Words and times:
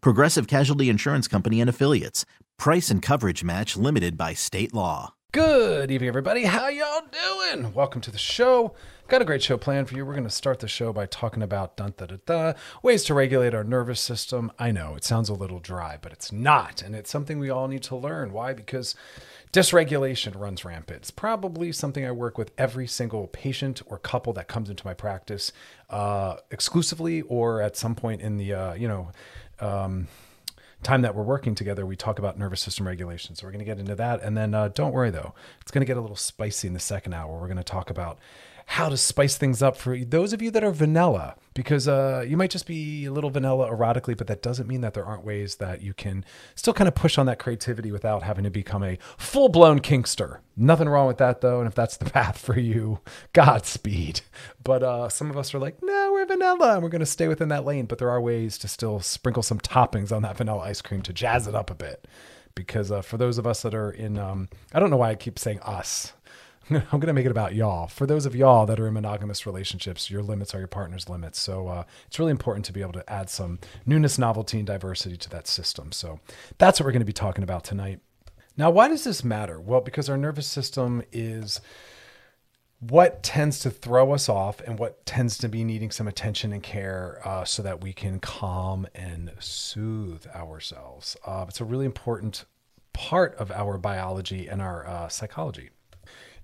Progressive 0.00 0.46
Casualty 0.46 0.88
Insurance 0.88 1.28
Company 1.28 1.60
and 1.60 1.70
Affiliates. 1.70 2.24
Price 2.58 2.90
and 2.90 3.02
coverage 3.02 3.44
match 3.44 3.76
limited 3.76 4.16
by 4.16 4.34
state 4.34 4.74
law. 4.74 5.14
Good 5.32 5.90
evening, 5.90 6.08
everybody. 6.08 6.44
How 6.44 6.68
y'all 6.68 7.02
doing? 7.12 7.74
Welcome 7.74 8.00
to 8.00 8.10
the 8.10 8.16
show. 8.16 8.74
Got 9.08 9.20
a 9.20 9.26
great 9.26 9.42
show 9.42 9.58
planned 9.58 9.88
for 9.88 9.94
you. 9.94 10.06
We're 10.06 10.14
going 10.14 10.24
to 10.24 10.30
start 10.30 10.60
the 10.60 10.66
show 10.66 10.94
by 10.94 11.04
talking 11.04 11.42
about 11.42 11.76
dun, 11.76 11.92
da, 11.96 12.06
da, 12.06 12.16
da, 12.24 12.52
ways 12.82 13.04
to 13.04 13.14
regulate 13.14 13.54
our 13.54 13.62
nervous 13.62 14.00
system. 14.00 14.50
I 14.58 14.70
know 14.70 14.94
it 14.96 15.04
sounds 15.04 15.28
a 15.28 15.34
little 15.34 15.60
dry, 15.60 15.98
but 16.00 16.10
it's 16.10 16.32
not. 16.32 16.80
And 16.80 16.94
it's 16.94 17.10
something 17.10 17.38
we 17.38 17.50
all 17.50 17.68
need 17.68 17.82
to 17.82 17.96
learn. 17.96 18.32
Why? 18.32 18.54
Because 18.54 18.94
dysregulation 19.52 20.40
runs 20.40 20.64
rampant. 20.64 21.00
It's 21.00 21.10
probably 21.10 21.70
something 21.70 22.04
I 22.04 22.12
work 22.12 22.38
with 22.38 22.52
every 22.56 22.86
single 22.86 23.26
patient 23.26 23.82
or 23.86 23.98
couple 23.98 24.32
that 24.32 24.48
comes 24.48 24.70
into 24.70 24.86
my 24.86 24.94
practice 24.94 25.52
uh, 25.90 26.36
exclusively 26.50 27.20
or 27.22 27.60
at 27.60 27.76
some 27.76 27.94
point 27.94 28.22
in 28.22 28.38
the, 28.38 28.54
uh, 28.54 28.74
you 28.74 28.88
know, 28.88 29.12
um, 29.60 30.08
time 30.82 31.02
that 31.02 31.14
we're 31.14 31.22
working 31.22 31.54
together, 31.54 31.84
we 31.84 31.96
talk 31.96 32.18
about 32.18 32.38
nervous 32.38 32.60
system 32.60 32.86
regulation. 32.86 33.34
So 33.34 33.46
we're 33.46 33.52
going 33.52 33.60
to 33.60 33.64
get 33.64 33.78
into 33.78 33.94
that. 33.96 34.22
And 34.22 34.36
then 34.36 34.54
uh, 34.54 34.68
don't 34.68 34.92
worry 34.92 35.10
though, 35.10 35.34
it's 35.60 35.70
going 35.70 35.80
to 35.80 35.86
get 35.86 35.96
a 35.96 36.00
little 36.00 36.16
spicy 36.16 36.68
in 36.68 36.74
the 36.74 36.80
second 36.80 37.12
hour. 37.14 37.38
We're 37.40 37.48
going 37.48 37.56
to 37.56 37.64
talk 37.64 37.90
about 37.90 38.18
how 38.66 38.88
to 38.88 38.96
spice 38.96 39.36
things 39.36 39.62
up 39.62 39.76
for 39.76 39.96
those 39.96 40.32
of 40.32 40.42
you 40.42 40.50
that 40.50 40.64
are 40.64 40.72
vanilla, 40.72 41.36
because 41.54 41.86
uh, 41.86 42.24
you 42.26 42.36
might 42.36 42.50
just 42.50 42.66
be 42.66 43.06
a 43.06 43.12
little 43.12 43.30
vanilla 43.30 43.70
erotically, 43.70 44.16
but 44.16 44.26
that 44.26 44.42
doesn't 44.42 44.66
mean 44.66 44.80
that 44.80 44.92
there 44.92 45.04
aren't 45.04 45.24
ways 45.24 45.56
that 45.56 45.82
you 45.82 45.94
can 45.94 46.24
still 46.56 46.74
kind 46.74 46.88
of 46.88 46.94
push 46.94 47.16
on 47.16 47.26
that 47.26 47.38
creativity 47.38 47.92
without 47.92 48.24
having 48.24 48.42
to 48.42 48.50
become 48.50 48.82
a 48.82 48.98
full 49.16 49.48
blown 49.48 49.78
kinkster. 49.78 50.40
Nothing 50.56 50.88
wrong 50.88 51.06
with 51.06 51.18
that 51.18 51.42
though. 51.42 51.60
And 51.60 51.68
if 51.68 51.76
that's 51.76 51.96
the 51.96 52.04
path 52.10 52.38
for 52.38 52.58
you, 52.58 52.98
Godspeed. 53.32 54.22
But 54.64 54.82
uh, 54.82 55.08
some 55.10 55.30
of 55.30 55.36
us 55.36 55.54
are 55.54 55.60
like, 55.60 55.80
no, 55.82 56.10
we're 56.12 56.26
vanilla 56.26 56.74
and 56.74 56.82
we're 56.82 56.88
going 56.88 57.00
to 57.00 57.06
stay 57.06 57.28
within 57.28 57.48
that 57.48 57.64
lane. 57.64 57.86
But 57.86 57.98
there 57.98 58.10
are 58.10 58.20
ways 58.20 58.58
to 58.58 58.68
still 58.68 58.98
sprinkle 59.00 59.44
some 59.44 59.60
toppings 59.60 60.14
on 60.14 60.22
that 60.22 60.36
vanilla 60.36 60.62
ice 60.62 60.82
cream 60.82 61.02
to 61.02 61.12
jazz 61.12 61.46
it 61.46 61.54
up 61.54 61.70
a 61.70 61.74
bit. 61.74 62.08
Because 62.56 62.90
uh, 62.90 63.02
for 63.02 63.16
those 63.16 63.38
of 63.38 63.46
us 63.46 63.62
that 63.62 63.74
are 63.74 63.90
in, 63.90 64.18
um, 64.18 64.48
I 64.72 64.80
don't 64.80 64.90
know 64.90 64.96
why 64.96 65.10
I 65.10 65.14
keep 65.14 65.38
saying 65.38 65.60
us. 65.60 66.14
I'm 66.70 66.84
going 66.90 67.06
to 67.06 67.12
make 67.12 67.26
it 67.26 67.30
about 67.30 67.54
y'all. 67.54 67.86
For 67.86 68.06
those 68.06 68.26
of 68.26 68.34
y'all 68.34 68.66
that 68.66 68.80
are 68.80 68.88
in 68.88 68.94
monogamous 68.94 69.46
relationships, 69.46 70.10
your 70.10 70.22
limits 70.22 70.54
are 70.54 70.58
your 70.58 70.66
partner's 70.66 71.08
limits. 71.08 71.40
So 71.40 71.68
uh, 71.68 71.84
it's 72.06 72.18
really 72.18 72.32
important 72.32 72.64
to 72.66 72.72
be 72.72 72.80
able 72.80 72.92
to 72.94 73.12
add 73.12 73.30
some 73.30 73.60
newness, 73.84 74.18
novelty, 74.18 74.58
and 74.58 74.66
diversity 74.66 75.16
to 75.16 75.30
that 75.30 75.46
system. 75.46 75.92
So 75.92 76.18
that's 76.58 76.80
what 76.80 76.86
we're 76.86 76.92
going 76.92 77.00
to 77.00 77.06
be 77.06 77.12
talking 77.12 77.44
about 77.44 77.62
tonight. 77.62 78.00
Now, 78.56 78.70
why 78.70 78.88
does 78.88 79.04
this 79.04 79.22
matter? 79.22 79.60
Well, 79.60 79.80
because 79.80 80.08
our 80.08 80.16
nervous 80.16 80.48
system 80.48 81.02
is 81.12 81.60
what 82.80 83.22
tends 83.22 83.60
to 83.60 83.70
throw 83.70 84.12
us 84.12 84.28
off 84.28 84.60
and 84.60 84.78
what 84.78 85.06
tends 85.06 85.38
to 85.38 85.48
be 85.48 85.62
needing 85.62 85.90
some 85.90 86.08
attention 86.08 86.52
and 86.52 86.62
care 86.62 87.20
uh, 87.24 87.44
so 87.44 87.62
that 87.62 87.80
we 87.80 87.92
can 87.92 88.18
calm 88.18 88.86
and 88.94 89.30
soothe 89.38 90.26
ourselves. 90.34 91.16
Uh, 91.24 91.44
it's 91.48 91.60
a 91.60 91.64
really 91.64 91.86
important 91.86 92.44
part 92.92 93.34
of 93.36 93.52
our 93.52 93.78
biology 93.78 94.48
and 94.48 94.60
our 94.60 94.86
uh, 94.86 95.08
psychology. 95.08 95.70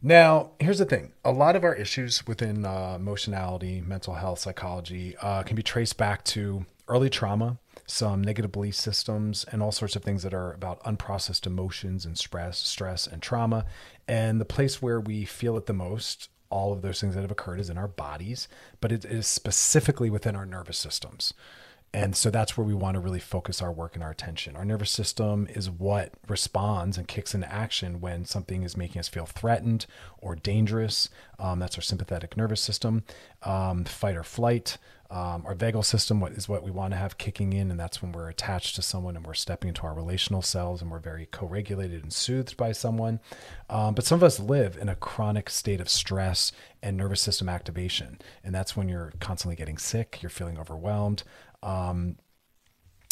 Now, 0.05 0.51
here's 0.59 0.79
the 0.81 0.85
thing 0.85 1.13
a 1.25 1.31
lot 1.31 1.55
of 1.55 1.63
our 1.63 1.75
issues 1.75 2.27
within 2.27 2.67
uh, 2.67 2.95
emotionality, 2.97 3.81
mental 3.81 4.15
health, 4.15 4.41
psychology 4.41 5.17
uh, 5.23 5.45
can 5.45 5.55
be 5.55 5.63
traced 5.63 5.97
back 5.97 6.25
to 6.25 6.67
early 6.89 7.09
trauma, 7.09 7.59
some 7.87 8.21
negative 8.21 8.51
belief 8.51 8.75
systems, 8.75 9.45
and 9.53 9.63
all 9.63 9.71
sorts 9.71 9.95
of 9.95 10.03
things 10.03 10.25
that 10.25 10.35
are 10.35 10.53
about 10.55 10.83
unprocessed 10.83 11.47
emotions 11.47 12.05
and 12.05 12.19
stress, 12.19 12.59
stress 12.59 13.07
and 13.07 13.23
trauma. 13.23 13.65
And 14.09 14.41
the 14.41 14.45
place 14.45 14.83
where 14.83 15.01
we 15.01 15.25
feel 15.25 15.57
it 15.57 15.67
the 15.67 15.73
most, 15.73 16.29
all 16.51 16.73
of 16.73 16.83
those 16.83 17.01
things 17.01 17.15
that 17.15 17.21
have 17.21 17.31
occurred, 17.31 17.61
is 17.61 17.71
in 17.71 17.79
our 17.79 17.87
bodies, 17.87 18.49
but 18.81 18.91
it 18.91 19.05
is 19.05 19.29
specifically 19.29 20.11
within 20.11 20.35
our 20.35 20.45
nervous 20.45 20.79
systems. 20.79 21.33
And 21.95 22.17
so 22.17 22.31
that's 22.31 22.57
where 22.57 22.67
we 22.67 22.73
want 22.73 22.95
to 22.95 23.01
really 23.01 23.21
focus 23.21 23.61
our 23.61 23.71
work 23.71 23.95
and 23.95 24.03
our 24.03 24.11
attention. 24.11 24.57
Our 24.57 24.65
nervous 24.65 24.91
system 24.91 25.47
is 25.51 25.69
what 25.69 26.13
responds 26.27 26.97
and 26.97 27.07
kicks 27.07 27.35
into 27.35 27.53
action 27.53 28.01
when 28.01 28.25
something 28.25 28.63
is 28.63 28.79
making 28.79 29.01
us 29.01 29.09
feel 29.09 29.27
threatened 29.27 29.85
or 30.19 30.35
dangerous. 30.35 31.11
Um, 31.39 31.59
that's 31.59 31.77
our 31.77 31.83
sympathetic 31.83 32.35
nervous 32.35 32.63
system, 32.63 33.05
um, 33.43 33.85
fight 33.85 34.17
or 34.17 34.25
flight. 34.25 34.79
Um, 35.13 35.45
our 35.45 35.55
vagal 35.55 35.85
system 35.85 36.21
what 36.21 36.33
is 36.33 36.49
what 36.49 36.63
we 36.63 36.71
want 36.71 36.95
to 36.95 36.97
have 36.97 37.19
kicking 37.19 37.53
in, 37.53 37.71
and 37.71 37.79
that's 37.79 38.01
when 38.01 38.13
we're 38.13 38.31
attached 38.31 38.77
to 38.77 38.83
someone 38.83 39.15
and 39.15 39.27
we're 39.27 39.35
stepping 39.35 39.69
into 39.69 39.83
our 39.83 39.93
relational 39.93 40.41
selves 40.41 40.81
and 40.81 40.91
we're 40.91 41.01
very 41.01 41.27
co-regulated 41.27 42.03
and 42.03 42.11
soothed 42.11 42.57
by 42.57 42.73
someone. 42.73 43.21
Um, 43.69 43.95
but 43.95 44.07
some 44.07 44.17
of 44.17 44.23
us 44.23 44.41
live 44.41 44.79
in 44.79 44.89
a 44.89 44.97
chronic 44.97 45.51
state 45.51 45.83
of 45.83 45.91
stress 45.91 46.51
and 46.83 46.97
nervous 46.97 47.21
system 47.21 47.47
activation, 47.51 48.21
and 48.43 48.55
that's 48.55 48.75
when 48.75 48.89
you're 48.89 49.13
constantly 49.21 49.55
getting 49.55 49.77
sick, 49.77 50.21
you're 50.23 50.31
feeling 50.31 50.59
overwhelmed, 50.59 51.25
um, 51.63 52.17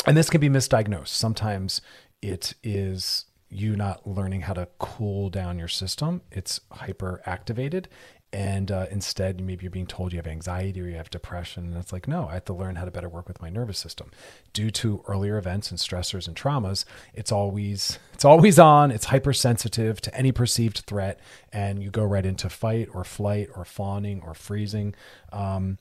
and 0.06 0.16
this 0.16 0.31
can 0.31 0.41
be 0.41 0.49
misdiagnosed. 0.49 1.09
Sometimes 1.09 1.83
it 2.22 2.55
is 2.62 3.27
you 3.50 3.77
not 3.77 4.06
learning 4.06 4.43
how 4.43 4.55
to 4.55 4.69
cool 4.78 5.28
down 5.28 5.59
your 5.59 5.69
system. 5.69 6.22
It's 6.31 6.60
hyper 6.72 7.21
activated. 7.27 7.89
And 8.33 8.71
uh, 8.71 8.87
instead, 8.93 9.41
maybe 9.41 9.65
you're 9.65 9.73
being 9.73 9.89
told 9.89 10.13
you 10.13 10.19
have 10.19 10.27
anxiety 10.27 10.81
or 10.81 10.87
you 10.87 10.95
have 10.95 11.11
depression. 11.11 11.65
And 11.65 11.77
it's 11.77 11.93
like, 11.93 12.07
no, 12.07 12.29
I 12.29 12.35
have 12.35 12.45
to 12.45 12.53
learn 12.53 12.77
how 12.77 12.85
to 12.85 12.91
better 12.93 13.09
work 13.09 13.27
with 13.27 13.43
my 13.43 13.51
nervous 13.51 13.79
system. 13.79 14.11
Due 14.53 14.71
to 14.71 15.03
earlier 15.09 15.37
events 15.37 15.71
and 15.71 15.81
stressors 15.81 16.29
and 16.29 16.37
traumas, 16.37 16.85
it's 17.13 17.33
always 17.33 17.99
it's 18.13 18.25
always 18.25 18.59
on. 18.59 18.93
It's 18.93 19.07
hypersensitive 19.07 20.01
to 20.03 20.15
any 20.15 20.31
perceived 20.31 20.81
threat, 20.87 21.19
and 21.53 21.83
you 21.83 21.91
go 21.91 22.05
right 22.05 22.25
into 22.25 22.49
fight 22.49 22.89
or 22.95 23.03
flight 23.03 23.49
or 23.57 23.65
fawning 23.65 24.23
or 24.25 24.35
freezing. 24.35 24.95
Um, 25.33 25.79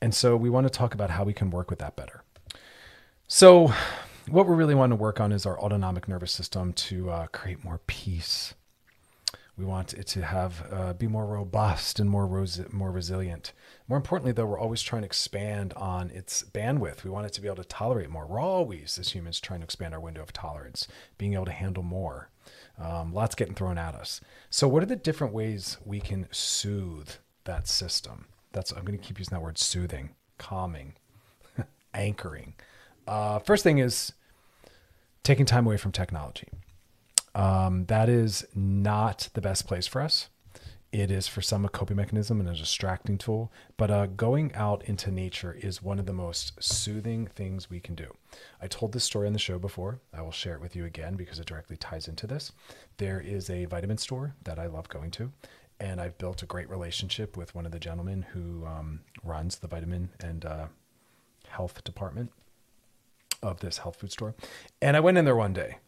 and 0.00 0.14
so 0.14 0.36
we 0.36 0.48
want 0.50 0.66
to 0.66 0.70
talk 0.70 0.94
about 0.94 1.10
how 1.10 1.24
we 1.24 1.32
can 1.32 1.50
work 1.50 1.68
with 1.68 1.80
that 1.80 1.96
better. 1.96 2.22
So, 3.26 3.72
what 4.28 4.46
we 4.46 4.54
really 4.54 4.74
want 4.74 4.90
to 4.92 4.96
work 4.96 5.20
on 5.20 5.32
is 5.32 5.44
our 5.46 5.58
autonomic 5.58 6.08
nervous 6.08 6.32
system 6.32 6.72
to 6.74 7.10
uh, 7.10 7.26
create 7.28 7.64
more 7.64 7.80
peace. 7.86 8.54
We 9.56 9.64
want 9.64 9.94
it 9.94 10.08
to 10.08 10.22
have 10.22 10.66
uh, 10.72 10.92
be 10.94 11.06
more 11.06 11.26
robust 11.26 12.00
and 12.00 12.10
more 12.10 12.26
ros- 12.26 12.72
more 12.72 12.90
resilient. 12.90 13.52
More 13.86 13.96
importantly, 13.96 14.32
though, 14.32 14.46
we're 14.46 14.58
always 14.58 14.82
trying 14.82 15.02
to 15.02 15.06
expand 15.06 15.72
on 15.74 16.10
its 16.10 16.42
bandwidth. 16.42 17.04
We 17.04 17.10
want 17.10 17.26
it 17.26 17.32
to 17.34 17.40
be 17.40 17.46
able 17.46 17.62
to 17.62 17.68
tolerate 17.68 18.10
more. 18.10 18.26
We're 18.26 18.40
always, 18.40 18.98
as 18.98 19.10
humans, 19.10 19.38
trying 19.38 19.60
to 19.60 19.64
expand 19.64 19.94
our 19.94 20.00
window 20.00 20.22
of 20.22 20.32
tolerance, 20.32 20.88
being 21.18 21.34
able 21.34 21.44
to 21.44 21.52
handle 21.52 21.84
more. 21.84 22.30
Um, 22.78 23.12
lots 23.14 23.36
getting 23.36 23.54
thrown 23.54 23.78
at 23.78 23.94
us. 23.94 24.20
So, 24.50 24.66
what 24.66 24.82
are 24.82 24.86
the 24.86 24.96
different 24.96 25.32
ways 25.32 25.76
we 25.84 26.00
can 26.00 26.26
soothe 26.32 27.10
that 27.44 27.68
system? 27.68 28.26
That's 28.52 28.72
I'm 28.72 28.84
going 28.84 28.98
to 28.98 29.04
keep 29.04 29.18
using 29.20 29.34
that 29.34 29.42
word 29.42 29.58
soothing, 29.58 30.10
calming, 30.36 30.94
anchoring. 31.94 32.54
Uh, 33.06 33.38
first 33.38 33.62
thing 33.62 33.78
is 33.78 34.12
taking 35.22 35.46
time 35.46 35.66
away 35.66 35.76
from 35.76 35.92
technology. 35.92 36.48
Um, 37.34 37.86
that 37.86 38.08
is 38.08 38.44
not 38.54 39.28
the 39.34 39.40
best 39.40 39.66
place 39.66 39.86
for 39.86 40.00
us. 40.00 40.28
It 40.94 41.10
is 41.10 41.26
for 41.26 41.42
some 41.42 41.64
a 41.64 41.68
coping 41.68 41.96
mechanism 41.96 42.38
and 42.38 42.48
a 42.48 42.54
distracting 42.54 43.18
tool, 43.18 43.50
but 43.76 43.90
uh, 43.90 44.06
going 44.06 44.54
out 44.54 44.84
into 44.84 45.10
nature 45.10 45.52
is 45.60 45.82
one 45.82 45.98
of 45.98 46.06
the 46.06 46.12
most 46.12 46.52
soothing 46.62 47.26
things 47.26 47.68
we 47.68 47.80
can 47.80 47.96
do. 47.96 48.14
I 48.62 48.68
told 48.68 48.92
this 48.92 49.02
story 49.02 49.26
on 49.26 49.32
the 49.32 49.40
show 49.40 49.58
before. 49.58 49.98
I 50.16 50.22
will 50.22 50.30
share 50.30 50.54
it 50.54 50.60
with 50.60 50.76
you 50.76 50.84
again 50.84 51.16
because 51.16 51.40
it 51.40 51.46
directly 51.46 51.76
ties 51.76 52.06
into 52.06 52.28
this. 52.28 52.52
There 52.98 53.20
is 53.20 53.50
a 53.50 53.64
vitamin 53.64 53.98
store 53.98 54.36
that 54.44 54.60
I 54.60 54.66
love 54.66 54.88
going 54.88 55.10
to, 55.12 55.32
and 55.80 56.00
I've 56.00 56.16
built 56.16 56.44
a 56.44 56.46
great 56.46 56.70
relationship 56.70 57.36
with 57.36 57.56
one 57.56 57.66
of 57.66 57.72
the 57.72 57.80
gentlemen 57.80 58.26
who 58.32 58.64
um, 58.64 59.00
runs 59.24 59.56
the 59.56 59.66
vitamin 59.66 60.10
and 60.20 60.44
uh, 60.44 60.66
health 61.48 61.82
department 61.82 62.30
of 63.42 63.58
this 63.58 63.78
health 63.78 63.96
food 63.96 64.12
store. 64.12 64.36
And 64.80 64.96
I 64.96 65.00
went 65.00 65.18
in 65.18 65.24
there 65.24 65.34
one 65.34 65.54
day 65.54 65.78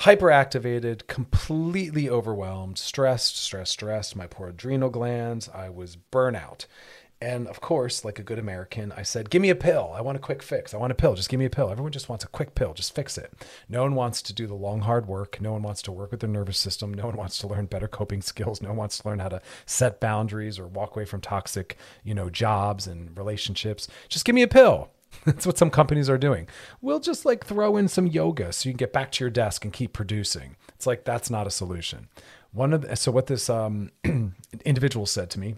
hyperactivated, 0.00 1.06
completely 1.06 2.08
overwhelmed, 2.08 2.78
stressed, 2.78 3.36
stressed, 3.36 3.72
stressed. 3.72 4.16
My 4.16 4.26
poor 4.26 4.48
adrenal 4.48 4.90
glands. 4.90 5.48
I 5.52 5.68
was 5.68 5.96
burnout. 6.12 6.66
And 7.18 7.48
of 7.48 7.62
course, 7.62 8.04
like 8.04 8.18
a 8.18 8.22
good 8.22 8.38
American, 8.38 8.92
I 8.92 9.02
said, 9.02 9.30
Give 9.30 9.40
me 9.40 9.48
a 9.48 9.56
pill. 9.56 9.90
I 9.94 10.02
want 10.02 10.16
a 10.16 10.20
quick 10.20 10.42
fix. 10.42 10.74
I 10.74 10.76
want 10.76 10.92
a 10.92 10.94
pill. 10.94 11.14
Just 11.14 11.30
give 11.30 11.40
me 11.40 11.46
a 11.46 11.50
pill. 11.50 11.70
Everyone 11.70 11.92
just 11.92 12.10
wants 12.10 12.24
a 12.24 12.28
quick 12.28 12.54
pill. 12.54 12.74
Just 12.74 12.94
fix 12.94 13.16
it. 13.16 13.32
No 13.70 13.82
one 13.82 13.94
wants 13.94 14.20
to 14.22 14.34
do 14.34 14.46
the 14.46 14.54
long, 14.54 14.80
hard 14.80 15.06
work. 15.08 15.40
No 15.40 15.52
one 15.52 15.62
wants 15.62 15.80
to 15.82 15.92
work 15.92 16.10
with 16.10 16.20
their 16.20 16.28
nervous 16.28 16.58
system. 16.58 16.92
No 16.92 17.06
one 17.06 17.16
wants 17.16 17.38
to 17.38 17.46
learn 17.46 17.66
better 17.66 17.88
coping 17.88 18.20
skills. 18.20 18.60
No 18.60 18.68
one 18.68 18.76
wants 18.76 18.98
to 18.98 19.08
learn 19.08 19.20
how 19.20 19.30
to 19.30 19.40
set 19.64 19.98
boundaries 19.98 20.58
or 20.58 20.66
walk 20.66 20.94
away 20.94 21.06
from 21.06 21.22
toxic, 21.22 21.78
you 22.04 22.14
know, 22.14 22.28
jobs 22.28 22.86
and 22.86 23.16
relationships. 23.16 23.88
Just 24.10 24.26
give 24.26 24.34
me 24.34 24.42
a 24.42 24.48
pill. 24.48 24.90
That's 25.24 25.46
what 25.46 25.58
some 25.58 25.70
companies 25.70 26.08
are 26.10 26.18
doing. 26.18 26.48
We'll 26.80 27.00
just 27.00 27.24
like 27.24 27.44
throw 27.44 27.76
in 27.76 27.88
some 27.88 28.06
yoga 28.06 28.52
so 28.52 28.68
you 28.68 28.72
can 28.72 28.78
get 28.78 28.92
back 28.92 29.12
to 29.12 29.24
your 29.24 29.30
desk 29.30 29.64
and 29.64 29.72
keep 29.72 29.92
producing. 29.92 30.56
It's 30.74 30.86
like 30.86 31.04
that's 31.04 31.30
not 31.30 31.46
a 31.46 31.50
solution. 31.50 32.08
One 32.52 32.72
of 32.72 32.82
the, 32.82 32.96
so 32.96 33.10
what 33.10 33.26
this 33.26 33.50
um, 33.50 33.90
individual 34.64 35.06
said 35.06 35.30
to 35.30 35.40
me 35.40 35.56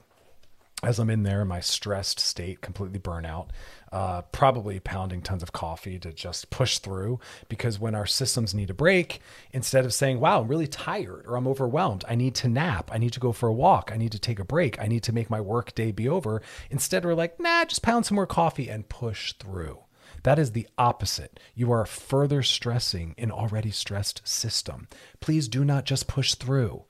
as 0.82 0.98
I'm 0.98 1.10
in 1.10 1.24
there 1.24 1.42
in 1.42 1.48
my 1.48 1.60
stressed 1.60 2.20
state, 2.20 2.60
completely 2.60 3.00
burnout, 3.00 3.48
uh, 3.92 4.22
probably 4.32 4.80
pounding 4.80 5.22
tons 5.22 5.42
of 5.42 5.52
coffee 5.52 5.98
to 5.98 6.12
just 6.12 6.50
push 6.50 6.78
through. 6.78 7.20
Because 7.48 7.78
when 7.78 7.94
our 7.94 8.06
systems 8.06 8.54
need 8.54 8.70
a 8.70 8.74
break, 8.74 9.20
instead 9.52 9.84
of 9.84 9.94
saying, 9.94 10.20
wow, 10.20 10.40
I'm 10.40 10.48
really 10.48 10.66
tired 10.66 11.24
or 11.26 11.36
I'm 11.36 11.48
overwhelmed, 11.48 12.04
I 12.08 12.14
need 12.14 12.34
to 12.36 12.48
nap, 12.48 12.90
I 12.92 12.98
need 12.98 13.12
to 13.12 13.20
go 13.20 13.32
for 13.32 13.48
a 13.48 13.52
walk, 13.52 13.90
I 13.92 13.96
need 13.96 14.12
to 14.12 14.18
take 14.18 14.38
a 14.38 14.44
break, 14.44 14.80
I 14.80 14.86
need 14.86 15.02
to 15.04 15.12
make 15.12 15.30
my 15.30 15.40
work 15.40 15.74
day 15.74 15.92
be 15.92 16.08
over, 16.08 16.42
instead 16.70 17.04
we're 17.04 17.14
like, 17.14 17.40
nah, 17.40 17.64
just 17.64 17.82
pound 17.82 18.06
some 18.06 18.16
more 18.16 18.26
coffee 18.26 18.68
and 18.68 18.88
push 18.88 19.32
through. 19.34 19.78
That 20.24 20.38
is 20.38 20.52
the 20.52 20.66
opposite. 20.76 21.38
You 21.54 21.70
are 21.72 21.86
further 21.86 22.42
stressing 22.42 23.14
an 23.18 23.30
already 23.30 23.70
stressed 23.70 24.26
system. 24.26 24.88
Please 25.20 25.48
do 25.48 25.64
not 25.64 25.84
just 25.84 26.08
push 26.08 26.34
through. 26.34 26.84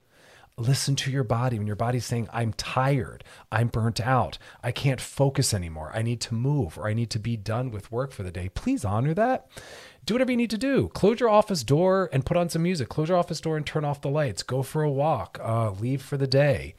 Listen 0.58 0.96
to 0.96 1.10
your 1.10 1.22
body 1.22 1.56
when 1.56 1.68
your 1.68 1.76
body's 1.76 2.04
saying, 2.04 2.28
I'm 2.32 2.52
tired, 2.52 3.22
I'm 3.52 3.68
burnt 3.68 4.00
out, 4.00 4.38
I 4.60 4.72
can't 4.72 5.00
focus 5.00 5.54
anymore, 5.54 5.92
I 5.94 6.02
need 6.02 6.20
to 6.22 6.34
move, 6.34 6.76
or 6.76 6.88
I 6.88 6.94
need 6.94 7.10
to 7.10 7.20
be 7.20 7.36
done 7.36 7.70
with 7.70 7.92
work 7.92 8.10
for 8.10 8.24
the 8.24 8.32
day. 8.32 8.48
Please 8.48 8.84
honor 8.84 9.14
that. 9.14 9.48
Do 10.04 10.14
whatever 10.14 10.32
you 10.32 10.36
need 10.36 10.50
to 10.50 10.58
do. 10.58 10.88
Close 10.88 11.20
your 11.20 11.28
office 11.28 11.62
door 11.62 12.08
and 12.12 12.26
put 12.26 12.36
on 12.36 12.48
some 12.48 12.62
music. 12.62 12.88
Close 12.88 13.08
your 13.08 13.18
office 13.18 13.40
door 13.40 13.56
and 13.56 13.64
turn 13.66 13.84
off 13.84 14.00
the 14.00 14.08
lights. 14.08 14.42
Go 14.42 14.62
for 14.62 14.82
a 14.82 14.90
walk. 14.90 15.38
Uh, 15.42 15.70
leave 15.72 16.02
for 16.02 16.16
the 16.16 16.26
day. 16.26 16.74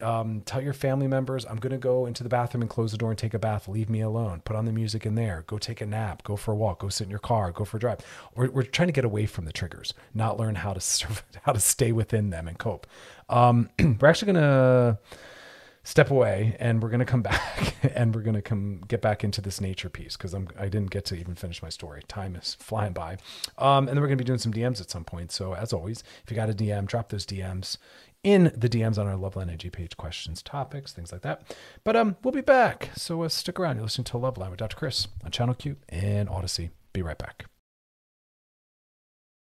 Um, 0.00 0.42
tell 0.42 0.62
your 0.62 0.74
family 0.74 1.08
members, 1.08 1.44
I'm 1.44 1.56
going 1.56 1.72
to 1.72 1.78
go 1.78 2.06
into 2.06 2.22
the 2.22 2.28
bathroom 2.28 2.62
and 2.62 2.70
close 2.70 2.92
the 2.92 2.98
door 2.98 3.10
and 3.10 3.18
take 3.18 3.34
a 3.34 3.38
bath. 3.38 3.66
Leave 3.66 3.90
me 3.90 4.00
alone. 4.00 4.42
Put 4.44 4.54
on 4.54 4.64
the 4.64 4.72
music 4.72 5.04
in 5.04 5.16
there. 5.16 5.42
Go 5.48 5.58
take 5.58 5.80
a 5.80 5.86
nap. 5.86 6.22
Go 6.22 6.36
for 6.36 6.52
a 6.52 6.56
walk. 6.56 6.78
Go 6.80 6.88
sit 6.88 7.04
in 7.04 7.10
your 7.10 7.18
car. 7.18 7.50
Go 7.50 7.64
for 7.64 7.78
a 7.78 7.80
drive. 7.80 7.98
We're, 8.36 8.48
we're 8.50 8.62
trying 8.62 8.88
to 8.88 8.92
get 8.92 9.04
away 9.04 9.26
from 9.26 9.44
the 9.44 9.52
triggers, 9.52 9.94
not 10.14 10.38
learn 10.38 10.54
how 10.54 10.72
to 10.72 11.08
how 11.42 11.52
to 11.52 11.60
stay 11.60 11.90
within 11.90 12.30
them 12.30 12.46
and 12.46 12.58
cope. 12.58 12.86
Um, 13.28 13.70
we're 14.00 14.08
actually 14.08 14.32
to 14.42 14.98
step 15.88 16.10
away 16.10 16.54
and 16.60 16.82
we're 16.82 16.90
to 16.98 17.06
come 17.06 17.22
back 17.32 17.76
and 17.94 18.14
we're 18.14 18.22
to 18.34 18.42
come 18.42 18.82
get 18.88 19.00
back 19.00 19.24
into 19.24 19.40
this 19.40 19.60
nature 19.60 19.88
piece 19.88 20.16
because 20.16 20.34
I'm 20.34 20.48
I 20.58 20.68
didn't 20.68 20.90
get 20.90 21.06
to 21.06 21.16
even 21.16 21.34
finish 21.34 21.62
my 21.62 21.70
story. 21.70 22.02
Time 22.08 22.36
is 22.36 22.54
flying 22.54 22.92
by. 22.92 23.16
Um, 23.56 23.88
and 23.88 23.96
then 23.96 24.00
we're 24.00 24.08
to 24.18 24.24
be 24.24 24.24
doing 24.24 24.38
some 24.38 24.52
DMs 24.52 24.80
at 24.80 24.90
some 24.90 25.04
point. 25.04 25.32
So 25.32 25.54
as 25.54 25.72
always, 25.72 26.04
if 26.24 26.30
you 26.30 26.36
got 26.36 26.50
a 26.50 26.54
DM, 26.54 26.86
drop 26.86 27.08
those 27.08 27.24
DMs 27.24 27.78
in 28.22 28.52
the 28.54 28.68
DMs 28.68 28.98
on 28.98 29.06
our 29.06 29.14
Loveline 29.14 29.52
IG 29.52 29.72
page, 29.72 29.96
questions, 29.96 30.42
topics, 30.42 30.92
things 30.92 31.12
like 31.12 31.22
that. 31.22 31.56
But 31.84 31.96
um, 31.96 32.16
we'll 32.22 32.32
be 32.32 32.40
back. 32.40 32.90
So 32.94 33.22
uh, 33.22 33.28
stick 33.28 33.58
around. 33.58 33.76
You're 33.76 33.84
listening 33.84 34.04
to 34.06 34.18
Love 34.18 34.34
Loveline 34.34 34.50
with 34.50 34.58
Dr. 34.58 34.76
Chris 34.76 35.08
on 35.24 35.30
Channel 35.30 35.54
Q 35.54 35.76
and 35.88 36.28
Odyssey. 36.28 36.70
Be 36.92 37.02
right 37.02 37.18
back. 37.18 37.46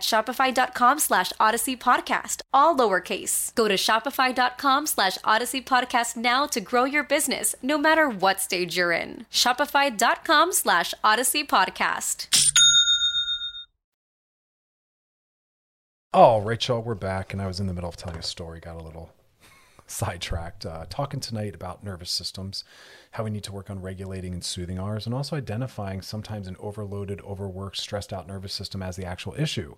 shopify.com 0.00 0.98
slash 0.98 1.32
odyssey 1.40 1.76
podcast, 1.76 2.42
all 2.52 2.76
lowercase. 2.76 3.54
Go 3.54 3.68
to 3.68 3.74
shopify.com 3.74 4.86
slash 4.86 5.18
odyssey 5.24 5.62
podcast 5.62 6.16
now 6.16 6.46
to 6.46 6.60
grow 6.60 6.84
your 6.84 7.04
business, 7.04 7.54
no 7.62 7.78
matter 7.78 8.08
what 8.08 8.40
stage 8.40 8.76
you're 8.76 8.92
in. 8.92 9.26
Shopify.com 9.30 10.52
slash 10.52 10.94
odyssey 11.02 11.44
podcast. 11.44 12.28
Oh, 16.12 16.40
y'all, 16.48 16.82
we're 16.82 16.94
back, 16.94 17.34
and 17.34 17.42
I 17.42 17.46
was 17.46 17.60
in 17.60 17.66
the 17.66 17.74
middle 17.74 17.90
of 17.90 17.96
telling 17.96 18.18
a 18.18 18.22
story, 18.22 18.58
got 18.58 18.76
a 18.76 18.82
little 18.82 19.10
sidetracked. 19.86 20.66
Uh, 20.66 20.86
talking 20.88 21.20
tonight 21.20 21.54
about 21.54 21.84
nervous 21.84 22.10
systems, 22.10 22.64
how 23.12 23.24
we 23.24 23.30
need 23.30 23.44
to 23.44 23.52
work 23.52 23.70
on 23.70 23.80
regulating 23.80 24.32
and 24.32 24.44
soothing 24.44 24.78
ours, 24.78 25.06
and 25.06 25.14
also 25.14 25.36
identifying 25.36 26.02
sometimes 26.02 26.46
an 26.48 26.56
overloaded, 26.58 27.20
overworked, 27.22 27.76
stressed 27.76 28.12
out 28.12 28.26
nervous 28.26 28.52
system 28.52 28.82
as 28.82 28.96
the 28.96 29.04
actual 29.04 29.34
issue. 29.38 29.76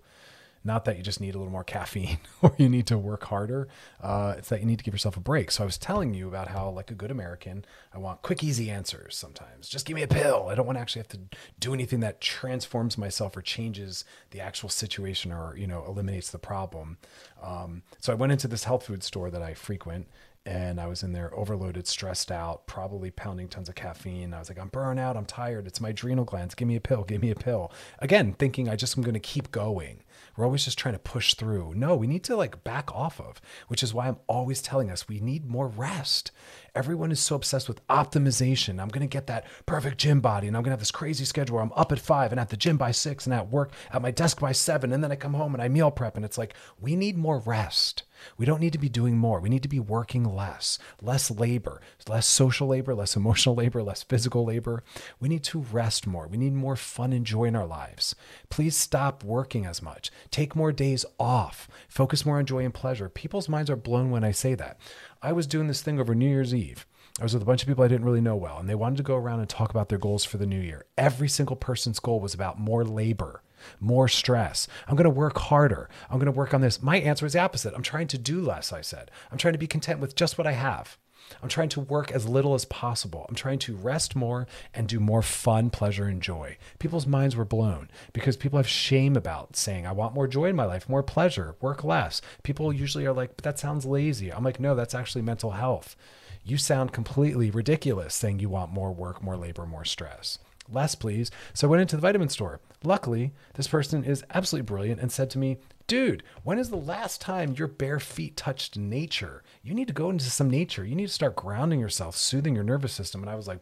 Not 0.63 0.85
that 0.85 0.97
you 0.97 1.03
just 1.03 1.21
need 1.21 1.35
a 1.35 1.37
little 1.37 1.51
more 1.51 1.63
caffeine 1.63 2.19
or 2.41 2.53
you 2.57 2.69
need 2.69 2.87
to 2.87 2.97
work 2.97 3.25
harder. 3.25 3.67
Uh, 4.01 4.35
it's 4.37 4.49
that 4.49 4.59
you 4.59 4.65
need 4.65 4.79
to 4.79 4.83
give 4.83 4.93
yourself 4.93 5.15
a 5.17 5.21
break. 5.21 5.51
So 5.51 5.63
I 5.63 5.65
was 5.65 5.77
telling 5.77 6.13
you 6.13 6.27
about 6.27 6.49
how, 6.49 6.69
like 6.69 6.91
a 6.91 6.95
good 6.95 7.11
American, 7.11 7.65
I 7.93 7.97
want 7.97 8.21
quick, 8.21 8.43
easy 8.43 8.69
answers 8.69 9.15
sometimes. 9.15 9.69
Just 9.69 9.85
give 9.85 9.95
me 9.95 10.03
a 10.03 10.07
pill. 10.07 10.47
I 10.49 10.55
don't 10.55 10.65
want 10.65 10.77
to 10.77 10.81
actually 10.81 11.01
have 11.01 11.09
to 11.09 11.19
do 11.59 11.73
anything 11.73 12.01
that 12.01 12.21
transforms 12.21 12.97
myself 12.97 13.37
or 13.37 13.41
changes 13.41 14.03
the 14.31 14.41
actual 14.41 14.69
situation 14.69 15.31
or, 15.31 15.55
you 15.57 15.67
know, 15.67 15.83
eliminates 15.87 16.31
the 16.31 16.39
problem. 16.39 16.97
Um, 17.41 17.83
so 17.99 18.11
I 18.11 18.15
went 18.15 18.31
into 18.31 18.47
this 18.47 18.65
health 18.65 18.85
food 18.85 19.03
store 19.03 19.29
that 19.31 19.41
I 19.41 19.53
frequent 19.53 20.07
and 20.45 20.79
I 20.79 20.87
was 20.87 21.03
in 21.03 21.13
there 21.13 21.33
overloaded, 21.35 21.85
stressed 21.85 22.31
out, 22.31 22.65
probably 22.65 23.11
pounding 23.11 23.49
tons 23.49 23.69
of 23.69 23.75
caffeine. 23.75 24.33
I 24.33 24.39
was 24.39 24.49
like, 24.49 24.59
I'm 24.59 24.69
burnt 24.69 24.99
out, 24.99 25.17
I'm 25.17 25.25
tired, 25.25 25.67
it's 25.67 25.81
my 25.81 25.89
adrenal 25.89 26.25
glands. 26.25 26.55
Give 26.55 26.67
me 26.67 26.75
a 26.75 26.81
pill, 26.81 27.03
give 27.03 27.21
me 27.21 27.29
a 27.29 27.35
pill. 27.35 27.71
Again, 27.99 28.33
thinking 28.33 28.69
I 28.69 28.75
just 28.75 28.97
am 28.97 29.03
going 29.03 29.13
to 29.13 29.19
keep 29.19 29.51
going. 29.51 30.01
We're 30.35 30.45
always 30.45 30.65
just 30.65 30.77
trying 30.77 30.95
to 30.95 30.99
push 30.99 31.33
through. 31.33 31.73
No, 31.75 31.95
we 31.95 32.07
need 32.07 32.23
to 32.25 32.35
like 32.35 32.63
back 32.63 32.93
off 32.93 33.19
of, 33.19 33.41
which 33.67 33.83
is 33.83 33.93
why 33.93 34.07
I'm 34.07 34.19
always 34.27 34.61
telling 34.61 34.89
us 34.89 35.07
we 35.07 35.19
need 35.19 35.45
more 35.45 35.67
rest. 35.67 36.31
Everyone 36.75 37.11
is 37.11 37.19
so 37.19 37.35
obsessed 37.35 37.67
with 37.67 37.85
optimization. 37.87 38.79
I'm 38.79 38.87
going 38.87 39.01
to 39.01 39.07
get 39.07 39.27
that 39.27 39.45
perfect 39.65 39.97
gym 39.97 40.21
body 40.21 40.47
and 40.47 40.55
I'm 40.55 40.63
going 40.63 40.69
to 40.69 40.73
have 40.73 40.79
this 40.79 40.91
crazy 40.91 41.25
schedule 41.25 41.55
where 41.55 41.63
I'm 41.63 41.73
up 41.75 41.91
at 41.91 41.99
five 41.99 42.31
and 42.31 42.39
at 42.39 42.49
the 42.49 42.57
gym 42.57 42.77
by 42.77 42.91
six 42.91 43.25
and 43.25 43.33
at 43.33 43.49
work 43.49 43.71
at 43.91 44.01
my 44.01 44.11
desk 44.11 44.39
by 44.39 44.51
seven. 44.51 44.93
And 44.93 45.03
then 45.03 45.11
I 45.11 45.15
come 45.15 45.33
home 45.33 45.53
and 45.53 45.61
I 45.61 45.67
meal 45.67 45.91
prep. 45.91 46.15
And 46.15 46.23
it's 46.23 46.37
like, 46.37 46.53
we 46.79 46.95
need 46.95 47.17
more 47.17 47.39
rest. 47.39 48.03
We 48.37 48.45
don't 48.45 48.61
need 48.61 48.73
to 48.73 48.79
be 48.79 48.89
doing 48.89 49.17
more. 49.17 49.39
We 49.39 49.49
need 49.49 49.63
to 49.63 49.69
be 49.69 49.79
working 49.79 50.23
less, 50.23 50.77
less 51.01 51.31
labor, 51.31 51.81
less 52.07 52.27
social 52.27 52.67
labor, 52.67 52.93
less 52.93 53.15
emotional 53.15 53.55
labor, 53.63 53.81
less 53.83 54.03
physical 54.03 54.45
labor. 54.45 54.83
We 55.19 55.29
need 55.29 55.43
to 55.45 55.59
rest 55.59 56.07
more. 56.07 56.27
We 56.27 56.37
need 56.37 56.53
more 56.53 56.75
fun 56.75 57.13
and 57.13 57.25
joy 57.25 57.45
in 57.45 57.55
our 57.55 57.65
lives. 57.65 58.15
Please 58.49 58.75
stop 58.75 59.23
working 59.23 59.65
as 59.65 59.81
much. 59.81 60.08
Take 60.31 60.55
more 60.55 60.71
days 60.71 61.05
off. 61.19 61.67
Focus 61.87 62.25
more 62.25 62.37
on 62.37 62.45
joy 62.45 62.65
and 62.65 62.73
pleasure. 62.73 63.09
People's 63.09 63.49
minds 63.49 63.69
are 63.69 63.75
blown 63.75 64.11
when 64.11 64.23
I 64.23 64.31
say 64.31 64.55
that. 64.55 64.79
I 65.21 65.31
was 65.31 65.47
doing 65.47 65.67
this 65.67 65.81
thing 65.81 65.99
over 65.99 66.15
New 66.15 66.29
Year's 66.29 66.53
Eve. 66.53 66.85
I 67.19 67.23
was 67.23 67.33
with 67.33 67.43
a 67.43 67.45
bunch 67.45 67.61
of 67.61 67.67
people 67.67 67.83
I 67.83 67.87
didn't 67.89 68.05
really 68.05 68.21
know 68.21 68.35
well, 68.35 68.59
and 68.59 68.69
they 68.69 68.75
wanted 68.75 68.97
to 68.97 69.03
go 69.03 69.15
around 69.15 69.39
and 69.39 69.49
talk 69.49 69.71
about 69.71 69.89
their 69.89 69.97
goals 69.97 70.23
for 70.23 70.37
the 70.37 70.45
new 70.45 70.59
year. 70.59 70.85
Every 70.97 71.27
single 71.27 71.55
person's 71.55 71.99
goal 71.99 72.19
was 72.19 72.33
about 72.33 72.59
more 72.59 72.85
labor 72.85 73.43
more 73.79 74.07
stress. 74.07 74.67
I'm 74.87 74.95
going 74.95 75.03
to 75.03 75.09
work 75.09 75.37
harder. 75.37 75.89
I'm 76.09 76.17
going 76.17 76.31
to 76.31 76.31
work 76.31 76.53
on 76.53 76.61
this. 76.61 76.81
My 76.81 76.97
answer 76.97 77.25
is 77.25 77.33
the 77.33 77.39
opposite. 77.39 77.73
I'm 77.73 77.83
trying 77.83 78.07
to 78.07 78.17
do 78.17 78.41
less, 78.41 78.71
I 78.71 78.81
said. 78.81 79.11
I'm 79.31 79.37
trying 79.37 79.53
to 79.53 79.59
be 79.59 79.67
content 79.67 79.99
with 79.99 80.15
just 80.15 80.37
what 80.37 80.47
I 80.47 80.53
have. 80.53 80.97
I'm 81.41 81.49
trying 81.49 81.69
to 81.69 81.79
work 81.79 82.11
as 82.11 82.27
little 82.27 82.53
as 82.53 82.65
possible. 82.65 83.25
I'm 83.29 83.35
trying 83.35 83.59
to 83.59 83.75
rest 83.75 84.15
more 84.15 84.47
and 84.73 84.87
do 84.87 84.99
more 84.99 85.21
fun, 85.21 85.69
pleasure, 85.69 86.05
and 86.05 86.21
joy. 86.21 86.57
People's 86.79 87.07
minds 87.07 87.35
were 87.35 87.45
blown 87.45 87.89
because 88.13 88.37
people 88.37 88.57
have 88.57 88.67
shame 88.67 89.15
about 89.15 89.55
saying, 89.55 89.85
I 89.85 89.91
want 89.91 90.13
more 90.13 90.27
joy 90.27 90.45
in 90.45 90.55
my 90.55 90.65
life, 90.65 90.89
more 90.89 91.03
pleasure, 91.03 91.55
work 91.61 91.83
less. 91.83 92.21
People 92.43 92.73
usually 92.73 93.05
are 93.05 93.13
like, 93.13 93.35
but 93.35 93.43
that 93.43 93.59
sounds 93.59 93.85
lazy. 93.85 94.31
I'm 94.31 94.43
like, 94.43 94.59
no, 94.59 94.75
that's 94.75 94.95
actually 94.95 95.21
mental 95.21 95.51
health. 95.51 95.95
You 96.43 96.57
sound 96.57 96.93
completely 96.93 97.51
ridiculous 97.51 98.15
saying 98.15 98.39
you 98.39 98.49
want 98.49 98.71
more 98.71 98.91
work, 98.91 99.21
more 99.21 99.37
labor, 99.37 99.65
more 99.65 99.85
stress 99.85 100.39
less, 100.71 100.95
please. 100.95 101.31
So 101.53 101.67
I 101.67 101.71
went 101.71 101.81
into 101.81 101.95
the 101.95 102.01
vitamin 102.01 102.29
store. 102.29 102.59
Luckily, 102.83 103.33
this 103.55 103.67
person 103.67 104.03
is 104.03 104.23
absolutely 104.33 104.65
brilliant 104.65 105.01
and 105.01 105.11
said 105.11 105.29
to 105.31 105.39
me, 105.39 105.57
Dude, 105.89 106.21
when 106.43 106.59
is 106.59 106.69
the 106.69 106.75
last 106.75 107.19
time 107.19 107.55
your 107.57 107.67
bare 107.67 107.99
feet 107.99 108.37
touched 108.37 108.77
nature? 108.77 109.41
You 109.63 109.73
need 109.73 109.87
to 109.87 109.93
go 109.93 110.11
into 110.11 110.29
some 110.29 110.47
nature. 110.47 110.85
You 110.85 110.93
need 110.93 111.07
to 111.07 111.11
start 111.11 111.35
grounding 111.35 111.79
yourself, 111.79 112.15
soothing 112.15 112.53
your 112.53 112.63
nervous 112.63 112.93
system. 112.93 113.23
And 113.23 113.29
I 113.29 113.33
was 113.33 113.47
like, 113.47 113.61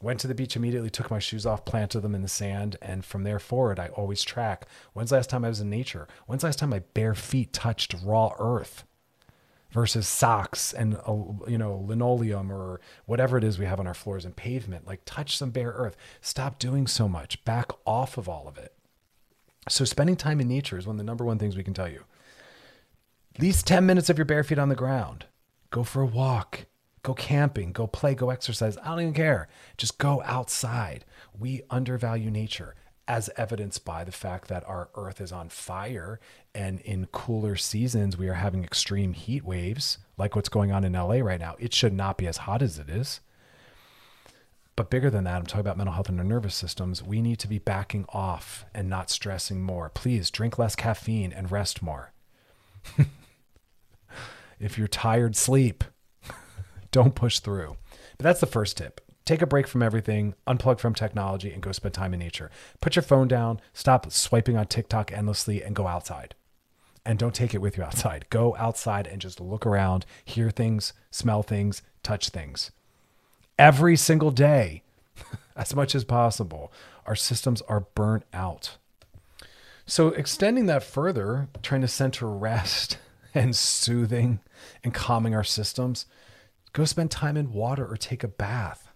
Went 0.00 0.20
to 0.20 0.28
the 0.28 0.34
beach 0.36 0.54
immediately, 0.54 0.88
took 0.88 1.10
my 1.10 1.18
shoes 1.18 1.44
off, 1.44 1.64
planted 1.64 2.02
them 2.02 2.14
in 2.14 2.22
the 2.22 2.28
sand, 2.28 2.76
and 2.80 3.04
from 3.04 3.24
there 3.24 3.40
forward, 3.40 3.80
I 3.80 3.88
always 3.88 4.22
track. 4.22 4.68
When's 4.92 5.10
the 5.10 5.16
last 5.16 5.28
time 5.28 5.44
I 5.44 5.48
was 5.48 5.60
in 5.60 5.68
nature? 5.68 6.06
When's 6.28 6.42
the 6.42 6.46
last 6.46 6.60
time 6.60 6.70
my 6.70 6.84
bare 6.94 7.16
feet 7.16 7.52
touched 7.52 7.92
raw 8.04 8.30
earth? 8.38 8.84
versus 9.72 10.06
socks 10.06 10.72
and 10.72 10.96
uh, 11.06 11.48
you 11.48 11.58
know 11.58 11.84
linoleum 11.84 12.52
or 12.52 12.80
whatever 13.04 13.36
it 13.36 13.42
is 13.42 13.58
we 13.58 13.66
have 13.66 13.80
on 13.80 13.86
our 13.86 13.92
floors 13.92 14.24
and 14.24 14.36
pavement 14.36 14.86
like 14.86 15.02
touch 15.04 15.36
some 15.36 15.50
bare 15.50 15.72
earth 15.72 15.96
stop 16.20 16.58
doing 16.60 16.86
so 16.86 17.08
much 17.08 17.44
back 17.44 17.72
off 17.84 18.16
of 18.16 18.28
all 18.28 18.46
of 18.46 18.56
it 18.56 18.75
so 19.68 19.84
spending 19.84 20.16
time 20.16 20.40
in 20.40 20.48
nature 20.48 20.78
is 20.78 20.86
one 20.86 20.94
of 20.94 20.98
the 20.98 21.04
number 21.04 21.24
one 21.24 21.38
things 21.38 21.56
we 21.56 21.64
can 21.64 21.74
tell 21.74 21.88
you. 21.88 22.04
At 23.34 23.42
least 23.42 23.66
10 23.66 23.84
minutes 23.84 24.08
of 24.08 24.18
your 24.18 24.24
bare 24.24 24.44
feet 24.44 24.58
on 24.58 24.68
the 24.68 24.74
ground. 24.74 25.26
Go 25.70 25.82
for 25.82 26.00
a 26.00 26.06
walk. 26.06 26.66
Go 27.02 27.14
camping. 27.14 27.72
Go 27.72 27.86
play. 27.86 28.14
Go 28.14 28.30
exercise. 28.30 28.78
I 28.78 28.88
don't 28.88 29.00
even 29.00 29.14
care. 29.14 29.48
Just 29.76 29.98
go 29.98 30.22
outside. 30.24 31.04
We 31.38 31.62
undervalue 31.70 32.30
nature 32.30 32.74
as 33.08 33.30
evidenced 33.36 33.84
by 33.84 34.04
the 34.04 34.12
fact 34.12 34.48
that 34.48 34.66
our 34.66 34.88
earth 34.94 35.20
is 35.20 35.30
on 35.30 35.48
fire 35.48 36.18
and 36.54 36.80
in 36.80 37.06
cooler 37.06 37.54
seasons 37.54 38.16
we 38.16 38.28
are 38.28 38.34
having 38.34 38.64
extreme 38.64 39.12
heat 39.12 39.44
waves 39.44 39.98
like 40.16 40.34
what's 40.34 40.48
going 40.48 40.72
on 40.72 40.84
in 40.84 40.92
LA 40.92 41.16
right 41.16 41.40
now. 41.40 41.54
It 41.58 41.72
should 41.72 41.92
not 41.92 42.18
be 42.18 42.26
as 42.26 42.38
hot 42.38 42.62
as 42.62 42.78
it 42.78 42.88
is. 42.88 43.20
But 44.76 44.90
bigger 44.90 45.08
than 45.08 45.24
that, 45.24 45.36
I'm 45.36 45.46
talking 45.46 45.60
about 45.60 45.78
mental 45.78 45.94
health 45.94 46.10
and 46.10 46.18
our 46.18 46.24
nervous 46.24 46.54
systems. 46.54 47.02
We 47.02 47.22
need 47.22 47.38
to 47.40 47.48
be 47.48 47.58
backing 47.58 48.04
off 48.10 48.66
and 48.74 48.90
not 48.90 49.08
stressing 49.08 49.62
more. 49.62 49.88
Please 49.88 50.30
drink 50.30 50.58
less 50.58 50.76
caffeine 50.76 51.32
and 51.32 51.50
rest 51.50 51.82
more. 51.82 52.12
if 54.60 54.76
you're 54.76 54.86
tired, 54.86 55.34
sleep. 55.34 55.82
Don't 56.90 57.14
push 57.14 57.40
through. 57.40 57.78
But 58.18 58.24
that's 58.24 58.40
the 58.40 58.46
first 58.46 58.76
tip 58.76 59.00
take 59.24 59.42
a 59.42 59.46
break 59.46 59.66
from 59.66 59.82
everything, 59.82 60.34
unplug 60.46 60.78
from 60.78 60.94
technology, 60.94 61.52
and 61.52 61.60
go 61.60 61.72
spend 61.72 61.92
time 61.92 62.14
in 62.14 62.20
nature. 62.20 62.48
Put 62.80 62.94
your 62.94 63.02
phone 63.02 63.26
down, 63.26 63.60
stop 63.72 64.12
swiping 64.12 64.56
on 64.56 64.66
TikTok 64.66 65.12
endlessly, 65.12 65.64
and 65.64 65.74
go 65.74 65.88
outside. 65.88 66.36
And 67.04 67.18
don't 67.18 67.34
take 67.34 67.52
it 67.52 67.60
with 67.60 67.76
you 67.76 67.82
outside. 67.82 68.26
Go 68.30 68.54
outside 68.56 69.06
and 69.06 69.20
just 69.20 69.40
look 69.40 69.66
around, 69.66 70.06
hear 70.24 70.50
things, 70.50 70.92
smell 71.10 71.42
things, 71.42 71.82
touch 72.04 72.28
things. 72.28 72.70
Every 73.58 73.96
single 73.96 74.30
day, 74.30 74.82
as 75.56 75.74
much 75.74 75.94
as 75.94 76.04
possible, 76.04 76.72
our 77.06 77.16
systems 77.16 77.62
are 77.62 77.86
burnt 77.94 78.24
out. 78.32 78.76
So, 79.86 80.08
extending 80.08 80.66
that 80.66 80.82
further, 80.82 81.48
trying 81.62 81.82
to 81.82 81.88
center 81.88 82.28
rest 82.28 82.98
and 83.34 83.54
soothing 83.54 84.40
and 84.82 84.92
calming 84.92 85.34
our 85.34 85.44
systems, 85.44 86.06
go 86.72 86.84
spend 86.84 87.10
time 87.10 87.36
in 87.36 87.52
water 87.52 87.86
or 87.86 87.96
take 87.96 88.24
a 88.24 88.28
bath 88.28 88.86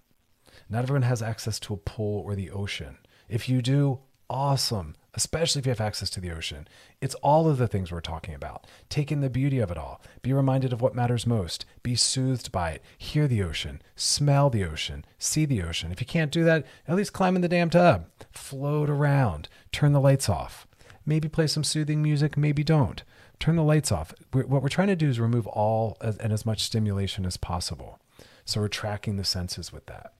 not 0.70 0.84
everyone 0.84 1.02
has 1.02 1.20
access 1.20 1.58
to 1.60 1.74
a 1.74 1.78
pool 1.78 2.22
or 2.24 2.36
the 2.36 2.50
ocean. 2.50 2.98
If 3.28 3.48
you 3.48 3.60
do, 3.60 3.98
awesome, 4.30 4.94
especially 5.14 5.60
if 5.60 5.66
you 5.66 5.70
have 5.70 5.80
access 5.80 6.10
to 6.10 6.20
the 6.20 6.30
ocean. 6.30 6.68
It's 7.00 7.14
all 7.16 7.48
of 7.48 7.58
the 7.58 7.68
things 7.68 7.90
we're 7.90 8.00
talking 8.00 8.34
about. 8.34 8.66
Take 8.88 9.10
in 9.10 9.20
the 9.20 9.30
beauty 9.30 9.58
of 9.58 9.70
it 9.70 9.78
all. 9.78 10.00
Be 10.22 10.32
reminded 10.32 10.72
of 10.72 10.80
what 10.80 10.94
matters 10.94 11.26
most. 11.26 11.64
Be 11.82 11.94
soothed 11.94 12.52
by 12.52 12.70
it. 12.70 12.82
Hear 12.96 13.26
the 13.26 13.42
ocean. 13.42 13.82
Smell 13.96 14.50
the 14.50 14.64
ocean. 14.64 15.04
See 15.18 15.44
the 15.44 15.62
ocean. 15.62 15.92
If 15.92 16.00
you 16.00 16.06
can't 16.06 16.30
do 16.32 16.44
that, 16.44 16.64
at 16.86 16.96
least 16.96 17.12
climb 17.12 17.36
in 17.36 17.42
the 17.42 17.48
damn 17.48 17.70
tub. 17.70 18.06
Float 18.30 18.88
around. 18.88 19.48
Turn 19.72 19.92
the 19.92 20.00
lights 20.00 20.28
off. 20.28 20.66
Maybe 21.06 21.28
play 21.28 21.46
some 21.46 21.64
soothing 21.64 22.02
music. 22.02 22.36
Maybe 22.36 22.62
don't. 22.62 23.02
Turn 23.38 23.56
the 23.56 23.62
lights 23.62 23.90
off. 23.90 24.12
What 24.32 24.62
we're 24.62 24.68
trying 24.68 24.88
to 24.88 24.96
do 24.96 25.08
is 25.08 25.18
remove 25.18 25.46
all 25.46 25.96
and 26.00 26.32
as 26.32 26.44
much 26.44 26.62
stimulation 26.62 27.24
as 27.24 27.36
possible. 27.36 27.98
So 28.44 28.60
we're 28.60 28.68
tracking 28.68 29.16
the 29.16 29.24
senses 29.24 29.72
with 29.72 29.86
that. 29.86 30.12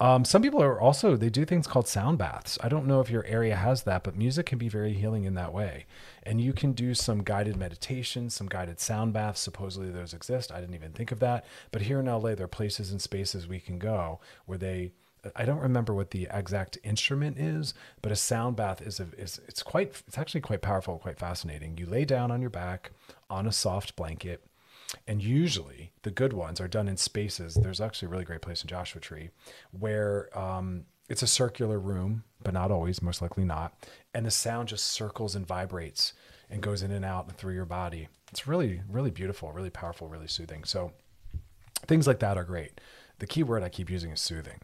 Um, 0.00 0.24
some 0.24 0.42
people 0.42 0.62
are 0.62 0.80
also 0.80 1.16
they 1.16 1.28
do 1.28 1.44
things 1.44 1.66
called 1.66 1.88
sound 1.88 2.18
baths. 2.18 2.56
I 2.62 2.68
don't 2.68 2.86
know 2.86 3.00
if 3.00 3.10
your 3.10 3.24
area 3.24 3.56
has 3.56 3.82
that, 3.82 4.04
but 4.04 4.16
music 4.16 4.46
can 4.46 4.58
be 4.58 4.68
very 4.68 4.92
healing 4.92 5.24
in 5.24 5.34
that 5.34 5.52
way. 5.52 5.86
And 6.22 6.40
you 6.40 6.52
can 6.52 6.72
do 6.72 6.94
some 6.94 7.24
guided 7.24 7.56
meditation, 7.56 8.30
some 8.30 8.46
guided 8.46 8.78
sound 8.78 9.12
baths. 9.12 9.40
Supposedly 9.40 9.90
those 9.90 10.14
exist. 10.14 10.52
I 10.52 10.60
didn't 10.60 10.76
even 10.76 10.92
think 10.92 11.10
of 11.10 11.18
that. 11.20 11.44
But 11.72 11.82
here 11.82 11.98
in 11.98 12.06
LA, 12.06 12.36
there 12.36 12.44
are 12.44 12.48
places 12.48 12.92
and 12.92 13.02
spaces 13.02 13.48
we 13.48 13.58
can 13.58 13.78
go 13.78 14.20
where 14.46 14.58
they. 14.58 14.92
I 15.34 15.44
don't 15.44 15.58
remember 15.58 15.92
what 15.92 16.12
the 16.12 16.28
exact 16.30 16.78
instrument 16.84 17.38
is, 17.38 17.74
but 18.00 18.12
a 18.12 18.16
sound 18.16 18.54
bath 18.54 18.80
is 18.80 19.00
a, 19.00 19.08
is 19.18 19.40
it's 19.48 19.64
quite 19.64 20.00
it's 20.06 20.16
actually 20.16 20.42
quite 20.42 20.62
powerful, 20.62 20.98
quite 20.98 21.18
fascinating. 21.18 21.76
You 21.76 21.86
lay 21.86 22.04
down 22.04 22.30
on 22.30 22.40
your 22.40 22.50
back 22.50 22.92
on 23.28 23.48
a 23.48 23.52
soft 23.52 23.96
blanket 23.96 24.47
and 25.06 25.22
usually 25.22 25.92
the 26.02 26.10
good 26.10 26.32
ones 26.32 26.60
are 26.60 26.68
done 26.68 26.88
in 26.88 26.96
spaces. 26.96 27.54
There's 27.54 27.80
actually 27.80 28.06
a 28.06 28.10
really 28.10 28.24
great 28.24 28.42
place 28.42 28.62
in 28.62 28.68
Joshua 28.68 29.00
Tree 29.00 29.30
where 29.70 30.36
um, 30.38 30.84
it's 31.08 31.22
a 31.22 31.26
circular 31.26 31.78
room, 31.78 32.24
but 32.42 32.54
not 32.54 32.70
always, 32.70 33.02
most 33.02 33.22
likely 33.22 33.44
not. 33.44 33.74
And 34.14 34.24
the 34.26 34.30
sound 34.30 34.68
just 34.68 34.86
circles 34.86 35.34
and 35.34 35.46
vibrates 35.46 36.12
and 36.50 36.62
goes 36.62 36.82
in 36.82 36.90
and 36.90 37.04
out 37.04 37.26
and 37.26 37.36
through 37.36 37.54
your 37.54 37.64
body. 37.64 38.08
It's 38.30 38.46
really, 38.46 38.82
really 38.88 39.10
beautiful, 39.10 39.52
really 39.52 39.70
powerful, 39.70 40.08
really 40.08 40.28
soothing. 40.28 40.64
So 40.64 40.92
things 41.86 42.06
like 42.06 42.20
that 42.20 42.38
are 42.38 42.44
great. 42.44 42.80
The 43.18 43.26
key 43.26 43.42
word 43.42 43.62
I 43.62 43.68
keep 43.68 43.90
using 43.90 44.10
is 44.10 44.20
soothing. 44.20 44.60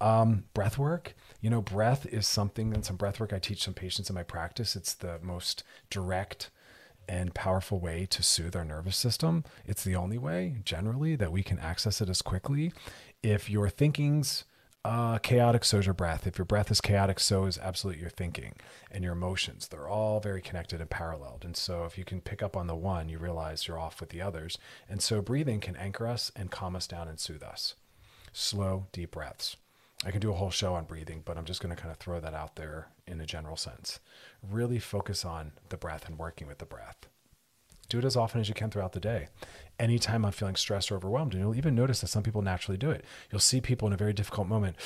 Um, 0.00 0.44
breath 0.54 0.78
work, 0.78 1.16
you 1.40 1.50
know, 1.50 1.60
breath 1.60 2.06
is 2.06 2.26
something, 2.26 2.72
and 2.72 2.84
some 2.84 2.96
breath 2.96 3.18
work 3.18 3.32
I 3.32 3.40
teach 3.40 3.64
some 3.64 3.74
patients 3.74 4.08
in 4.08 4.14
my 4.14 4.22
practice. 4.22 4.76
It's 4.76 4.94
the 4.94 5.18
most 5.22 5.64
direct 5.90 6.50
and 7.08 7.34
powerful 7.34 7.78
way 7.80 8.06
to 8.06 8.22
soothe 8.22 8.54
our 8.56 8.64
nervous 8.64 8.96
system. 8.96 9.44
It's 9.66 9.84
the 9.84 9.96
only 9.96 10.18
way, 10.18 10.56
generally, 10.64 11.16
that 11.16 11.32
we 11.32 11.42
can 11.42 11.58
access 11.58 12.00
it 12.00 12.08
as 12.08 12.22
quickly. 12.22 12.72
If 13.22 13.48
your 13.50 13.68
thinkings 13.68 14.44
Uh, 14.84 15.18
chaotic, 15.18 15.64
so 15.64 15.78
is 15.78 15.86
your 15.86 15.92
breath. 15.92 16.26
If 16.26 16.38
your 16.38 16.44
breath 16.44 16.70
is 16.70 16.80
chaotic, 16.80 17.18
so 17.20 17.44
is 17.46 17.58
absolutely 17.58 18.00
your 18.00 18.10
thinking 18.10 18.54
and 18.90 19.02
your 19.04 19.12
emotions. 19.12 19.68
They're 19.68 19.88
all 19.88 20.20
very 20.20 20.40
connected 20.40 20.80
and 20.80 20.88
paralleled. 20.88 21.44
And 21.44 21.56
so, 21.56 21.84
if 21.84 21.98
you 21.98 22.04
can 22.04 22.20
pick 22.20 22.42
up 22.42 22.56
on 22.56 22.68
the 22.68 22.76
one, 22.76 23.08
you 23.08 23.18
realize 23.18 23.66
you're 23.66 23.78
off 23.78 24.00
with 24.00 24.10
the 24.10 24.22
others. 24.22 24.56
And 24.88 25.02
so, 25.02 25.20
breathing 25.20 25.60
can 25.60 25.76
anchor 25.76 26.06
us 26.06 26.30
and 26.36 26.50
calm 26.50 26.76
us 26.76 26.86
down 26.86 27.08
and 27.08 27.18
soothe 27.18 27.42
us. 27.42 27.74
Slow, 28.32 28.86
deep 28.92 29.10
breaths. 29.10 29.56
I 30.06 30.10
can 30.12 30.20
do 30.20 30.30
a 30.30 30.36
whole 30.36 30.50
show 30.50 30.74
on 30.74 30.84
breathing, 30.84 31.22
but 31.24 31.36
I'm 31.36 31.44
just 31.44 31.60
going 31.60 31.74
to 31.74 31.80
kind 31.80 31.90
of 31.92 31.98
throw 31.98 32.20
that 32.20 32.32
out 32.32 32.54
there 32.54 32.86
in 33.08 33.20
a 33.20 33.26
general 33.26 33.56
sense. 33.56 34.00
Really 34.42 34.78
focus 34.78 35.24
on 35.24 35.52
the 35.68 35.76
breath 35.76 36.08
and 36.08 36.18
working 36.18 36.46
with 36.46 36.58
the 36.58 36.66
breath. 36.66 37.08
Do 37.88 37.98
it 37.98 38.04
as 38.04 38.16
often 38.16 38.40
as 38.40 38.48
you 38.48 38.54
can 38.54 38.70
throughout 38.70 38.92
the 38.92 39.00
day. 39.00 39.28
Anytime 39.78 40.24
I'm 40.24 40.32
feeling 40.32 40.56
stressed 40.56 40.92
or 40.92 40.96
overwhelmed, 40.96 41.32
and 41.32 41.42
you'll 41.42 41.54
even 41.54 41.74
notice 41.74 42.00
that 42.00 42.08
some 42.08 42.22
people 42.22 42.42
naturally 42.42 42.76
do 42.76 42.90
it. 42.90 43.04
You'll 43.30 43.40
see 43.40 43.60
people 43.60 43.88
in 43.88 43.94
a 43.94 43.98
very 43.98 44.12
difficult 44.12 44.46
moment 44.46 44.76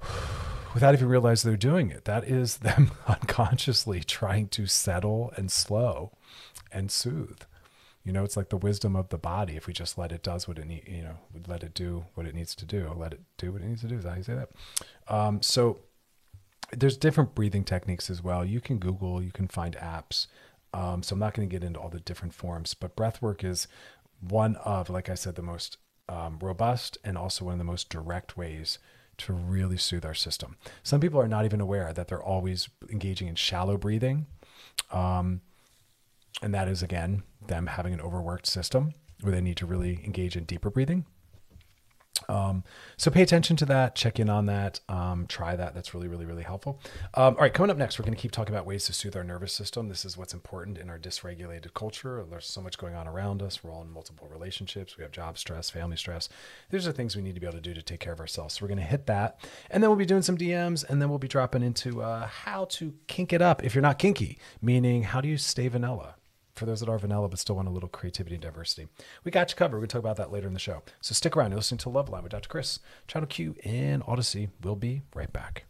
without 0.74 0.94
even 0.94 1.08
realize 1.08 1.42
they're 1.42 1.56
doing 1.56 1.90
it. 1.90 2.04
That 2.04 2.24
is 2.24 2.58
them 2.58 2.92
unconsciously 3.08 4.04
trying 4.04 4.48
to 4.48 4.66
settle 4.66 5.32
and 5.36 5.50
slow 5.50 6.12
and 6.70 6.90
soothe. 6.90 7.42
You 8.04 8.12
know, 8.12 8.24
it's 8.24 8.36
like 8.36 8.48
the 8.48 8.56
wisdom 8.56 8.94
of 8.94 9.08
the 9.08 9.18
body. 9.18 9.56
If 9.56 9.66
we 9.66 9.72
just 9.72 9.98
let 9.98 10.12
it 10.12 10.22
does 10.22 10.46
what 10.46 10.58
it 10.58 10.66
need, 10.66 10.84
you 10.86 11.02
know, 11.02 11.18
let 11.46 11.62
it 11.62 11.74
do 11.74 12.06
what 12.14 12.26
it 12.26 12.34
needs 12.34 12.54
to 12.54 12.64
do. 12.64 12.90
Let 12.96 13.12
it 13.12 13.20
do 13.36 13.52
what 13.52 13.60
it 13.60 13.66
needs 13.66 13.82
to 13.82 13.88
do. 13.88 13.96
Is 13.96 14.04
that 14.04 14.10
how 14.10 14.16
you 14.16 14.22
say 14.22 14.34
that? 14.34 14.48
Um, 15.08 15.42
so 15.42 15.80
there's 16.72 16.96
different 16.96 17.34
breathing 17.34 17.64
techniques 17.64 18.10
as 18.10 18.22
well. 18.22 18.44
You 18.44 18.60
can 18.60 18.78
Google, 18.78 19.22
you 19.22 19.32
can 19.32 19.48
find 19.48 19.76
apps. 19.76 20.26
Um, 20.74 21.02
so 21.02 21.14
I'm 21.14 21.20
not 21.20 21.34
going 21.34 21.48
to 21.48 21.52
get 21.52 21.64
into 21.64 21.80
all 21.80 21.88
the 21.88 22.00
different 22.00 22.34
forms, 22.34 22.74
but 22.74 22.96
breath 22.96 23.22
work 23.22 23.42
is 23.42 23.66
one 24.20 24.56
of, 24.56 24.90
like 24.90 25.08
I 25.08 25.14
said, 25.14 25.34
the 25.34 25.42
most 25.42 25.78
um, 26.08 26.38
robust 26.40 26.98
and 27.04 27.16
also 27.16 27.46
one 27.46 27.54
of 27.54 27.58
the 27.58 27.64
most 27.64 27.88
direct 27.88 28.36
ways 28.36 28.78
to 29.18 29.32
really 29.32 29.76
soothe 29.76 30.04
our 30.04 30.14
system. 30.14 30.56
Some 30.82 31.00
people 31.00 31.20
are 31.20 31.28
not 31.28 31.44
even 31.44 31.60
aware 31.60 31.92
that 31.92 32.08
they're 32.08 32.22
always 32.22 32.68
engaging 32.90 33.28
in 33.28 33.34
shallow 33.34 33.76
breathing. 33.76 34.26
Um, 34.92 35.40
and 36.42 36.54
that 36.54 36.68
is, 36.68 36.82
again, 36.82 37.24
them 37.46 37.66
having 37.66 37.92
an 37.92 38.00
overworked 38.00 38.46
system 38.46 38.94
where 39.22 39.32
they 39.32 39.40
need 39.40 39.56
to 39.56 39.66
really 39.66 40.00
engage 40.04 40.36
in 40.36 40.44
deeper 40.44 40.70
breathing. 40.70 41.04
Um, 42.28 42.64
so 42.96 43.10
pay 43.10 43.22
attention 43.22 43.56
to 43.56 43.66
that, 43.66 43.94
check 43.94 44.18
in 44.18 44.28
on 44.28 44.46
that, 44.46 44.80
um, 44.88 45.26
try 45.28 45.56
that. 45.56 45.74
That's 45.74 45.94
really, 45.94 46.08
really, 46.08 46.26
really 46.26 46.42
helpful. 46.42 46.80
Um, 47.14 47.34
all 47.34 47.42
right, 47.42 47.52
coming 47.52 47.70
up 47.70 47.76
next, 47.76 47.98
we're 47.98 48.04
going 48.04 48.16
to 48.16 48.20
keep 48.20 48.32
talking 48.32 48.54
about 48.54 48.66
ways 48.66 48.84
to 48.86 48.92
soothe 48.92 49.16
our 49.16 49.24
nervous 49.24 49.52
system. 49.52 49.88
This 49.88 50.04
is 50.04 50.16
what's 50.16 50.34
important 50.34 50.78
in 50.78 50.90
our 50.90 50.98
dysregulated 50.98 51.74
culture. 51.74 52.24
There's 52.28 52.46
so 52.46 52.60
much 52.60 52.78
going 52.78 52.94
on 52.94 53.06
around 53.06 53.42
us. 53.42 53.62
We're 53.62 53.72
all 53.72 53.82
in 53.82 53.90
multiple 53.90 54.28
relationships. 54.30 54.96
We 54.96 55.02
have 55.02 55.12
job 55.12 55.38
stress, 55.38 55.70
family 55.70 55.96
stress. 55.96 56.28
These 56.70 56.86
are 56.86 56.92
things 56.92 57.16
we 57.16 57.22
need 57.22 57.34
to 57.34 57.40
be 57.40 57.46
able 57.46 57.58
to 57.58 57.62
do 57.62 57.74
to 57.74 57.82
take 57.82 58.00
care 58.00 58.12
of 58.12 58.20
ourselves. 58.20 58.54
So 58.54 58.64
we're 58.64 58.68
going 58.68 58.78
to 58.78 58.84
hit 58.84 59.06
that, 59.06 59.38
and 59.70 59.82
then 59.82 59.90
we'll 59.90 59.98
be 59.98 60.06
doing 60.06 60.22
some 60.22 60.36
DMs, 60.36 60.84
and 60.88 61.00
then 61.00 61.08
we'll 61.08 61.18
be 61.18 61.28
dropping 61.28 61.62
into 61.62 62.02
uh, 62.02 62.26
how 62.26 62.66
to 62.66 62.94
kink 63.06 63.32
it 63.32 63.42
up 63.42 63.64
if 63.64 63.74
you're 63.74 63.82
not 63.82 63.98
kinky, 63.98 64.38
meaning 64.60 65.04
how 65.04 65.20
do 65.20 65.28
you 65.28 65.36
stay 65.36 65.68
vanilla 65.68 66.16
for 66.58 66.66
those 66.66 66.80
that 66.80 66.88
are 66.88 66.98
vanilla 66.98 67.28
but 67.28 67.38
still 67.38 67.56
want 67.56 67.68
a 67.68 67.70
little 67.70 67.88
creativity 67.88 68.34
and 68.34 68.42
diversity. 68.42 68.88
We 69.24 69.30
got 69.30 69.50
you 69.50 69.56
covered. 69.56 69.76
We're 69.76 69.80
going 69.80 69.88
to 69.88 69.92
talk 69.94 70.00
about 70.00 70.16
that 70.16 70.32
later 70.32 70.46
in 70.46 70.54
the 70.54 70.60
show. 70.60 70.82
So 71.00 71.14
stick 71.14 71.36
around. 71.36 71.50
You're 71.50 71.58
listening 71.58 71.78
to 71.78 71.88
Loveline 71.88 72.22
with 72.22 72.32
Dr. 72.32 72.48
Chris, 72.48 72.80
Channel 73.06 73.28
Q, 73.28 73.54
and 73.64 74.02
Odyssey. 74.06 74.48
We'll 74.62 74.76
be 74.76 75.02
right 75.14 75.32
back. 75.32 75.64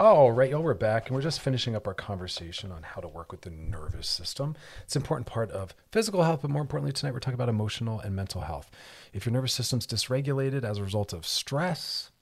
All 0.00 0.32
right, 0.32 0.48
y'all, 0.48 0.62
we're 0.62 0.72
back, 0.72 1.08
and 1.08 1.14
we're 1.14 1.20
just 1.20 1.42
finishing 1.42 1.76
up 1.76 1.86
our 1.86 1.92
conversation 1.92 2.72
on 2.72 2.82
how 2.82 3.02
to 3.02 3.06
work 3.06 3.30
with 3.30 3.42
the 3.42 3.50
nervous 3.50 4.08
system. 4.08 4.56
It's 4.82 4.96
an 4.96 5.02
important 5.02 5.26
part 5.26 5.50
of 5.50 5.74
physical 5.92 6.22
health, 6.22 6.40
but 6.40 6.50
more 6.50 6.62
importantly, 6.62 6.92
tonight 6.92 7.12
we're 7.12 7.20
talking 7.20 7.34
about 7.34 7.50
emotional 7.50 8.00
and 8.00 8.16
mental 8.16 8.40
health. 8.40 8.70
If 9.12 9.26
your 9.26 9.34
nervous 9.34 9.52
system's 9.52 9.86
dysregulated 9.86 10.64
as 10.64 10.78
a 10.78 10.82
result 10.82 11.12
of 11.12 11.26
stress, 11.26 12.12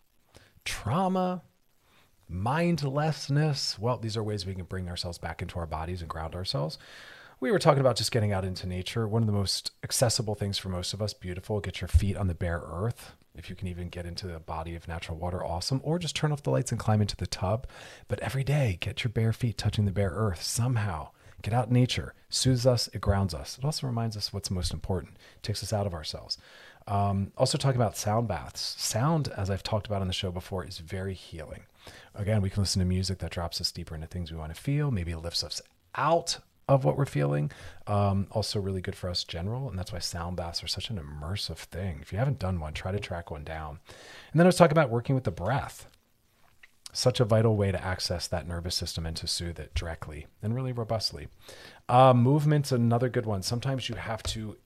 trauma, 0.65 1.43
mindlessness. 2.29 3.79
Well, 3.79 3.99
these 3.99 4.17
are 4.17 4.23
ways 4.23 4.47
we 4.47 4.55
can 4.55 4.65
bring 4.65 4.89
ourselves 4.89 5.19
back 5.19 5.43
into 5.43 5.59
our 5.59 5.67
bodies 5.67 6.01
and 6.01 6.11
ground 6.11 6.35
ourselves. 6.35 6.79
We 7.41 7.53
were 7.53 7.59
talking 7.59 7.81
about 7.81 7.97
just 7.97 8.11
getting 8.11 8.33
out 8.33 8.45
into 8.45 8.67
nature. 8.67 9.07
One 9.07 9.23
of 9.23 9.27
the 9.27 9.33
most 9.33 9.71
accessible 9.85 10.35
things 10.35 10.59
for 10.59 10.69
most 10.69 10.93
of 10.93 11.01
us, 11.01 11.15
beautiful. 11.15 11.61
Get 11.61 11.81
your 11.81 11.89
feet 11.89 12.17
on 12.17 12.27
the 12.27 12.35
bare 12.35 12.63
earth. 12.67 13.13
If 13.37 13.49
you 13.49 13.55
can 13.55 13.69
even 13.69 13.89
get 13.89 14.07
into 14.07 14.27
the 14.27 14.41
body 14.41 14.75
of 14.75 14.89
natural 14.89 15.17
water, 15.17 15.45
awesome. 15.45 15.81
Or 15.85 16.01
just 16.01 16.17
turn 16.17 16.33
off 16.33 16.43
the 16.43 16.51
lights 16.51 16.73
and 16.73 16.81
climb 16.81 17.01
into 17.01 17.17
the 17.17 17.29
tub. 17.29 17.69
But 18.09 18.19
every 18.21 18.43
day, 18.43 18.79
get 18.81 19.05
your 19.05 19.13
bare 19.13 19.33
feet 19.33 19.57
touching 19.57 19.85
the 19.85 19.93
bare 19.93 20.11
earth 20.11 20.43
somehow. 20.43 21.11
Get 21.41 21.55
out 21.55 21.69
in 21.69 21.75
nature. 21.75 22.15
Soothes 22.29 22.67
us, 22.67 22.89
it 22.93 23.01
grounds 23.01 23.33
us. 23.33 23.57
It 23.57 23.65
also 23.65 23.87
reminds 23.87 24.17
us 24.17 24.33
what's 24.33 24.51
most 24.51 24.73
important, 24.73 25.17
it 25.37 25.43
takes 25.45 25.63
us 25.63 25.73
out 25.73 25.87
of 25.87 25.95
ourselves. 25.95 26.37
Um, 26.89 27.33
also, 27.37 27.59
talking 27.59 27.81
about 27.81 27.97
sound 27.97 28.29
baths. 28.29 28.75
Sound, 28.79 29.29
as 29.37 29.51
I've 29.51 29.63
talked 29.63 29.87
about 29.87 30.01
on 30.01 30.09
the 30.09 30.13
show 30.13 30.31
before, 30.33 30.65
is 30.65 30.79
very 30.79 31.15
healing. 31.15 31.65
Again, 32.15 32.43
we 32.43 32.51
can 32.51 32.63
listen 32.63 32.81
to 32.81 32.87
music 32.87 33.19
that 33.19 33.31
drops 33.31 33.61
us 33.61 33.73
deeper 33.73 33.95
into 33.95 34.07
things 34.07 34.31
we 34.31 34.39
want 34.39 34.55
to 34.55 34.61
feel. 34.61 34.91
Maybe 34.91 35.13
it 35.13 35.19
lifts 35.19 35.45
us 35.45 35.61
out 35.95 36.39
of 36.69 36.85
what 36.85 36.97
we're 36.97 37.07
feeling. 37.07 37.51
Um, 37.87 38.27
also, 38.31 38.61
really 38.61 38.81
good 38.81 38.95
for 38.95 39.09
us 39.09 39.25
general, 39.25 39.69
and 39.69 39.79
that's 39.79 39.93
why 39.93 39.99
sound 39.99 40.37
baths 40.37 40.63
are 40.63 40.69
such 40.69 40.91
an 40.91 40.99
immersive 40.99 41.57
thing. 41.57 41.99
If 42.03 42.13
you 42.13 42.19
haven't 42.19 42.39
done 42.39 42.61
one, 42.61 42.75
try 42.75 42.93
to 42.93 43.01
track 43.01 43.31
one 43.31 43.45
down. 43.45 43.81
And 44.33 44.39
then 44.39 44.47
I 44.47 44.49
was 44.49 44.57
talking 44.57 44.77
about 44.77 44.91
working 44.91 45.15
with 45.15 45.25
the 45.25 45.31
breath. 45.31 45.89
Such 46.93 47.21
a 47.21 47.25
vital 47.25 47.57
way 47.57 47.71
to 47.71 47.85
access 47.85 48.27
that 48.27 48.49
nervous 48.49 48.75
system 48.75 49.07
and 49.07 49.17
to 49.19 49.27
soothe 49.27 49.59
it 49.59 49.75
directly 49.75 50.27
and 50.43 50.55
really 50.55 50.73
robustly. 50.73 51.29
Uh, 51.89 52.15
movement's 52.15 52.73
another 52.73 53.09
good 53.09 53.27
one. 53.27 53.43
Sometimes 53.43 53.89
you 53.89 53.95
have 53.95 54.23
to 54.25 54.57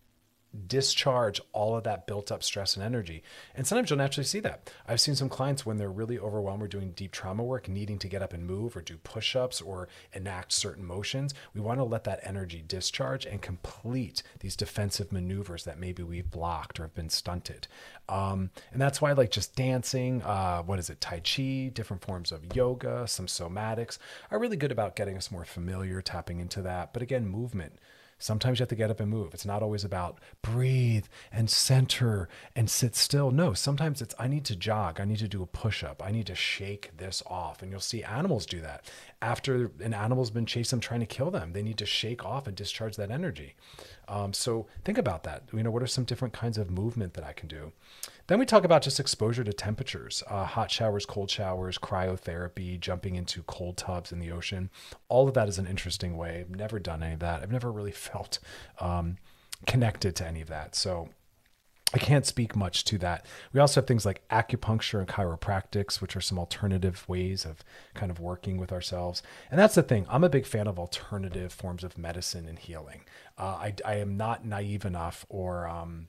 discharge 0.67 1.41
all 1.53 1.77
of 1.77 1.85
that 1.85 2.07
built 2.07 2.31
up 2.31 2.43
stress 2.43 2.77
and 2.77 2.85
energy. 2.85 3.23
And 3.55 3.67
sometimes 3.67 3.91
you'll 3.91 3.99
naturally 3.99 4.27
see 4.27 4.41
that. 4.41 4.71
I've 4.87 5.01
seen 5.01 5.15
some 5.15 5.29
clients 5.29 5.65
when 5.65 5.79
they're 5.79 5.91
really 5.91 6.19
overwhelmed 6.19 6.63
or 6.63 6.69
doing 6.69 6.93
deep 6.93 7.13
trauma 7.13 7.43
work, 7.43 7.69
needing 7.69 7.99
to 8.01 8.09
get 8.09 8.23
up 8.23 8.33
and 8.33 8.47
move 8.47 8.77
or 8.77 8.83
do 8.83 8.97
push 8.99 9.35
ups 9.35 9.61
or 9.61 9.89
enact 10.13 10.53
certain 10.53 10.85
motions. 10.85 11.35
We 11.55 11.61
want 11.61 11.81
to 11.81 11.85
let 11.85 12.05
that 12.05 12.21
energy 12.23 12.63
discharge 12.67 13.25
and 13.25 13.41
complete 13.41 14.23
these 14.41 14.57
defensive 14.57 15.13
maneuvers 15.13 15.65
that 15.65 15.79
maybe 15.79 16.03
we've 16.03 16.31
blocked 16.31 16.79
or 16.79 16.85
have 16.85 16.95
been 16.95 17.11
stunted. 17.11 17.67
Um, 18.09 18.51
and 18.73 18.81
that's 18.81 19.01
why, 19.01 19.13
like 19.13 19.31
just 19.31 19.57
dancing, 19.57 20.23
uh, 20.23 20.63
what 20.63 20.79
is 20.79 20.91
it, 20.91 21.01
Tai 21.01 21.21
Chi, 21.21 21.71
different 21.73 22.03
forms 22.03 22.33
of 22.33 22.55
yoga, 22.55 23.07
some 23.09 23.27
somatics 23.27 23.99
are 24.31 24.39
really 24.39 24.57
good 24.57 24.73
about 24.73 24.97
getting 24.97 25.17
us 25.17 25.31
more 25.31 25.45
familiar, 25.45 26.03
tapping 26.03 26.41
into 26.41 26.63
that. 26.63 26.93
But 26.93 27.03
again, 27.03 27.27
movement. 27.27 27.79
Sometimes 28.23 28.61
you 28.61 28.63
have 28.63 28.69
to 28.69 28.77
get 28.77 28.89
up 28.89 29.01
and 29.01 29.11
move. 29.11 29.35
It's 29.35 29.45
not 29.45 29.65
always 29.65 29.83
about 29.83 30.21
breathe 30.43 31.07
and 31.33 31.51
center 31.51 32.29
and 32.55 32.71
sit 32.71 32.95
still. 32.95 33.33
No, 33.33 33.53
sometimes 33.53 34.01
it's 34.01 34.15
I 34.17 34.29
need 34.29 34.45
to 34.45 34.55
jog. 34.55 35.01
I 35.01 35.05
need 35.05 35.19
to 35.19 35.27
do 35.27 35.43
a 35.43 35.47
push 35.47 35.83
up. 35.83 36.01
I 36.01 36.13
need 36.13 36.29
to 36.29 36.37
shake 36.37 36.97
this 36.97 37.25
off. 37.27 37.63
And 37.63 37.73
you'll 37.73 37.81
see 37.81 38.05
animals 38.05 38.47
do 38.47 38.61
that. 38.61 38.89
After 39.23 39.71
an 39.81 39.95
animal's 39.95 40.31
been 40.31 40.47
chased 40.47 40.73
them, 40.73 40.81
trying 40.81 41.01
to 41.01 41.07
kill 41.07 41.31
them, 41.31 41.53
they 41.53 41.63
need 41.63 41.79
to 41.79 41.87
shake 41.87 42.25
off 42.25 42.49
and 42.49 42.57
discharge 42.57 42.97
that 42.97 43.11
energy. 43.11 43.55
Um, 44.09 44.33
so 44.33 44.67
think 44.85 44.99
about 44.99 45.23
that. 45.23 45.45
You 45.53 45.63
know, 45.63 45.71
what 45.71 45.83
are 45.83 45.87
some 45.87 46.05
different 46.05 46.35
kinds 46.35 46.59
of 46.59 46.71
movement 46.71 47.15
that 47.15 47.25
I 47.25 47.33
can 47.33 47.49
do? 47.49 47.73
Then 48.27 48.41
we 48.41 48.47
talk 48.47 48.65
about 48.65 48.83
just 48.83 48.99
exposure 48.99 49.45
to 49.45 49.53
temperatures, 49.53 50.25
uh, 50.29 50.45
hot 50.45 50.71
showers, 50.71 51.07
cold 51.07 51.31
showers, 51.31 51.79
cryotherapy, 51.79 52.81
jumping 52.81 53.15
into 53.15 53.45
cold 53.45 53.77
tubs 53.77 54.11
in 54.11 54.19
the 54.19 54.33
ocean. 54.33 54.71
All 55.09 55.29
of 55.29 55.35
that 55.35 55.49
is 55.49 55.59
an 55.59 55.67
interesting 55.67 56.17
way. 56.17 56.41
I've 56.41 56.51
never 56.51 56.79
done 56.81 57.03
any 57.03 57.15
of 57.15 57.21
that. 57.21 57.43
I've 57.43 57.53
never 57.53 57.71
really 57.71 57.93
felt 57.93 58.41
um, 58.81 59.19
connected 59.67 60.17
to 60.17 60.27
any 60.27 60.41
of 60.41 60.49
that. 60.49 60.75
So 60.75 61.11
I 61.95 61.99
can't 61.99 62.25
speak 62.25 62.57
much 62.57 62.85
to 62.85 62.99
that. 62.99 63.27
We 63.53 63.61
also 63.61 63.81
have 63.81 63.87
things 63.87 64.07
like 64.07 64.27
acupuncture 64.29 64.99
and 64.99 65.09
chiropractics, 65.09 66.01
which 66.01 66.17
are 66.17 66.21
some 66.21 66.39
alternative 66.39 67.07
ways 67.09 67.45
of 67.45 67.63
kind 67.95 68.11
of 68.11 68.19
working 68.19 68.57
with 68.57 68.73
ourselves. 68.73 69.23
And 69.51 69.59
that's 69.59 69.75
the 69.75 69.83
thing. 69.83 70.07
I'm 70.09 70.25
a 70.25 70.31
big 70.31 70.47
fan 70.47 70.67
of 70.67 70.79
alternative 70.79 71.53
forms 71.53 71.85
of 71.85 71.99
medicine 71.99 72.49
and 72.49 72.59
healing. 72.59 73.03
Uh, 73.37 73.59
I, 73.61 73.75
I, 73.85 73.95
am 73.97 74.17
not 74.17 74.45
naive 74.45 74.85
enough 74.85 75.27
or 75.29 75.67
um, 75.67 76.09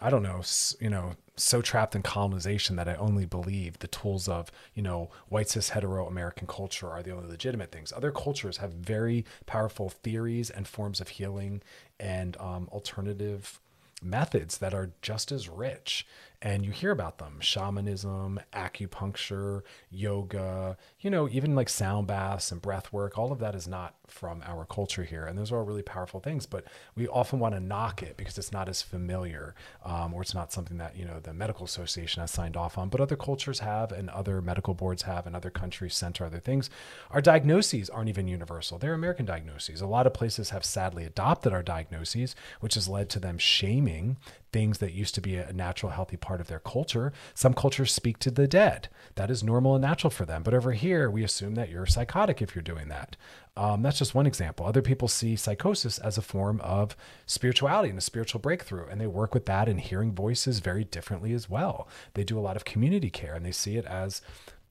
I 0.00 0.10
don't 0.10 0.22
know, 0.22 0.42
you 0.80 0.90
know, 0.90 1.12
so 1.36 1.62
trapped 1.62 1.94
in 1.94 2.02
colonization 2.02 2.76
that 2.76 2.88
I 2.88 2.94
only 2.96 3.24
believe 3.24 3.78
the 3.78 3.88
tools 3.88 4.28
of, 4.28 4.50
you 4.74 4.82
know, 4.82 5.10
white 5.28 5.48
cis 5.48 5.70
hetero 5.70 6.06
American 6.06 6.46
culture 6.46 6.90
are 6.90 7.02
the 7.02 7.12
only 7.12 7.28
legitimate 7.28 7.70
things. 7.72 7.92
Other 7.92 8.10
cultures 8.10 8.58
have 8.58 8.72
very 8.72 9.24
powerful 9.46 9.88
theories 9.88 10.50
and 10.50 10.66
forms 10.66 11.00
of 11.00 11.08
healing 11.08 11.62
and 12.00 12.36
um, 12.38 12.68
alternative 12.72 13.60
methods 14.02 14.58
that 14.58 14.74
are 14.74 14.90
just 15.00 15.32
as 15.32 15.48
rich 15.48 16.06
and 16.42 16.64
you 16.64 16.72
hear 16.72 16.90
about 16.90 17.18
them. 17.18 17.38
Shamanism 17.40 18.40
acupuncture 18.52 19.62
yoga 19.90 20.76
you 21.00 21.08
know 21.08 21.28
even 21.30 21.54
like 21.54 21.68
sound 21.68 22.06
baths 22.06 22.52
and 22.52 22.60
breath 22.60 22.92
work. 22.92 23.16
All 23.16 23.32
of 23.32 23.38
that 23.38 23.54
is 23.54 23.66
not 23.66 23.94
from 24.08 24.42
our 24.44 24.66
culture 24.66 25.04
here 25.04 25.24
and 25.24 25.38
those 25.38 25.50
are 25.50 25.58
all 25.58 25.64
really 25.64 25.82
powerful 25.82 26.20
things 26.20 26.44
but 26.44 26.64
we 26.94 27.08
often 27.08 27.38
want 27.38 27.54
to 27.54 27.60
knock 27.60 28.02
it 28.02 28.16
because 28.16 28.36
it's 28.36 28.52
not 28.52 28.68
as 28.68 28.82
familiar 28.82 29.54
um, 29.84 30.12
or 30.12 30.22
it's 30.22 30.34
not 30.34 30.52
something 30.52 30.76
that 30.78 30.96
you 30.96 31.04
know 31.04 31.20
the 31.20 31.32
medical 31.32 31.64
association 31.64 32.20
has 32.20 32.30
signed 32.30 32.56
off 32.56 32.76
on. 32.76 32.88
But 32.88 33.00
other 33.00 33.16
cultures 33.16 33.60
have 33.60 33.92
and 33.92 34.10
other 34.10 34.42
medical 34.42 34.74
boards 34.74 35.02
have 35.02 35.26
and 35.26 35.34
other 35.34 35.50
countries 35.50 35.94
center 35.94 36.24
other 36.24 36.40
things. 36.40 36.68
Our 37.10 37.20
diagnoses 37.20 37.88
aren't 37.88 38.08
even 38.08 38.28
universal. 38.28 38.78
They're 38.78 38.94
american 38.94 39.26
diagnoses. 39.26 39.80
A 39.80 39.86
lot 39.86 40.06
of 40.06 40.14
places 40.14 40.50
have 40.50 40.64
sadly 40.64 41.04
adopted 41.04 41.52
our 41.52 41.62
diagnoses 41.62 42.34
which 42.60 42.74
has 42.74 42.88
led 42.88 43.08
to 43.10 43.20
them 43.20 43.38
shaming 43.38 44.16
things 44.52 44.78
that 44.78 44.92
used 44.92 45.14
to 45.14 45.20
be 45.20 45.36
a 45.36 45.52
natural, 45.52 45.92
healthy 45.92 46.16
part 46.16 46.40
of 46.40 46.46
their 46.46 46.60
culture. 46.60 47.12
Some 47.34 47.54
cultures 47.54 47.92
speak 47.92 48.18
to 48.20 48.30
the 48.30 48.46
dead. 48.46 48.88
That 49.14 49.30
is 49.30 49.42
normal 49.42 49.74
and 49.74 49.82
natural 49.82 50.10
for 50.10 50.24
them. 50.24 50.42
But 50.42 50.54
over 50.54 50.72
here, 50.72 51.10
we 51.10 51.24
assume 51.24 51.54
that 51.54 51.70
you're 51.70 51.86
psychotic 51.86 52.40
if 52.42 52.54
you're 52.54 52.62
doing 52.62 52.88
that. 52.88 53.16
Um, 53.56 53.82
that's 53.82 53.98
just 53.98 54.14
one 54.14 54.26
example. 54.26 54.64
Other 54.64 54.80
people 54.80 55.08
see 55.08 55.36
psychosis 55.36 55.98
as 55.98 56.16
a 56.16 56.22
form 56.22 56.60
of 56.62 56.96
spirituality 57.26 57.90
and 57.90 57.98
a 57.98 58.02
spiritual 58.02 58.40
breakthrough, 58.40 58.86
and 58.86 59.00
they 59.00 59.06
work 59.06 59.34
with 59.34 59.44
that 59.46 59.68
and 59.68 59.78
hearing 59.78 60.14
voices 60.14 60.60
very 60.60 60.84
differently 60.84 61.34
as 61.34 61.50
well. 61.50 61.86
They 62.14 62.24
do 62.24 62.38
a 62.38 62.40
lot 62.40 62.56
of 62.56 62.64
community 62.64 63.10
care 63.10 63.34
and 63.34 63.44
they 63.44 63.52
see 63.52 63.76
it 63.76 63.84
as 63.84 64.22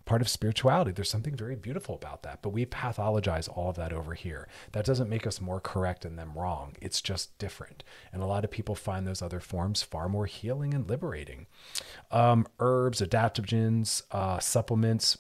part 0.06 0.22
of 0.22 0.30
spirituality. 0.30 0.92
There's 0.92 1.10
something 1.10 1.36
very 1.36 1.56
beautiful 1.56 1.96
about 1.96 2.24
that, 2.24 2.42
but 2.42 2.50
we 2.50 2.66
pathologize 2.66 3.50
all 3.56 3.70
of 3.70 3.76
that 3.76 3.94
over 3.94 4.14
here. 4.14 4.48
That 4.72 4.86
doesn't 4.86 5.10
make 5.10 5.28
us 5.28 5.42
more 5.42 5.60
correct 5.60 6.06
and 6.06 6.18
them 6.18 6.34
wrong. 6.36 6.76
It's 6.82 7.02
just 7.02 7.38
different. 7.38 7.84
And 8.12 8.22
a 8.22 8.28
lot 8.28 8.44
of 8.44 8.52
people 8.52 8.76
find 8.76 9.08
those 9.08 9.22
other 9.22 9.40
forms 9.40 9.82
far 9.82 10.10
more 10.10 10.26
healing 10.26 10.74
and 10.74 10.90
liberating. 10.90 11.48
Um, 12.12 12.48
herbs, 12.60 13.02
adaptogens, 13.02 14.04
uh, 14.12 14.40
supplements, 14.40 15.18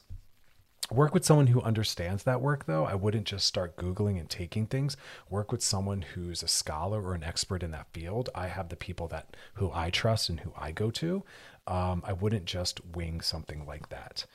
work 0.91 1.13
with 1.13 1.23
someone 1.23 1.47
who 1.47 1.61
understands 1.61 2.23
that 2.23 2.41
work 2.41 2.65
though 2.65 2.85
i 2.85 2.93
wouldn't 2.93 3.25
just 3.25 3.45
start 3.45 3.77
googling 3.77 4.19
and 4.19 4.29
taking 4.29 4.65
things 4.65 4.97
work 5.29 5.51
with 5.51 5.63
someone 5.63 6.01
who's 6.01 6.43
a 6.43 6.47
scholar 6.47 7.01
or 7.01 7.13
an 7.13 7.23
expert 7.23 7.63
in 7.63 7.71
that 7.71 7.87
field 7.93 8.29
i 8.35 8.47
have 8.47 8.67
the 8.67 8.75
people 8.75 9.07
that 9.07 9.37
who 9.53 9.71
i 9.73 9.89
trust 9.89 10.27
and 10.27 10.41
who 10.41 10.51
i 10.57 10.71
go 10.71 10.91
to 10.91 11.23
um, 11.67 12.03
i 12.05 12.11
wouldn't 12.11 12.45
just 12.45 12.81
wing 12.93 13.21
something 13.21 13.65
like 13.65 13.87
that 13.89 14.25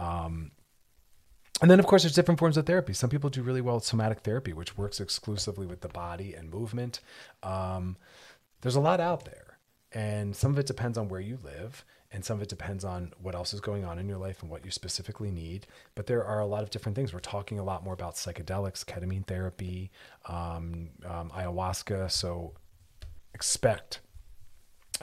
um, 0.00 0.52
and 1.60 1.70
then, 1.70 1.78
of 1.78 1.86
course, 1.86 2.02
there's 2.02 2.14
different 2.14 2.40
forms 2.40 2.56
of 2.56 2.64
therapy. 2.64 2.94
Some 2.94 3.10
people 3.10 3.28
do 3.28 3.42
really 3.42 3.60
well 3.60 3.74
with 3.74 3.84
somatic 3.84 4.20
therapy, 4.20 4.54
which 4.54 4.78
works 4.78 4.98
exclusively 4.98 5.66
with 5.66 5.82
the 5.82 5.88
body 5.88 6.32
and 6.32 6.50
movement. 6.50 7.00
Um, 7.42 7.98
there's 8.62 8.76
a 8.76 8.80
lot 8.80 8.98
out 8.98 9.26
there, 9.26 9.58
and 9.92 10.34
some 10.34 10.52
of 10.52 10.58
it 10.58 10.66
depends 10.66 10.96
on 10.96 11.08
where 11.08 11.20
you 11.20 11.38
live, 11.44 11.84
and 12.12 12.24
some 12.24 12.38
of 12.38 12.42
it 12.42 12.48
depends 12.48 12.82
on 12.82 13.12
what 13.20 13.34
else 13.34 13.52
is 13.52 13.60
going 13.60 13.84
on 13.84 13.98
in 13.98 14.08
your 14.08 14.16
life 14.16 14.40
and 14.40 14.50
what 14.50 14.64
you 14.64 14.70
specifically 14.70 15.30
need. 15.30 15.66
But 15.94 16.06
there 16.06 16.24
are 16.24 16.40
a 16.40 16.46
lot 16.46 16.62
of 16.62 16.70
different 16.70 16.96
things. 16.96 17.12
We're 17.12 17.20
talking 17.20 17.58
a 17.58 17.64
lot 17.64 17.84
more 17.84 17.94
about 17.94 18.14
psychedelics, 18.14 18.82
ketamine 18.84 19.26
therapy, 19.26 19.90
um, 20.26 20.88
um, 21.04 21.30
ayahuasca. 21.30 22.10
So 22.10 22.54
expect 23.34 24.00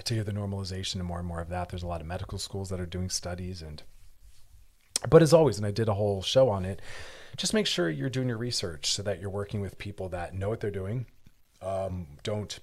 to 0.04 0.14
hear 0.16 0.24
the 0.24 0.32
normalization 0.32 0.96
and 0.96 1.06
more 1.06 1.20
and 1.20 1.28
more 1.28 1.40
of 1.40 1.50
that. 1.50 1.70
There's 1.70 1.84
a 1.84 1.88
lot 1.88 2.02
of 2.02 2.08
medical 2.08 2.40
schools 2.40 2.70
that 2.70 2.80
are 2.80 2.86
doing 2.88 3.10
studies 3.10 3.62
and 3.62 3.84
but 5.10 5.22
as 5.22 5.34
always, 5.34 5.58
and 5.58 5.66
I 5.66 5.72
did 5.72 5.88
a 5.88 5.94
whole 5.94 6.22
show 6.22 6.50
on 6.50 6.66
it, 6.66 6.82
just 7.36 7.54
make 7.54 7.68
sure 7.68 7.90
you're 7.90 8.10
doing 8.10 8.30
your 8.30 8.38
research 8.38 8.92
so 8.92 9.04
that 9.04 9.22
you're 9.22 9.30
working 9.30 9.62
with 9.62 9.78
people 9.78 10.10
that 10.10 10.34
know 10.34 10.50
what 10.50 10.60
they're 10.60 10.72
doing, 10.72 11.06
um, 11.62 12.08
don't 12.24 12.60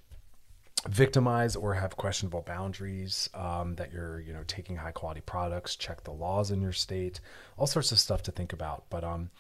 victimize 0.89 1.57
or 1.57 1.75
have 1.75 1.97
questionable 1.97 2.43
boundaries, 2.43 3.31
um, 3.35 3.75
that 3.77 3.93
you're 3.93 4.21
you 4.21 4.33
know 4.33 4.43
taking 4.47 4.77
high 4.77 4.93
quality 4.93 5.21
products, 5.21 5.77
check 5.77 6.03
the 6.05 6.13
laws 6.13 6.51
in 6.51 6.61
your 6.61 6.73
state, 6.73 7.21
all 7.57 7.67
sorts 7.67 7.93
of 7.93 7.99
stuff 7.99 8.23
to 8.23 8.33
think 8.33 8.53
about. 8.53 8.85
But 8.91 9.05
um, 9.05 9.31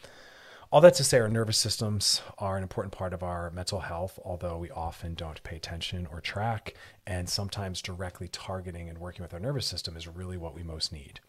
all 0.70 0.80
that 0.80 0.94
to 0.94 1.04
say, 1.04 1.18
our 1.18 1.28
nervous 1.28 1.58
systems 1.58 2.22
are 2.38 2.56
an 2.56 2.62
important 2.62 2.92
part 2.92 3.12
of 3.12 3.22
our 3.22 3.50
mental 3.50 3.80
health, 3.80 4.18
although 4.24 4.58
we 4.58 4.70
often 4.70 5.14
don't 5.14 5.42
pay 5.42 5.56
attention 5.56 6.08
or 6.10 6.20
track. 6.20 6.74
And 7.06 7.28
sometimes 7.28 7.82
directly 7.82 8.28
targeting 8.28 8.88
and 8.88 8.98
working 8.98 9.22
with 9.22 9.34
our 9.34 9.40
nervous 9.40 9.66
system 9.66 9.96
is 9.96 10.08
really 10.08 10.36
what 10.36 10.54
we 10.54 10.62
most 10.62 10.92
need. 10.92 11.20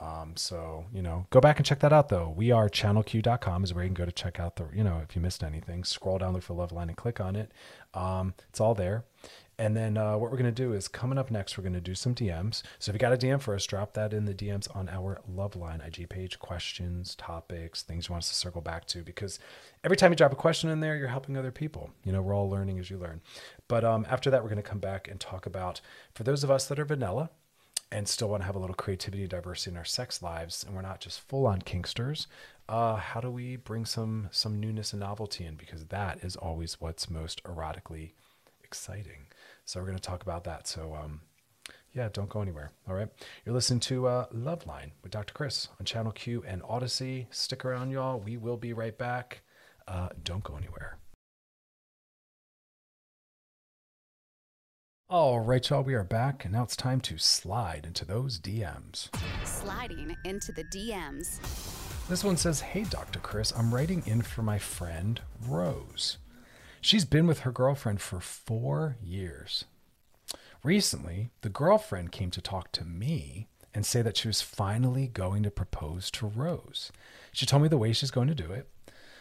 Um, 0.00 0.36
so, 0.36 0.84
you 0.92 1.02
know, 1.02 1.26
go 1.30 1.40
back 1.40 1.56
and 1.56 1.66
check 1.66 1.80
that 1.80 1.92
out 1.92 2.08
though. 2.08 2.32
We 2.36 2.52
are 2.52 2.68
channelq.com 2.68 3.64
is 3.64 3.74
where 3.74 3.82
you 3.82 3.88
can 3.88 3.94
go 3.94 4.04
to 4.04 4.12
check 4.12 4.38
out 4.38 4.56
the, 4.56 4.66
you 4.72 4.84
know, 4.84 5.00
if 5.02 5.16
you 5.16 5.22
missed 5.22 5.42
anything, 5.42 5.82
scroll 5.82 6.18
down, 6.18 6.34
look 6.34 6.42
for 6.42 6.54
Loveline 6.54 6.88
and 6.88 6.96
click 6.96 7.20
on 7.20 7.34
it. 7.34 7.50
Um, 7.94 8.34
it's 8.48 8.60
all 8.60 8.74
there. 8.74 9.04
And 9.60 9.76
then 9.76 9.96
uh, 9.96 10.12
what 10.12 10.30
we're 10.30 10.38
going 10.38 10.44
to 10.44 10.52
do 10.52 10.72
is 10.72 10.86
coming 10.86 11.18
up 11.18 11.32
next, 11.32 11.58
we're 11.58 11.64
going 11.64 11.72
to 11.72 11.80
do 11.80 11.96
some 11.96 12.14
DMs. 12.14 12.62
So 12.78 12.90
if 12.90 12.94
you 12.94 13.00
got 13.00 13.12
a 13.12 13.16
DM 13.16 13.40
for 13.40 13.56
us, 13.56 13.66
drop 13.66 13.92
that 13.94 14.12
in 14.12 14.24
the 14.24 14.32
DMs 14.32 14.74
on 14.74 14.88
our 14.88 15.20
Loveline 15.28 15.84
IG 15.84 16.08
page, 16.08 16.38
questions, 16.38 17.16
topics, 17.16 17.82
things 17.82 18.08
you 18.08 18.12
want 18.12 18.22
us 18.22 18.28
to 18.28 18.36
circle 18.36 18.60
back 18.60 18.86
to. 18.86 19.02
Because 19.02 19.40
every 19.82 19.96
time 19.96 20.12
you 20.12 20.16
drop 20.16 20.32
a 20.32 20.36
question 20.36 20.70
in 20.70 20.78
there, 20.78 20.96
you're 20.96 21.08
helping 21.08 21.36
other 21.36 21.50
people. 21.50 21.90
You 22.04 22.12
know, 22.12 22.22
we're 22.22 22.36
all 22.36 22.48
learning 22.48 22.78
as 22.78 22.88
you 22.88 22.98
learn. 22.98 23.20
But 23.66 23.84
um, 23.84 24.06
after 24.08 24.30
that, 24.30 24.44
we're 24.44 24.50
going 24.50 24.62
to 24.62 24.68
come 24.68 24.78
back 24.78 25.08
and 25.08 25.18
talk 25.18 25.44
about, 25.44 25.80
for 26.14 26.22
those 26.22 26.44
of 26.44 26.52
us 26.52 26.68
that 26.68 26.78
are 26.78 26.84
vanilla, 26.84 27.30
and 27.90 28.06
still 28.06 28.28
want 28.28 28.42
to 28.42 28.46
have 28.46 28.56
a 28.56 28.58
little 28.58 28.74
creativity, 28.74 29.26
diversity 29.26 29.70
in 29.70 29.76
our 29.76 29.84
sex 29.84 30.22
lives, 30.22 30.64
and 30.64 30.74
we're 30.74 30.82
not 30.82 31.00
just 31.00 31.20
full 31.20 31.46
on 31.46 31.62
kinksters. 31.62 32.26
Uh, 32.68 32.96
how 32.96 33.20
do 33.20 33.30
we 33.30 33.56
bring 33.56 33.86
some 33.86 34.28
some 34.30 34.60
newness 34.60 34.92
and 34.92 35.00
novelty 35.00 35.44
in? 35.44 35.54
Because 35.54 35.86
that 35.86 36.22
is 36.22 36.36
always 36.36 36.80
what's 36.80 37.08
most 37.08 37.42
erotically 37.44 38.12
exciting. 38.62 39.26
So 39.64 39.80
we're 39.80 39.86
going 39.86 39.98
to 39.98 40.02
talk 40.02 40.22
about 40.22 40.44
that. 40.44 40.66
So 40.66 40.94
um, 41.02 41.22
yeah, 41.94 42.10
don't 42.12 42.28
go 42.28 42.42
anywhere. 42.42 42.70
All 42.86 42.94
right, 42.94 43.08
you're 43.44 43.54
listening 43.54 43.80
to 43.80 44.06
uh, 44.06 44.26
Loveline 44.34 44.90
with 45.02 45.12
Dr. 45.12 45.32
Chris 45.32 45.68
on 45.80 45.86
Channel 45.86 46.12
Q 46.12 46.44
and 46.46 46.62
Odyssey. 46.68 47.26
Stick 47.30 47.64
around, 47.64 47.90
y'all. 47.90 48.20
We 48.20 48.36
will 48.36 48.58
be 48.58 48.72
right 48.74 48.96
back. 48.96 49.40
Uh, 49.86 50.10
don't 50.22 50.44
go 50.44 50.56
anywhere. 50.56 50.98
All 55.10 55.40
right, 55.40 55.66
y'all, 55.70 55.82
we 55.82 55.94
are 55.94 56.04
back, 56.04 56.44
and 56.44 56.52
now 56.52 56.64
it's 56.64 56.76
time 56.76 57.00
to 57.00 57.16
slide 57.16 57.86
into 57.86 58.04
those 58.04 58.38
DMs. 58.38 59.08
Sliding 59.42 60.14
into 60.26 60.52
the 60.52 60.64
DMs. 60.64 61.40
This 62.08 62.22
one 62.22 62.36
says, 62.36 62.60
Hey, 62.60 62.82
Dr. 62.82 63.18
Chris, 63.18 63.50
I'm 63.56 63.74
writing 63.74 64.02
in 64.04 64.20
for 64.20 64.42
my 64.42 64.58
friend 64.58 65.18
Rose. 65.46 66.18
She's 66.82 67.06
been 67.06 67.26
with 67.26 67.38
her 67.38 67.50
girlfriend 67.50 68.02
for 68.02 68.20
four 68.20 68.98
years. 69.02 69.64
Recently, 70.62 71.30
the 71.40 71.48
girlfriend 71.48 72.12
came 72.12 72.30
to 72.30 72.42
talk 72.42 72.70
to 72.72 72.84
me 72.84 73.48
and 73.72 73.86
say 73.86 74.02
that 74.02 74.18
she 74.18 74.28
was 74.28 74.42
finally 74.42 75.06
going 75.06 75.42
to 75.42 75.50
propose 75.50 76.10
to 76.10 76.26
Rose. 76.26 76.92
She 77.32 77.46
told 77.46 77.62
me 77.62 77.68
the 77.68 77.78
way 77.78 77.94
she's 77.94 78.10
going 78.10 78.28
to 78.28 78.34
do 78.34 78.52
it. 78.52 78.68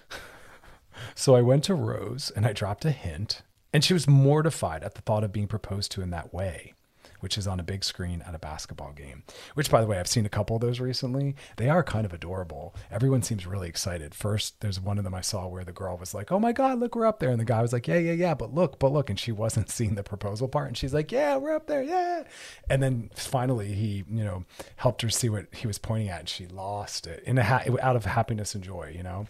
so 1.15 1.33
I 1.33 1.41
went 1.41 1.63
to 1.63 1.75
Rose 1.75 2.29
and 2.35 2.45
I 2.45 2.51
dropped 2.51 2.83
a 2.83 2.91
hint 2.91 3.41
and 3.73 3.83
she 3.83 3.93
was 3.93 4.07
mortified 4.07 4.83
at 4.83 4.95
the 4.95 5.01
thought 5.01 5.23
of 5.23 5.31
being 5.33 5.47
proposed 5.47 5.91
to 5.93 6.01
in 6.01 6.09
that 6.11 6.33
way, 6.33 6.73
which 7.19 7.37
is 7.37 7.47
on 7.47 7.59
a 7.59 7.63
big 7.63 7.83
screen 7.83 8.23
at 8.27 8.35
a 8.35 8.39
basketball 8.39 8.91
game. 8.93 9.23
Which, 9.55 9.69
by 9.69 9.81
the 9.81 9.87
way, 9.87 9.99
I've 9.99 10.07
seen 10.07 10.25
a 10.25 10.29
couple 10.29 10.55
of 10.55 10.61
those 10.61 10.79
recently. 10.79 11.35
They 11.57 11.67
are 11.67 11.83
kind 11.83 12.05
of 12.05 12.13
adorable. 12.13 12.75
Everyone 12.91 13.23
seems 13.23 13.45
really 13.47 13.67
excited. 13.67 14.13
First, 14.15 14.61
there's 14.61 14.79
one 14.79 14.97
of 14.97 15.03
them 15.03 15.15
I 15.15 15.21
saw 15.21 15.47
where 15.47 15.63
the 15.63 15.71
girl 15.71 15.97
was 15.97 16.13
like, 16.13 16.31
Oh 16.31 16.39
my 16.39 16.51
God, 16.53 16.79
look, 16.79 16.95
we're 16.95 17.05
up 17.05 17.19
there. 17.19 17.31
And 17.31 17.39
the 17.39 17.45
guy 17.45 17.61
was 17.61 17.73
like, 17.73 17.87
Yeah, 17.87 17.97
yeah, 17.97 18.13
yeah, 18.13 18.33
but 18.35 18.53
look, 18.53 18.79
but 18.79 18.91
look. 18.91 19.09
And 19.09 19.19
she 19.19 19.31
wasn't 19.31 19.69
seeing 19.71 19.95
the 19.95 20.03
proposal 20.03 20.47
part. 20.47 20.67
And 20.67 20.77
she's 20.77 20.93
like, 20.93 21.11
Yeah, 21.11 21.37
we're 21.37 21.55
up 21.55 21.67
there. 21.67 21.83
Yeah. 21.83 22.23
And 22.69 22.81
then 22.81 23.09
finally, 23.15 23.73
he, 23.73 24.03
you 24.09 24.23
know, 24.23 24.45
helped 24.77 25.01
her 25.01 25.09
see 25.09 25.29
what 25.29 25.47
he 25.53 25.67
was 25.67 25.79
pointing 25.79 26.09
at. 26.09 26.19
And 26.21 26.29
she 26.29 26.47
lost 26.47 27.07
it 27.07 27.23
in 27.25 27.37
a 27.37 27.43
ha- 27.43 27.63
out 27.81 27.95
of 27.95 28.05
happiness 28.05 28.55
and 28.55 28.63
joy, 28.63 28.93
you 28.95 29.03
know? 29.03 29.27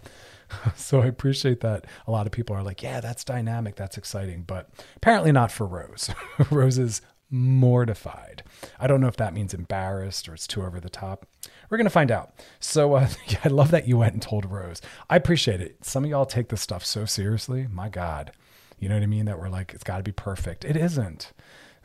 so 0.75 1.01
I 1.01 1.05
appreciate 1.07 1.61
that 1.61 1.85
a 2.05 2.11
lot 2.11 2.25
of 2.25 2.31
people 2.31 2.55
are 2.55 2.63
like, 2.63 2.81
yeah, 2.83 2.99
that's 3.01 3.23
dynamic, 3.23 3.75
that's 3.75 3.97
exciting, 3.97 4.43
but 4.43 4.69
apparently 4.95 5.31
not 5.31 5.51
for 5.51 5.65
Rose. 5.65 6.09
Rose 6.51 6.77
is 6.77 7.01
mortified. 7.29 8.43
I 8.79 8.87
don't 8.87 9.01
know 9.01 9.07
if 9.07 9.17
that 9.17 9.33
means 9.33 9.53
embarrassed 9.53 10.29
or 10.29 10.33
it's 10.33 10.47
too 10.47 10.63
over 10.63 10.79
the 10.79 10.89
top. 10.89 11.25
We're 11.69 11.77
going 11.77 11.85
to 11.85 11.91
find 11.91 12.11
out. 12.11 12.33
So 12.59 12.93
uh, 12.93 13.09
I 13.43 13.49
love 13.49 13.71
that 13.71 13.87
you 13.87 13.97
went 13.97 14.13
and 14.13 14.21
told 14.21 14.49
Rose. 14.49 14.81
I 15.09 15.15
appreciate 15.15 15.61
it. 15.61 15.83
Some 15.83 16.03
of 16.03 16.09
y'all 16.09 16.25
take 16.25 16.49
this 16.49 16.61
stuff 16.61 16.85
so 16.85 17.05
seriously. 17.05 17.67
My 17.71 17.89
God. 17.89 18.31
You 18.79 18.89
know 18.89 18.95
what 18.95 19.03
I 19.03 19.07
mean? 19.07 19.25
That 19.25 19.39
we're 19.39 19.49
like, 19.49 19.73
it's 19.73 19.83
got 19.83 19.97
to 19.97 20.03
be 20.03 20.11
perfect. 20.11 20.63
It 20.63 20.77
isn't 20.77 21.33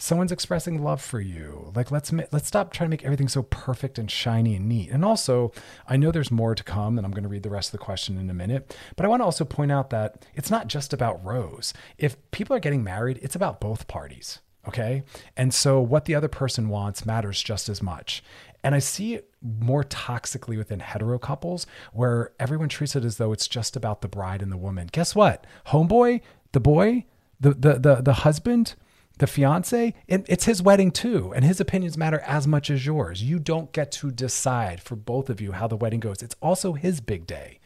someone's 0.03 0.33
expressing 0.33 0.83
love 0.83 1.01
for 1.01 1.21
you. 1.21 1.71
Like 1.77 1.93
let's 1.93 2.13
let's 2.33 2.49
stop 2.49 2.73
trying 2.73 2.89
to 2.89 2.91
make 2.91 3.05
everything 3.05 3.29
so 3.29 3.45
perfect 3.45 4.01
and 4.01 4.11
shiny 4.11 4.57
and 4.57 4.69
neat. 4.69 4.91
And 4.91 5.05
also, 5.05 5.53
I 5.87 5.97
know 5.97 6.11
there's 6.11 6.31
more 6.31 6.57
to 6.57 6.65
come, 6.65 6.99
and 6.99 7.07
I'm 7.07 7.13
going 7.13 7.23
to 7.23 7.29
read 7.29 7.45
the 7.45 7.51
rest 7.51 7.69
of 7.69 7.79
the 7.79 7.85
question 7.85 8.19
in 8.19 8.29
a 8.29 8.35
minute. 8.35 8.77
But 8.97 9.07
I 9.07 9.09
want 9.09 9.21
to 9.21 9.25
also 9.25 9.45
point 9.45 9.71
out 9.71 9.91
that 9.91 10.27
it's 10.35 10.51
not 10.51 10.67
just 10.67 10.93
about 10.93 11.25
Rose. 11.25 11.73
If 11.99 12.17
people 12.33 12.57
are 12.57 12.61
getting 12.61 12.83
married, 12.83 13.21
it's 13.23 13.37
about 13.37 13.61
both 13.61 13.87
parties. 13.87 14.41
Okay. 14.67 15.05
And 15.37 15.55
so 15.55 15.81
what 15.81 16.07
the 16.07 16.17
other 16.17 16.29
person 16.29 16.69
wants 16.69 17.07
matters 17.07 17.41
just 17.41 17.69
as 17.69 17.81
much. 17.81 18.25
And 18.65 18.75
I 18.75 18.81
see 18.81 19.15
it 19.15 19.31
more 19.41 19.85
toxically 19.85 20.57
within 20.57 20.81
hetero 20.81 21.19
couples 21.19 21.67
where 21.93 22.33
everyone 22.41 22.69
treats 22.69 22.97
it 22.97 23.05
as 23.05 23.19
though 23.19 23.33
it's 23.33 23.49
just 23.49 23.77
about 23.77 24.03
the 24.03 24.09
bride 24.09 24.43
and 24.43 24.53
the 24.53 24.57
woman. 24.57 24.89
Guess 24.91 25.15
what? 25.15 25.47
Homeboy, 25.69 26.23
the 26.53 26.61
boy, 26.61 27.05
the 27.41 27.55
the 27.55 27.79
the, 27.79 27.95
the 27.97 28.13
husband, 28.13 28.75
the 29.19 29.27
fiance, 29.27 29.95
it, 30.07 30.27
it's 30.29 30.45
his 30.45 30.63
wedding 30.63 30.91
too, 30.91 31.33
and 31.35 31.45
his 31.45 31.61
opinions 31.61 31.97
matter 31.97 32.21
as 32.21 32.47
much 32.47 32.71
as 32.71 32.87
yours. 32.87 33.23
You 33.23 33.39
don't 33.39 33.73
get 33.73 33.93
to 33.93 34.11
decide 34.11 34.81
for 34.81 34.97
both 34.97 35.31
of 35.31 35.41
you 35.41 35.53
how 35.53 35.67
the 35.67 35.77
wedding 35.77 36.01
goes. 36.01 36.23
It's 36.23 36.37
also 36.41 36.73
his 36.73 37.01
big 37.01 37.27
day. 37.27 37.61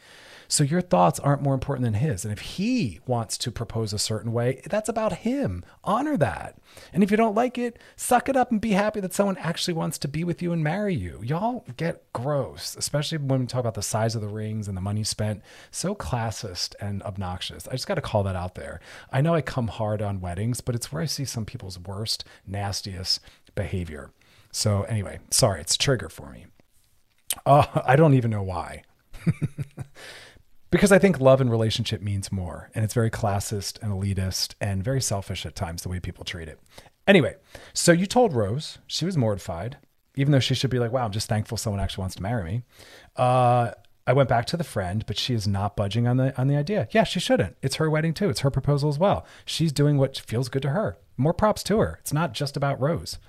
So 0.47 0.63
your 0.63 0.81
thoughts 0.81 1.19
aren't 1.19 1.41
more 1.41 1.53
important 1.53 1.83
than 1.83 1.95
his. 1.95 2.23
And 2.23 2.31
if 2.31 2.39
he 2.39 2.99
wants 3.05 3.37
to 3.39 3.51
propose 3.51 3.93
a 3.93 3.99
certain 3.99 4.31
way, 4.31 4.61
that's 4.65 4.89
about 4.89 5.17
him. 5.17 5.63
Honor 5.83 6.17
that. 6.17 6.57
And 6.93 7.03
if 7.03 7.11
you 7.11 7.17
don't 7.17 7.35
like 7.35 7.57
it, 7.57 7.79
suck 7.95 8.29
it 8.29 8.35
up 8.35 8.51
and 8.51 8.61
be 8.61 8.71
happy 8.71 8.99
that 8.99 9.13
someone 9.13 9.37
actually 9.37 9.73
wants 9.73 9.97
to 9.99 10.07
be 10.07 10.23
with 10.23 10.41
you 10.41 10.53
and 10.53 10.63
marry 10.63 10.95
you. 10.95 11.19
Y'all 11.23 11.65
get 11.75 12.11
gross, 12.13 12.75
especially 12.77 13.17
when 13.17 13.41
we 13.41 13.45
talk 13.45 13.59
about 13.59 13.73
the 13.73 13.81
size 13.81 14.15
of 14.15 14.21
the 14.21 14.27
rings 14.27 14.67
and 14.67 14.77
the 14.77 14.81
money 14.81 15.03
spent. 15.03 15.41
So 15.71 15.95
classist 15.95 16.75
and 16.79 17.03
obnoxious. 17.03 17.67
I 17.67 17.71
just 17.71 17.87
got 17.87 17.95
to 17.95 18.01
call 18.01 18.23
that 18.23 18.35
out 18.35 18.55
there. 18.55 18.79
I 19.11 19.21
know 19.21 19.35
I 19.35 19.41
come 19.41 19.67
hard 19.67 20.01
on 20.01 20.21
weddings, 20.21 20.61
but 20.61 20.75
it's 20.75 20.91
where 20.91 21.01
I 21.01 21.05
see 21.05 21.25
some 21.25 21.45
people's 21.45 21.79
worst, 21.79 22.23
nastiest 22.45 23.19
behavior. 23.55 24.11
So 24.51 24.83
anyway, 24.83 25.19
sorry, 25.29 25.61
it's 25.61 25.75
a 25.75 25.79
trigger 25.79 26.09
for 26.09 26.29
me. 26.31 26.45
Uh, 27.45 27.65
I 27.85 27.95
don't 27.95 28.13
even 28.13 28.31
know 28.31 28.43
why. 28.43 28.83
because 30.69 30.91
I 30.91 30.99
think 30.99 31.19
love 31.19 31.41
and 31.41 31.49
relationship 31.49 32.01
means 32.01 32.31
more. 32.31 32.69
And 32.75 32.83
it's 32.83 32.93
very 32.93 33.09
classist 33.09 33.81
and 33.81 33.91
elitist 33.91 34.55
and 34.59 34.83
very 34.83 35.01
selfish 35.01 35.45
at 35.45 35.55
times, 35.55 35.83
the 35.83 35.89
way 35.89 35.99
people 35.99 36.25
treat 36.25 36.47
it. 36.47 36.59
Anyway, 37.07 37.35
so 37.73 37.91
you 37.91 38.05
told 38.05 38.33
Rose, 38.33 38.79
she 38.85 39.05
was 39.05 39.15
mortified, 39.15 39.77
even 40.15 40.31
though 40.31 40.39
she 40.39 40.55
should 40.55 40.69
be 40.69 40.79
like, 40.79 40.91
wow, 40.91 41.05
I'm 41.05 41.11
just 41.11 41.29
thankful 41.29 41.57
someone 41.57 41.79
actually 41.79 42.01
wants 42.01 42.15
to 42.15 42.23
marry 42.23 42.43
me. 42.43 42.63
Uh, 43.15 43.71
I 44.05 44.13
went 44.13 44.29
back 44.29 44.45
to 44.47 44.57
the 44.57 44.63
friend, 44.63 45.05
but 45.05 45.17
she 45.17 45.33
is 45.33 45.47
not 45.47 45.75
budging 45.75 46.07
on 46.07 46.15
the 46.15 46.37
on 46.39 46.47
the 46.47 46.55
idea. 46.55 46.87
Yeah, 46.91 47.03
she 47.03 47.19
shouldn't. 47.19 47.57
It's 47.61 47.75
her 47.75 47.89
wedding 47.89 48.13
too. 48.13 48.29
It's 48.29 48.39
her 48.39 48.49
proposal 48.49 48.89
as 48.89 48.97
well. 48.97 49.25
She's 49.45 49.73
doing 49.73 49.97
what 49.97 50.17
feels 50.17 50.47
good 50.47 50.61
to 50.61 50.69
her. 50.69 50.97
More 51.17 51.33
props 51.33 51.61
to 51.63 51.79
her. 51.79 51.97
It's 51.99 52.13
not 52.13 52.33
just 52.33 52.55
about 52.55 52.79
Rose. 52.79 53.19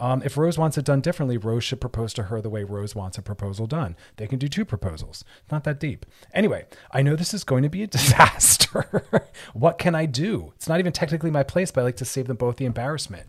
Um, 0.00 0.22
if 0.24 0.36
Rose 0.36 0.56
wants 0.56 0.78
it 0.78 0.84
done 0.84 1.00
differently, 1.00 1.36
Rose 1.36 1.64
should 1.64 1.80
propose 1.80 2.12
to 2.14 2.24
her 2.24 2.40
the 2.40 2.50
way 2.50 2.62
Rose 2.62 2.94
wants 2.94 3.18
a 3.18 3.22
proposal 3.22 3.66
done. 3.66 3.96
They 4.16 4.28
can 4.28 4.38
do 4.38 4.48
two 4.48 4.64
proposals. 4.64 5.24
Not 5.50 5.64
that 5.64 5.80
deep. 5.80 6.06
Anyway, 6.32 6.66
I 6.92 7.02
know 7.02 7.16
this 7.16 7.34
is 7.34 7.42
going 7.44 7.64
to 7.64 7.68
be 7.68 7.82
a 7.82 7.86
disaster. 7.88 9.04
what 9.54 9.78
can 9.78 9.94
I 9.94 10.06
do? 10.06 10.52
It's 10.56 10.68
not 10.68 10.78
even 10.78 10.92
technically 10.92 11.30
my 11.30 11.42
place, 11.42 11.70
but 11.70 11.80
I 11.80 11.84
like 11.84 11.96
to 11.96 12.04
save 12.04 12.28
them 12.28 12.36
both 12.36 12.56
the 12.56 12.64
embarrassment. 12.64 13.26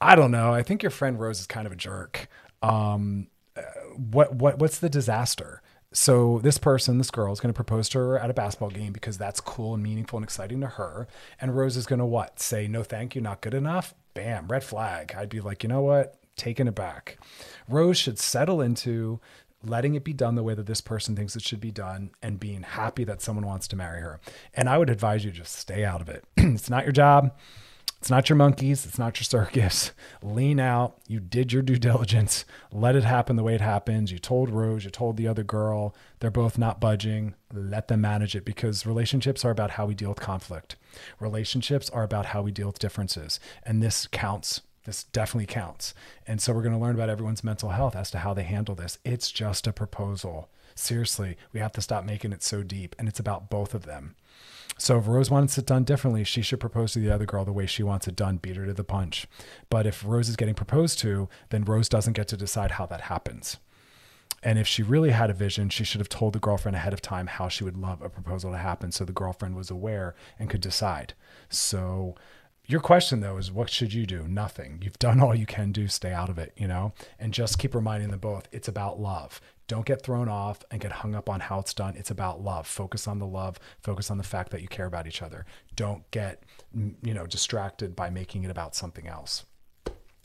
I 0.00 0.14
don't 0.14 0.30
know. 0.30 0.52
I 0.52 0.62
think 0.62 0.82
your 0.82 0.90
friend 0.90 1.18
Rose 1.18 1.40
is 1.40 1.46
kind 1.46 1.66
of 1.66 1.72
a 1.72 1.76
jerk. 1.76 2.28
Um, 2.62 3.28
uh, 3.56 3.62
what 3.96 4.34
what 4.34 4.58
what's 4.58 4.78
the 4.78 4.88
disaster? 4.88 5.62
So 5.92 6.38
this 6.42 6.58
person, 6.58 6.98
this 6.98 7.10
girl, 7.10 7.32
is 7.32 7.40
going 7.40 7.52
to 7.52 7.56
propose 7.56 7.88
to 7.90 7.98
her 7.98 8.18
at 8.18 8.28
a 8.28 8.34
basketball 8.34 8.70
game 8.70 8.92
because 8.92 9.16
that's 9.16 9.40
cool 9.40 9.74
and 9.74 9.82
meaningful 9.82 10.18
and 10.18 10.24
exciting 10.24 10.60
to 10.60 10.66
her. 10.66 11.08
And 11.40 11.56
Rose 11.56 11.76
is 11.76 11.86
going 11.86 11.98
to 11.98 12.04
what? 12.04 12.40
Say 12.40 12.68
no, 12.68 12.82
thank 12.82 13.14
you, 13.14 13.22
not 13.22 13.40
good 13.40 13.54
enough 13.54 13.94
bam, 14.18 14.48
red 14.48 14.64
flag. 14.64 15.14
I'd 15.16 15.28
be 15.28 15.40
like, 15.40 15.62
you 15.62 15.68
know 15.68 15.80
what? 15.80 16.16
Taking 16.36 16.66
it 16.66 16.74
back. 16.74 17.18
Rose 17.68 17.96
should 17.96 18.18
settle 18.18 18.60
into 18.60 19.20
letting 19.62 19.94
it 19.94 20.02
be 20.02 20.12
done 20.12 20.34
the 20.34 20.42
way 20.42 20.54
that 20.54 20.66
this 20.66 20.80
person 20.80 21.14
thinks 21.14 21.36
it 21.36 21.42
should 21.42 21.60
be 21.60 21.70
done 21.70 22.10
and 22.20 22.40
being 22.40 22.62
happy 22.62 23.04
that 23.04 23.22
someone 23.22 23.46
wants 23.46 23.68
to 23.68 23.76
marry 23.76 24.00
her. 24.00 24.18
And 24.54 24.68
I 24.68 24.76
would 24.76 24.90
advise 24.90 25.24
you 25.24 25.30
just 25.30 25.54
stay 25.54 25.84
out 25.84 26.00
of 26.00 26.08
it. 26.08 26.24
it's 26.36 26.68
not 26.68 26.82
your 26.82 26.92
job. 26.92 27.32
It's 28.00 28.10
not 28.10 28.28
your 28.28 28.36
monkeys. 28.36 28.86
It's 28.86 28.98
not 28.98 29.18
your 29.18 29.24
circus. 29.24 29.92
Lean 30.22 30.58
out. 30.58 30.98
You 31.06 31.20
did 31.20 31.52
your 31.52 31.62
due 31.62 31.78
diligence. 31.78 32.44
Let 32.72 32.96
it 32.96 33.04
happen 33.04 33.36
the 33.36 33.44
way 33.44 33.54
it 33.54 33.60
happens. 33.60 34.10
You 34.10 34.18
told 34.18 34.50
Rose, 34.50 34.84
you 34.84 34.90
told 34.90 35.16
the 35.16 35.28
other 35.28 35.44
girl. 35.44 35.94
They're 36.18 36.30
both 36.30 36.58
not 36.58 36.80
budging. 36.80 37.34
Let 37.52 37.86
them 37.86 38.00
manage 38.00 38.34
it 38.34 38.44
because 38.44 38.84
relationships 38.84 39.44
are 39.44 39.52
about 39.52 39.72
how 39.72 39.86
we 39.86 39.94
deal 39.94 40.08
with 40.08 40.20
conflict. 40.20 40.74
Relationships 41.20 41.90
are 41.90 42.02
about 42.02 42.26
how 42.26 42.42
we 42.42 42.50
deal 42.50 42.66
with 42.66 42.78
differences. 42.78 43.40
And 43.62 43.82
this 43.82 44.06
counts. 44.06 44.62
This 44.84 45.04
definitely 45.04 45.46
counts. 45.46 45.92
And 46.26 46.40
so 46.40 46.52
we're 46.52 46.62
going 46.62 46.74
to 46.74 46.80
learn 46.80 46.94
about 46.94 47.10
everyone's 47.10 47.44
mental 47.44 47.70
health 47.70 47.94
as 47.94 48.10
to 48.12 48.18
how 48.18 48.32
they 48.32 48.44
handle 48.44 48.74
this. 48.74 48.98
It's 49.04 49.30
just 49.30 49.66
a 49.66 49.72
proposal. 49.72 50.48
Seriously, 50.74 51.36
we 51.52 51.60
have 51.60 51.72
to 51.72 51.82
stop 51.82 52.04
making 52.04 52.32
it 52.32 52.42
so 52.42 52.62
deep. 52.62 52.96
And 52.98 53.08
it's 53.08 53.20
about 53.20 53.50
both 53.50 53.74
of 53.74 53.84
them. 53.84 54.14
So 54.78 54.96
if 54.98 55.08
Rose 55.08 55.30
wants 55.30 55.58
it 55.58 55.66
done 55.66 55.82
differently, 55.82 56.22
she 56.22 56.40
should 56.40 56.60
propose 56.60 56.92
to 56.92 57.00
the 57.00 57.10
other 57.10 57.26
girl 57.26 57.44
the 57.44 57.52
way 57.52 57.66
she 57.66 57.82
wants 57.82 58.06
it 58.06 58.14
done, 58.14 58.36
beat 58.36 58.56
her 58.56 58.64
to 58.64 58.72
the 58.72 58.84
punch. 58.84 59.26
But 59.68 59.86
if 59.86 60.04
Rose 60.04 60.28
is 60.28 60.36
getting 60.36 60.54
proposed 60.54 61.00
to, 61.00 61.28
then 61.50 61.64
Rose 61.64 61.88
doesn't 61.88 62.12
get 62.12 62.28
to 62.28 62.36
decide 62.36 62.72
how 62.72 62.86
that 62.86 63.02
happens. 63.02 63.56
And 64.42 64.58
if 64.58 64.66
she 64.66 64.82
really 64.82 65.10
had 65.10 65.30
a 65.30 65.34
vision, 65.34 65.68
she 65.68 65.84
should 65.84 66.00
have 66.00 66.08
told 66.08 66.32
the 66.32 66.38
girlfriend 66.38 66.76
ahead 66.76 66.92
of 66.92 67.02
time 67.02 67.26
how 67.26 67.48
she 67.48 67.64
would 67.64 67.76
love 67.76 68.02
a 68.02 68.08
proposal 68.08 68.52
to 68.52 68.58
happen 68.58 68.92
so 68.92 69.04
the 69.04 69.12
girlfriend 69.12 69.56
was 69.56 69.70
aware 69.70 70.14
and 70.38 70.48
could 70.48 70.60
decide. 70.60 71.14
So 71.48 72.14
your 72.66 72.80
question 72.80 73.20
though 73.20 73.38
is 73.38 73.50
what 73.50 73.70
should 73.70 73.94
you 73.94 74.06
do? 74.06 74.28
Nothing. 74.28 74.80
You've 74.82 74.98
done 74.98 75.20
all 75.20 75.34
you 75.34 75.46
can 75.46 75.72
do, 75.72 75.88
stay 75.88 76.12
out 76.12 76.28
of 76.28 76.38
it, 76.38 76.52
you 76.56 76.68
know? 76.68 76.92
And 77.18 77.32
just 77.32 77.58
keep 77.58 77.74
reminding 77.74 78.10
them 78.10 78.20
both 78.20 78.46
it's 78.52 78.68
about 78.68 79.00
love. 79.00 79.40
Don't 79.66 79.86
get 79.86 80.02
thrown 80.02 80.28
off 80.28 80.64
and 80.70 80.80
get 80.80 80.92
hung 80.92 81.14
up 81.14 81.28
on 81.28 81.40
how 81.40 81.58
it's 81.58 81.74
done. 81.74 81.94
It's 81.96 82.10
about 82.10 82.42
love. 82.42 82.66
Focus 82.66 83.06
on 83.06 83.18
the 83.18 83.26
love. 83.26 83.58
Focus 83.82 84.10
on 84.10 84.18
the 84.18 84.24
fact 84.24 84.50
that 84.50 84.62
you 84.62 84.68
care 84.68 84.86
about 84.86 85.06
each 85.06 85.20
other. 85.20 85.44
Don't 85.76 86.10
get, 86.10 86.44
you 86.74 87.12
know, 87.12 87.26
distracted 87.26 87.94
by 87.94 88.08
making 88.08 88.44
it 88.44 88.50
about 88.50 88.74
something 88.74 89.06
else. 89.06 89.44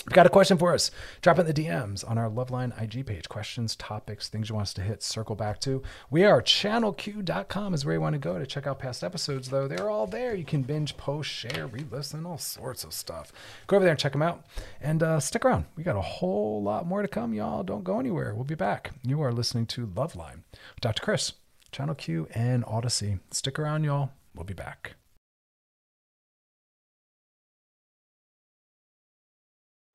We've 0.05 0.13
got 0.13 0.25
a 0.25 0.29
question 0.29 0.57
for 0.57 0.73
us. 0.73 0.91
Drop 1.21 1.39
in 1.39 1.45
the 1.45 1.53
DMs 1.53 2.09
on 2.09 2.17
our 2.17 2.29
Loveline 2.29 2.73
IG 2.81 3.05
page. 3.05 3.29
Questions, 3.29 3.75
topics, 3.77 4.27
things 4.27 4.49
you 4.49 4.55
want 4.55 4.67
us 4.67 4.73
to 4.73 4.81
hit, 4.81 5.01
circle 5.01 5.35
back 5.35 5.61
to. 5.61 5.81
We 6.09 6.25
are 6.25 6.41
channelq.com 6.41 7.73
is 7.73 7.85
where 7.85 7.95
you 7.95 8.01
want 8.01 8.13
to 8.13 8.19
go 8.19 8.37
to 8.37 8.45
check 8.45 8.67
out 8.67 8.79
past 8.79 9.01
episodes, 9.01 9.49
though. 9.49 9.67
They're 9.67 9.89
all 9.89 10.05
there. 10.05 10.35
You 10.35 10.43
can 10.43 10.61
binge, 10.63 10.97
post, 10.97 11.29
share, 11.29 11.67
re 11.67 11.85
listen, 11.89 12.25
all 12.25 12.37
sorts 12.37 12.83
of 12.83 12.91
stuff. 12.91 13.31
Go 13.67 13.77
over 13.77 13.85
there 13.85 13.91
and 13.91 13.99
check 13.99 14.11
them 14.11 14.21
out 14.21 14.45
and 14.81 15.01
uh, 15.01 15.21
stick 15.21 15.45
around. 15.45 15.65
We 15.77 15.83
got 15.83 15.95
a 15.95 16.01
whole 16.01 16.61
lot 16.61 16.85
more 16.85 17.01
to 17.01 17.07
come, 17.07 17.33
y'all. 17.33 17.63
Don't 17.63 17.85
go 17.85 17.99
anywhere. 17.99 18.35
We'll 18.35 18.43
be 18.43 18.55
back. 18.55 18.91
You 19.03 19.21
are 19.21 19.31
listening 19.31 19.67
to 19.67 19.87
Loveline. 19.87 20.41
Dr. 20.81 21.01
Chris, 21.01 21.33
Channel 21.71 21.95
Q 21.95 22.27
and 22.33 22.65
Odyssey. 22.67 23.19
Stick 23.31 23.57
around, 23.57 23.85
y'all. 23.85 24.11
We'll 24.35 24.43
be 24.43 24.53
back. 24.53 24.95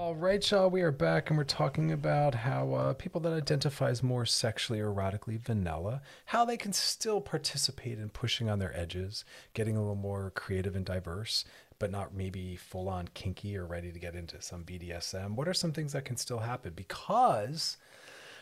All 0.01 0.15
right, 0.15 0.49
y'all, 0.49 0.71
we 0.71 0.83
are 0.83 0.93
back 0.93 1.29
and 1.29 1.37
we're 1.37 1.43
talking 1.43 1.91
about 1.91 2.33
how 2.33 2.73
uh, 2.73 2.93
people 2.93 3.21
that 3.23 3.33
identify 3.33 3.89
as 3.89 4.01
more 4.01 4.25
sexually 4.25 4.79
or 4.79 4.93
erotically 4.93 5.41
vanilla, 5.41 6.03
how 6.27 6.45
they 6.45 6.57
can 6.57 6.73
still 6.73 7.21
participate 7.21 7.99
in 7.99 8.09
pushing 8.09 8.49
on 8.49 8.61
their 8.61 8.75
edges, 8.79 9.25
getting 9.55 9.77
a 9.77 9.81
little 9.81 9.97
more 9.97 10.31
creative 10.37 10.77
and 10.77 10.85
diverse, 10.85 11.45
but 11.81 11.91
not 11.91 12.15
maybe 12.15 12.55
full 12.55 12.89
on 12.89 13.09
kinky 13.09 13.57
or 13.57 13.67
ready 13.67 13.91
to 13.91 13.99
get 13.99 14.15
into 14.15 14.41
some 14.41 14.63
BDSM. 14.63 15.35
What 15.35 15.49
are 15.49 15.53
some 15.53 15.73
things 15.73 15.95
that 15.95 16.05
can 16.05 16.17
still 16.17 16.39
happen? 16.39 16.75
Because 16.77 17.77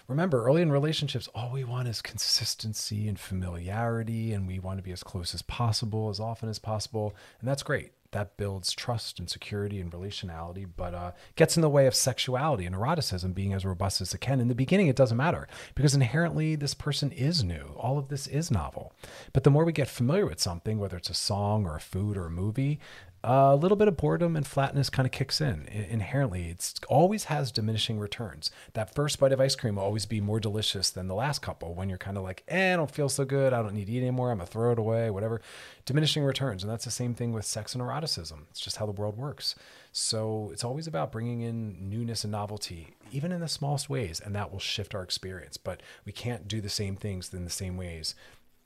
remember, 0.09 0.45
early 0.45 0.61
in 0.61 0.71
relationships, 0.71 1.27
all 1.35 1.53
we 1.53 1.65
want 1.65 1.89
is 1.89 2.03
consistency 2.03 3.09
and 3.09 3.19
familiarity, 3.19 4.35
and 4.35 4.47
we 4.47 4.59
want 4.59 4.79
to 4.79 4.85
be 4.85 4.93
as 4.93 5.03
close 5.03 5.35
as 5.35 5.41
possible, 5.41 6.11
as 6.11 6.21
often 6.21 6.51
as 6.51 6.59
possible. 6.59 7.17
And 7.41 7.49
that's 7.49 7.63
great 7.63 7.93
that 8.13 8.37
builds 8.37 8.73
trust 8.73 9.19
and 9.19 9.29
security 9.29 9.81
and 9.81 9.93
relationality, 9.93 10.67
but 10.77 10.95
uh, 10.95 11.13
gets 11.35 11.57
in 11.57 11.63
the 11.63 11.69
way 11.69 11.87
of 11.87 11.95
sexuality 11.95 12.65
and 12.65 12.75
eroticism 12.75 13.33
being 13.33 13.53
as 13.53 13.65
robust 13.65 14.01
as 14.01 14.15
it 14.15 14.21
can. 14.21 14.41
In 14.41 14.49
the 14.49 14.55
beginning, 14.55 14.89
it 14.89 14.97
doesn't 14.97 15.17
matter 15.17 15.49
because 15.75 15.95
inherently 15.95 16.57
this 16.57 16.75
person 16.75 17.11
is 17.13 17.43
new. 17.45 17.75
All 17.77 17.99
of 17.99 18.09
this 18.09 18.27
is 18.27 18.51
novel. 18.51 18.93
But 19.33 19.45
the 19.45 19.51
more 19.51 19.65
we 19.65 19.73
get 19.73 19.89
familiar 19.89 20.27
with 20.27 20.41
something, 20.41 20.79
whether 20.79 20.97
it's 20.97 21.11
a 21.11 21.15
song 21.15 21.67
or 21.67 21.77
a 21.77 21.81
food 21.81 22.17
or 22.17 22.27
a 22.27 22.31
movie, 22.31 22.81
a 23.25 23.57
little 23.57 23.77
bit 23.77 23.89
of 23.89 23.97
boredom 23.97 24.37
and 24.37 24.47
flatness 24.47 24.89
kind 24.89 25.07
of 25.07 25.13
kicks 25.13 25.41
in 25.41 25.67
inherently. 25.67 26.49
It's 26.49 26.75
always 26.89 27.25
has 27.25 27.51
diminishing 27.51 27.99
returns. 27.99 28.51
That 28.75 28.95
first 28.95 29.19
bite 29.19 29.33
of 29.33 29.41
ice 29.41 29.57
cream 29.57 29.77
will 29.77 29.83
always 29.83 30.07
be 30.07 30.21
more 30.21 30.39
delicious 30.39 30.91
than 30.91 31.09
the 31.09 31.15
last 31.15 31.43
couple 31.43 31.75
when 31.75 31.89
you're 31.89 31.99
kind 31.99 32.17
of 32.17 32.23
like, 32.23 32.45
eh, 32.49 32.73
I 32.73 32.77
don't 32.77 32.91
feel 32.91 33.09
so 33.09 33.25
good. 33.25 33.53
I 33.53 33.63
don't 33.63 33.75
need 33.75 33.87
to 33.87 33.93
eat 33.93 34.03
anymore. 34.03 34.31
I'm 34.31 34.39
going 34.39 34.47
to 34.47 34.53
throw 34.53 34.73
it 34.73 34.79
away, 34.79 35.11
whatever. 35.11 35.41
Diminishing 35.87 36.23
returns. 36.23 36.63
And 36.63 36.71
that's 36.71 36.85
the 36.85 36.91
same 36.91 37.15
thing 37.15 37.33
with 37.33 37.45
sex 37.45 37.75
and 37.75 37.83
eroticism. 37.83 38.47
It's 38.51 38.61
just 38.61 38.77
how 38.77 38.87
the 38.87 38.93
world 38.93 39.17
works. 39.17 39.57
So 39.93 40.51
it's 40.53 40.65
always 40.65 40.87
about 40.87 41.11
bringing 41.11 41.41
in 41.41 41.89
newness 41.89 42.23
and 42.23 42.31
novelty, 42.31 42.95
even 43.11 43.33
in 43.33 43.41
the 43.41 43.49
smallest 43.49 43.91
ways. 43.91 44.21
And 44.21 44.35
that 44.37 44.53
will 44.53 44.61
shift 44.61 44.95
our 44.95 45.03
experience. 45.03 45.57
But 45.57 45.83
we 46.05 46.13
can't 46.13 46.47
do 46.47 46.61
the 46.61 46.69
same 46.69 46.97
things 46.97 47.33
in 47.35 47.45
the 47.45 47.51
same 47.51 47.77
ways 47.77 48.15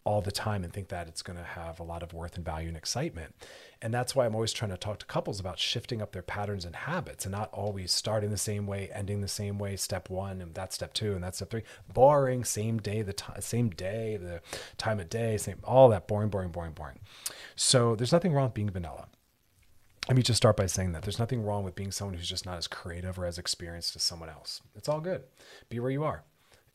all 0.05 0.21
the 0.21 0.33
time 0.33 0.65
and 0.65 0.73
think 0.73 0.89
that 0.89 1.09
it's 1.09 1.23
going 1.23 1.39
to 1.39 1.45
have 1.45 1.79
a 1.79 1.83
lot 1.83 2.03
of 2.03 2.13
worth 2.13 2.37
and 2.37 2.45
value 2.45 2.69
and 2.69 2.77
excitement. 2.77 3.35
And 3.83 3.95
that's 3.95 4.15
why 4.15 4.27
I'm 4.27 4.35
always 4.35 4.53
trying 4.53 4.73
to 4.73 4.77
talk 4.77 4.99
to 4.99 5.07
couples 5.07 5.41
about 5.41 5.59
shifting 5.59 6.03
up 6.03 6.13
their 6.13 6.23
patterns 6.23 6.67
and 6.67 6.77
habits 6.77 7.25
and 7.25 7.33
not 7.33 7.49
always 7.51 7.91
starting 7.91 8.31
the 8.31 8.37
same 8.37 8.67
way, 8.67 8.91
ending 8.93 9.23
the 9.23 9.29
same 9.29 9.59
way, 9.59 9.77
step 9.77 10.11
one, 10.11 10.43
and 10.43 10.55
that's 10.55 10.75
step 10.75 10.93
two, 10.93 11.15
and 11.15 11.25
that's 11.25 11.39
step 11.39 11.51
three. 11.51 11.63
Boring, 11.91 12.45
same 12.45 12.79
day, 12.79 13.01
the 13.01 13.15
time, 13.15 13.41
same 13.41 13.71
day, 13.71 14.19
the 14.19 14.43
time 14.77 15.01
of 15.01 15.09
day, 15.09 15.39
same, 15.39 15.61
all 15.65 15.89
that 15.89 16.07
boring, 16.07 16.29
boring, 16.29 16.51
boring, 16.51 16.73
boring. 16.73 16.99
So 17.57 17.97
there's 17.97 18.13
nothing 18.13 18.35
wrong 18.35 18.47
with 18.47 18.55
being 18.55 18.69
vanilla. 18.69 19.07
Let 20.09 20.17
me 20.17 20.23
just 20.23 20.39
start 20.39 20.59
by 20.59 20.67
saying 20.67 20.93
that 20.93 21.03
there's 21.03 21.19
nothing 21.19 21.43
wrong 21.43 21.65
with 21.65 21.75
being 21.75 21.93
someone 21.93 22.17
who's 22.17 22.29
just 22.29 22.45
not 22.45 22.59
as 22.59 22.67
creative 22.67 23.19
or 23.19 23.25
as 23.25 23.39
experienced 23.39 23.97
as 23.97 24.03
someone 24.03 24.29
else. 24.29 24.61
It's 24.75 24.89
all 24.89 25.01
good. 25.01 25.23
Be 25.71 25.81
where 25.81 25.91
you 25.91 26.05
are. 26.05 26.25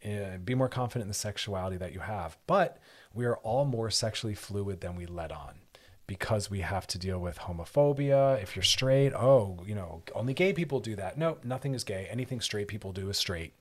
Uh, 0.03 0.37
be 0.43 0.55
more 0.55 0.69
confident 0.69 1.03
in 1.03 1.09
the 1.09 1.13
sexuality 1.13 1.77
that 1.77 1.93
you 1.93 1.99
have. 1.99 2.37
But 2.47 2.79
we 3.13 3.25
are 3.25 3.37
all 3.37 3.65
more 3.65 3.91
sexually 3.91 4.35
fluid 4.35 4.81
than 4.81 4.95
we 4.95 5.05
let 5.05 5.31
on 5.31 5.55
because 6.07 6.49
we 6.49 6.59
have 6.59 6.85
to 6.87 6.99
deal 6.99 7.19
with 7.19 7.39
homophobia. 7.39 8.41
If 8.41 8.55
you're 8.55 8.63
straight, 8.63 9.13
oh, 9.13 9.57
you 9.65 9.73
know, 9.73 10.03
only 10.13 10.33
gay 10.33 10.53
people 10.53 10.79
do 10.79 10.95
that. 10.95 11.17
No, 11.17 11.37
nothing 11.43 11.73
is 11.73 11.83
gay. 11.83 12.07
Anything 12.11 12.41
straight 12.41 12.67
people 12.67 12.91
do 12.91 13.09
is 13.09 13.17
straight. 13.17 13.53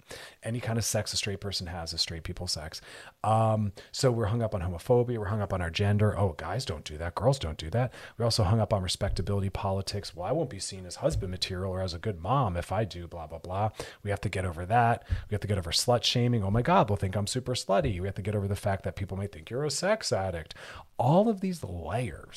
Any 0.42 0.60
kind 0.60 0.78
of 0.78 0.84
sex 0.84 1.12
a 1.12 1.16
straight 1.16 1.40
person 1.40 1.68
has 1.68 1.92
is 1.92 2.00
straight 2.00 2.22
people 2.22 2.46
sex. 2.46 2.82
Um, 3.22 3.72
so 3.92 4.10
we're 4.10 4.26
hung 4.26 4.42
up 4.42 4.54
on 4.54 4.60
homophobia. 4.60 5.18
We're 5.18 5.26
hung 5.26 5.40
up 5.40 5.52
on 5.52 5.62
our 5.62 5.70
gender. 5.70 6.18
Oh, 6.18 6.34
guys 6.36 6.64
don't 6.64 6.84
do 6.84 6.98
that. 6.98 7.14
Girls 7.14 7.38
don't 7.38 7.56
do 7.56 7.70
that. 7.70 7.92
We're 8.18 8.26
also 8.26 8.44
hung 8.44 8.60
up 8.60 8.72
on 8.72 8.82
respectability 8.82 9.50
politics. 9.50 10.14
Well, 10.14 10.26
I 10.26 10.32
won't 10.32 10.50
be 10.50 10.58
seen 10.58 10.84
as 10.84 10.96
husband 10.96 11.30
material 11.30 11.72
or 11.72 11.80
as 11.80 11.94
a 11.94 11.98
good 11.98 12.20
mom 12.20 12.56
if 12.56 12.72
I 12.72 12.84
do 12.84 13.06
blah, 13.06 13.26
blah, 13.26 13.38
blah. 13.38 13.70
We 14.02 14.10
have 14.10 14.20
to 14.22 14.28
get 14.28 14.44
over 14.44 14.66
that. 14.66 15.04
We 15.30 15.34
have 15.34 15.40
to 15.40 15.48
get 15.48 15.58
over 15.58 15.70
slut 15.70 16.04
shaming. 16.04 16.44
Oh 16.44 16.50
my 16.50 16.62
God, 16.62 16.88
they'll 16.88 16.96
think 16.96 17.16
I'm 17.16 17.26
super 17.26 17.54
slutty. 17.54 18.00
We 18.00 18.06
have 18.06 18.16
to 18.16 18.22
get 18.22 18.36
over 18.36 18.48
the 18.48 18.56
fact 18.56 18.84
that 18.84 18.96
people 18.96 19.16
may 19.16 19.26
think 19.26 19.48
you're 19.48 19.64
a 19.64 19.70
sex 19.70 20.12
addict. 20.12 20.54
All 20.98 21.28
of 21.28 21.40
these 21.40 21.64
layers. 21.64 22.33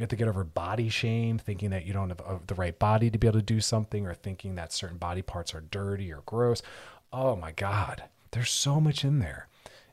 You 0.00 0.04
have 0.04 0.08
to 0.08 0.16
get 0.16 0.28
over 0.28 0.44
body 0.44 0.88
shame, 0.88 1.36
thinking 1.36 1.68
that 1.70 1.84
you 1.84 1.92
don't 1.92 2.08
have 2.08 2.46
the 2.46 2.54
right 2.54 2.78
body 2.78 3.10
to 3.10 3.18
be 3.18 3.26
able 3.26 3.38
to 3.38 3.44
do 3.44 3.60
something, 3.60 4.06
or 4.06 4.14
thinking 4.14 4.54
that 4.54 4.72
certain 4.72 4.96
body 4.96 5.20
parts 5.20 5.54
are 5.54 5.60
dirty 5.60 6.10
or 6.10 6.22
gross. 6.24 6.62
Oh 7.12 7.36
my 7.36 7.52
God, 7.52 8.04
there's 8.30 8.48
so 8.50 8.80
much 8.80 9.04
in 9.04 9.18
there. 9.18 9.46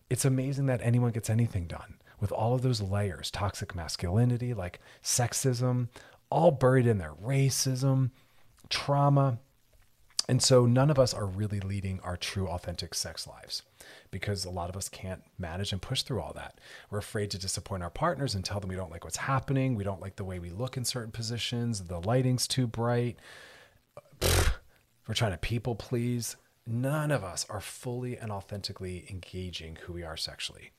It's 0.10 0.24
amazing 0.24 0.67
that 0.67 0.80
anyone 0.82 1.12
gets 1.12 1.30
anything 1.30 1.67
done 1.67 1.96
with 2.22 2.32
all 2.32 2.56
of 2.56 2.62
those 2.62 2.80
layers 2.80 3.30
toxic 3.30 3.76
masculinity, 3.76 4.54
like 4.54 4.80
sexism, 5.04 5.89
all 6.30 6.52
buried 6.52 6.88
in 6.88 7.00
there, 7.00 7.15
racism, 7.22 8.12
trauma. 8.70 9.39
And 10.30 10.41
so 10.41 10.65
none 10.65 10.89
of 10.89 10.98
us 10.98 11.13
are 11.13 11.26
really 11.26 11.60
leading 11.60 12.00
our 12.00 12.15
true, 12.15 12.48
authentic 12.48 12.93
sex 12.93 13.28
lives 13.28 13.63
because 14.17 14.45
a 14.45 14.49
lot 14.49 14.69
of 14.69 14.75
us 14.75 14.89
can't 14.89 15.21
manage 15.38 15.71
and 15.71 15.82
push 15.82 16.01
through 16.01 16.21
all 16.21 16.34
that. 16.34 16.60
We're 16.89 16.97
afraid 16.97 17.30
to 17.32 17.38
disappoint 17.38 17.84
our 17.84 17.91
partners 17.91 18.34
and 18.34 18.43
tell 18.43 18.60
them 18.60 18.69
we 18.69 18.75
don't 18.75 18.89
like 18.89 19.03
what's 19.03 19.17
happening. 19.17 19.75
We 19.75 19.84
don't 19.84 20.01
like 20.01 20.15
the 20.15 20.23
way 20.23 20.39
we 20.39 20.49
look 20.49 20.75
in 20.75 20.86
certain 20.86 21.12
positions. 21.12 21.84
The 21.84 22.01
lighting's 22.01 22.47
too 22.47 22.65
bright. 22.65 23.17
We're 24.21 25.13
trying 25.13 25.34
to 25.34 25.38
people 25.38 25.75
please. 25.75 26.36
None 26.65 27.12
of 27.12 27.23
us 27.23 27.45
are 27.49 27.62
fully 27.62 28.17
and 28.17 28.32
authentically 28.32 29.06
engaging 29.10 29.77
who 29.84 29.93
we 29.93 30.03
are 30.03 30.17
sexually. 30.17 30.71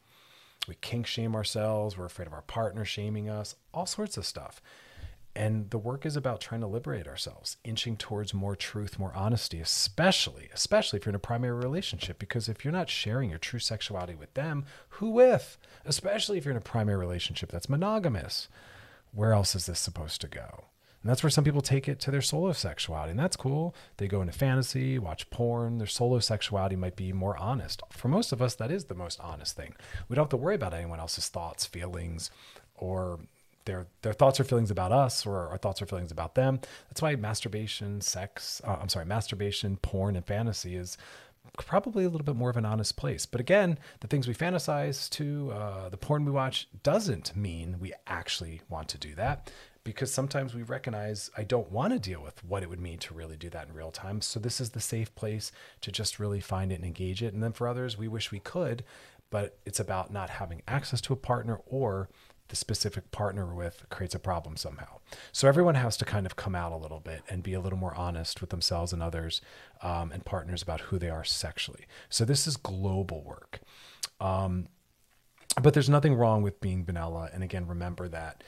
We 0.67 0.75
kink 0.81 1.07
shame 1.07 1.35
ourselves. 1.35 1.97
We're 1.97 2.07
afraid 2.07 2.27
of 2.27 2.35
our 2.35 2.43
partner 2.43 2.85
shaming 2.85 3.29
us, 3.31 3.55
all 3.73 3.87
sorts 3.87 4.17
of 4.17 4.27
stuff. 4.27 4.61
And 5.39 5.71
the 5.71 5.79
work 5.79 6.05
is 6.05 6.17
about 6.17 6.41
trying 6.41 6.63
to 6.63 6.67
liberate 6.67 7.07
ourselves, 7.07 7.59
inching 7.63 7.97
towards 7.97 8.35
more 8.35 8.57
truth, 8.57 8.99
more 8.99 9.15
honesty, 9.15 9.61
especially, 9.61 10.49
especially 10.53 10.99
if 10.99 11.07
you're 11.07 11.13
in 11.13 11.15
a 11.17 11.21
primary 11.21 11.57
relationship. 11.57 12.19
Because 12.19 12.49
if 12.49 12.65
you're 12.65 12.73
not 12.73 12.91
sharing 12.91 13.31
your 13.31 13.39
true 13.39 13.61
sexuality 13.61 14.17
with 14.17 14.35
them, 14.35 14.65
who 14.89 15.11
with? 15.11 15.57
Especially 15.85 16.39
if 16.39 16.45
you're 16.45 16.51
in 16.51 16.59
a 16.59 16.61
primary 16.61 16.99
relationship 16.99 17.53
that's 17.53 17.69
monogamous. 17.69 18.49
Where 19.13 19.33
else 19.33 19.55
is 19.55 19.67
this 19.67 19.79
supposed 19.79 20.21
to 20.23 20.27
go? 20.27 20.65
And 21.05 21.09
that's 21.09 21.23
where 21.23 21.31
some 21.31 21.45
people 21.45 21.61
take 21.61 21.87
it 21.87 22.01
to 22.01 22.11
their 22.11 22.21
solo 22.21 22.51
sexuality. 22.51 23.13
And 23.13 23.21
that's 23.21 23.37
cool. 23.37 23.77
They 23.99 24.09
go 24.09 24.21
into 24.21 24.33
fantasy, 24.33 24.99
watch 24.99 25.31
porn. 25.31 25.79
Their 25.79 25.87
solo 25.87 26.19
sexuality 26.19 26.75
might 26.75 26.97
be 26.97 27.13
more 27.13 27.37
honest. 27.37 27.81
For 27.91 28.09
most 28.09 28.33
of 28.33 28.43
us, 28.43 28.57
that 28.57 28.73
is 28.73 28.87
the 28.87 28.97
most 28.97 29.21
honest 29.21 29.55
thing. 29.55 29.77
We 30.09 30.17
don't 30.17 30.25
have 30.25 30.31
to 30.31 30.37
worry 30.37 30.57
about 30.57 30.75
anyone 30.75 30.99
else's 30.99 31.29
thoughts, 31.29 31.65
feelings, 31.65 32.33
or 32.75 33.21
their 33.69 33.87
their 34.03 34.15
thoughts 34.15 34.41
or 34.41 34.45
feelings 34.45 34.73
about 34.73 34.91
us 34.91 35.25
or 35.25 35.49
our 35.49 35.59
thoughts 35.59 35.81
or 35.81 35.87
feelings 35.87 36.11
about 36.11 36.35
them. 36.35 36.59
That's 36.89 37.03
why 37.03 37.15
masturbation, 37.15 38.01
sex, 38.01 38.61
uh, 38.65 38.79
I'm 38.81 38.89
sorry, 38.89 39.05
masturbation, 39.05 39.77
porn, 39.77 40.17
and 40.17 40.27
fantasy 40.27 40.75
is 40.75 40.97
probably 41.59 42.05
a 42.05 42.09
little 42.09 42.25
bit 42.25 42.37
more 42.37 42.51
of 42.51 42.57
an 42.57 42.65
honest 42.65 42.97
place. 42.97 43.27
But 43.27 43.41
again, 43.41 43.79
the 44.01 44.07
things 44.07 44.27
we 44.27 44.35
fantasize 44.35 45.09
to, 45.11 45.53
uh, 45.53 45.89
the 45.89 45.97
porn 45.97 46.25
we 46.25 46.33
watch, 46.33 46.69
doesn't 46.83 47.37
mean 47.37 47.77
we 47.79 47.93
actually 48.07 48.63
want 48.69 48.89
to 48.89 48.99
do 48.99 49.15
that. 49.15 49.53
Because 49.85 50.13
sometimes 50.13 50.55
we 50.55 50.63
recognize 50.63 51.31
I 51.37 51.45
don't 51.45 51.73
want 51.73 51.95
to 51.95 51.99
deal 51.99 52.23
with 52.23 52.45
what 52.45 52.63
it 52.63 52.69
would 52.69 52.81
mean 52.81 52.99
to 52.99 53.15
really 53.15 53.37
do 53.37 53.49
that 53.51 53.69
in 53.69 53.75
real 53.75 53.91
time. 53.91 54.21
So, 54.21 54.39
this 54.39 54.61
is 54.61 54.71
the 54.71 54.81
safe 54.81 55.15
place 55.15 55.51
to 55.81 55.93
just 55.93 56.19
really 56.19 56.41
find 56.41 56.73
it 56.73 56.77
and 56.77 56.85
engage 56.85 57.23
it. 57.23 57.33
And 57.33 57.43
then 57.43 57.53
for 57.53 57.67
others, 57.69 57.97
we 57.97 58.07
wish 58.07 58.31
we 58.31 58.41
could, 58.41 58.85
but 59.31 59.59
it's 59.65 59.81
about 59.81 60.13
not 60.13 60.31
having 60.31 60.63
access 60.69 61.01
to 61.03 61.15
a 61.15 61.17
partner 61.17 61.61
or 61.67 62.11
the 62.49 62.57
specific 62.57 63.11
partner 63.11 63.55
with 63.55 63.85
creates 63.91 64.15
a 64.15 64.19
problem 64.19 64.57
somehow. 64.57 64.99
So 65.33 65.49
everyone 65.49 65.75
has 65.75 65.97
to 65.99 66.05
kind 66.05 66.27
of 66.27 66.37
come 66.37 66.55
out 66.55 66.73
a 66.73 66.77
little 66.77 67.01
bit 67.01 67.23
and 67.29 67.43
be 67.43 67.55
a 67.55 67.61
little 67.61 67.79
more 67.79 67.95
honest 67.95 68.41
with 68.41 68.51
themselves 68.51 68.93
and 68.93 69.03
others 69.03 69.41
um, 69.83 70.13
and 70.13 70.25
partners 70.25 70.63
about 70.63 70.83
who 70.83 70.99
they 70.99 71.11
are 71.11 71.25
sexually. 71.25 71.87
So 72.09 72.25
this 72.25 72.47
is 72.47 72.57
global 72.57 73.23
work. 73.23 73.61
Um, 74.21 74.69
but 75.61 75.75
there's 75.75 75.89
nothing 75.89 76.15
wrong 76.15 76.43
with 76.43 76.61
being 76.61 76.85
vanilla. 76.85 77.31
And 77.33 77.43
again, 77.43 77.67
remember 77.67 78.09
that 78.09 78.43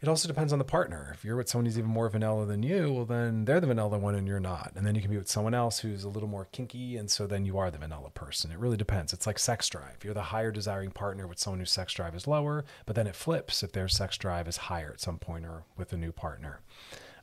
it 0.00 0.08
also 0.08 0.28
depends 0.28 0.52
on 0.52 0.60
the 0.60 0.64
partner. 0.64 1.10
If 1.12 1.24
you're 1.24 1.34
with 1.34 1.48
someone 1.48 1.66
who's 1.66 1.78
even 1.78 1.90
more 1.90 2.08
vanilla 2.08 2.46
than 2.46 2.62
you, 2.62 2.92
well, 2.92 3.04
then 3.04 3.44
they're 3.44 3.60
the 3.60 3.66
vanilla 3.66 3.98
one 3.98 4.14
and 4.14 4.28
you're 4.28 4.38
not. 4.38 4.72
And 4.76 4.86
then 4.86 4.94
you 4.94 5.00
can 5.00 5.10
be 5.10 5.16
with 5.16 5.28
someone 5.28 5.54
else 5.54 5.80
who's 5.80 6.04
a 6.04 6.08
little 6.08 6.28
more 6.28 6.46
kinky. 6.52 6.96
And 6.96 7.10
so 7.10 7.26
then 7.26 7.44
you 7.44 7.58
are 7.58 7.68
the 7.68 7.78
vanilla 7.78 8.10
person. 8.10 8.52
It 8.52 8.58
really 8.58 8.76
depends. 8.76 9.12
It's 9.12 9.26
like 9.26 9.40
sex 9.40 9.68
drive. 9.68 10.04
You're 10.04 10.14
the 10.14 10.22
higher 10.22 10.52
desiring 10.52 10.92
partner 10.92 11.26
with 11.26 11.40
someone 11.40 11.58
whose 11.58 11.72
sex 11.72 11.92
drive 11.92 12.14
is 12.14 12.28
lower, 12.28 12.64
but 12.86 12.94
then 12.94 13.08
it 13.08 13.16
flips 13.16 13.64
if 13.64 13.72
their 13.72 13.88
sex 13.88 14.16
drive 14.16 14.46
is 14.46 14.56
higher 14.56 14.92
at 14.92 15.00
some 15.00 15.18
point 15.18 15.44
or 15.44 15.64
with 15.76 15.92
a 15.92 15.96
new 15.96 16.12
partner. 16.12 16.60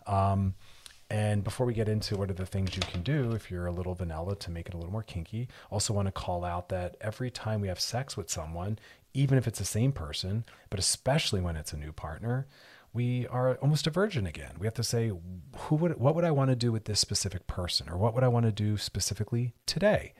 Um, 0.06 0.56
and 1.10 1.44
before 1.44 1.66
we 1.66 1.74
get 1.74 1.88
into 1.88 2.18
what 2.18 2.30
are 2.30 2.34
the 2.34 2.46
things 2.46 2.76
you 2.76 2.82
can 2.82 3.04
do 3.04 3.34
if 3.34 3.52
you're 3.52 3.68
a 3.68 3.72
little 3.72 3.94
vanilla 3.94 4.36
to 4.38 4.52
make 4.52 4.68
it 4.68 4.74
a 4.74 4.78
little 4.78 4.92
more 4.92 5.04
kinky, 5.04 5.48
also 5.70 5.94
want 5.94 6.08
to 6.08 6.12
call 6.12 6.44
out 6.44 6.68
that 6.70 6.98
every 7.00 7.32
time 7.32 7.62
we 7.62 7.68
have 7.68 7.80
sex 7.80 8.18
with 8.18 8.30
someone, 8.30 8.80
even 9.16 9.38
if 9.38 9.48
it's 9.48 9.60
the 9.60 9.66
same 9.66 9.92
person, 9.92 10.46
but 10.70 10.80
especially 10.80 11.42
when 11.42 11.56
it's 11.56 11.74
a 11.74 11.78
new 11.78 11.92
partner, 11.92 12.48
we 12.94 13.28
are 13.28 13.56
almost 13.56 13.88
a 13.88 13.90
virgin 13.90 14.26
again. 14.26 14.54
We 14.60 14.68
have 14.68 14.74
to 14.76 14.84
say, 14.84 15.12
who 15.58 15.76
would, 15.76 16.00
what 16.00 16.16
would 16.16 16.24
I 16.24 16.32
want 16.32 16.50
to 16.50 16.56
do 16.56 16.72
with 16.72 16.86
this 16.86 17.00
specific 17.00 17.48
person, 17.48 17.90
or 17.90 17.98
what 17.98 18.14
would 18.14 18.24
I 18.24 18.30
want 18.30 18.46
to 18.46 18.52
do 18.52 18.78
specifically 18.78 19.54
today? 19.66 20.14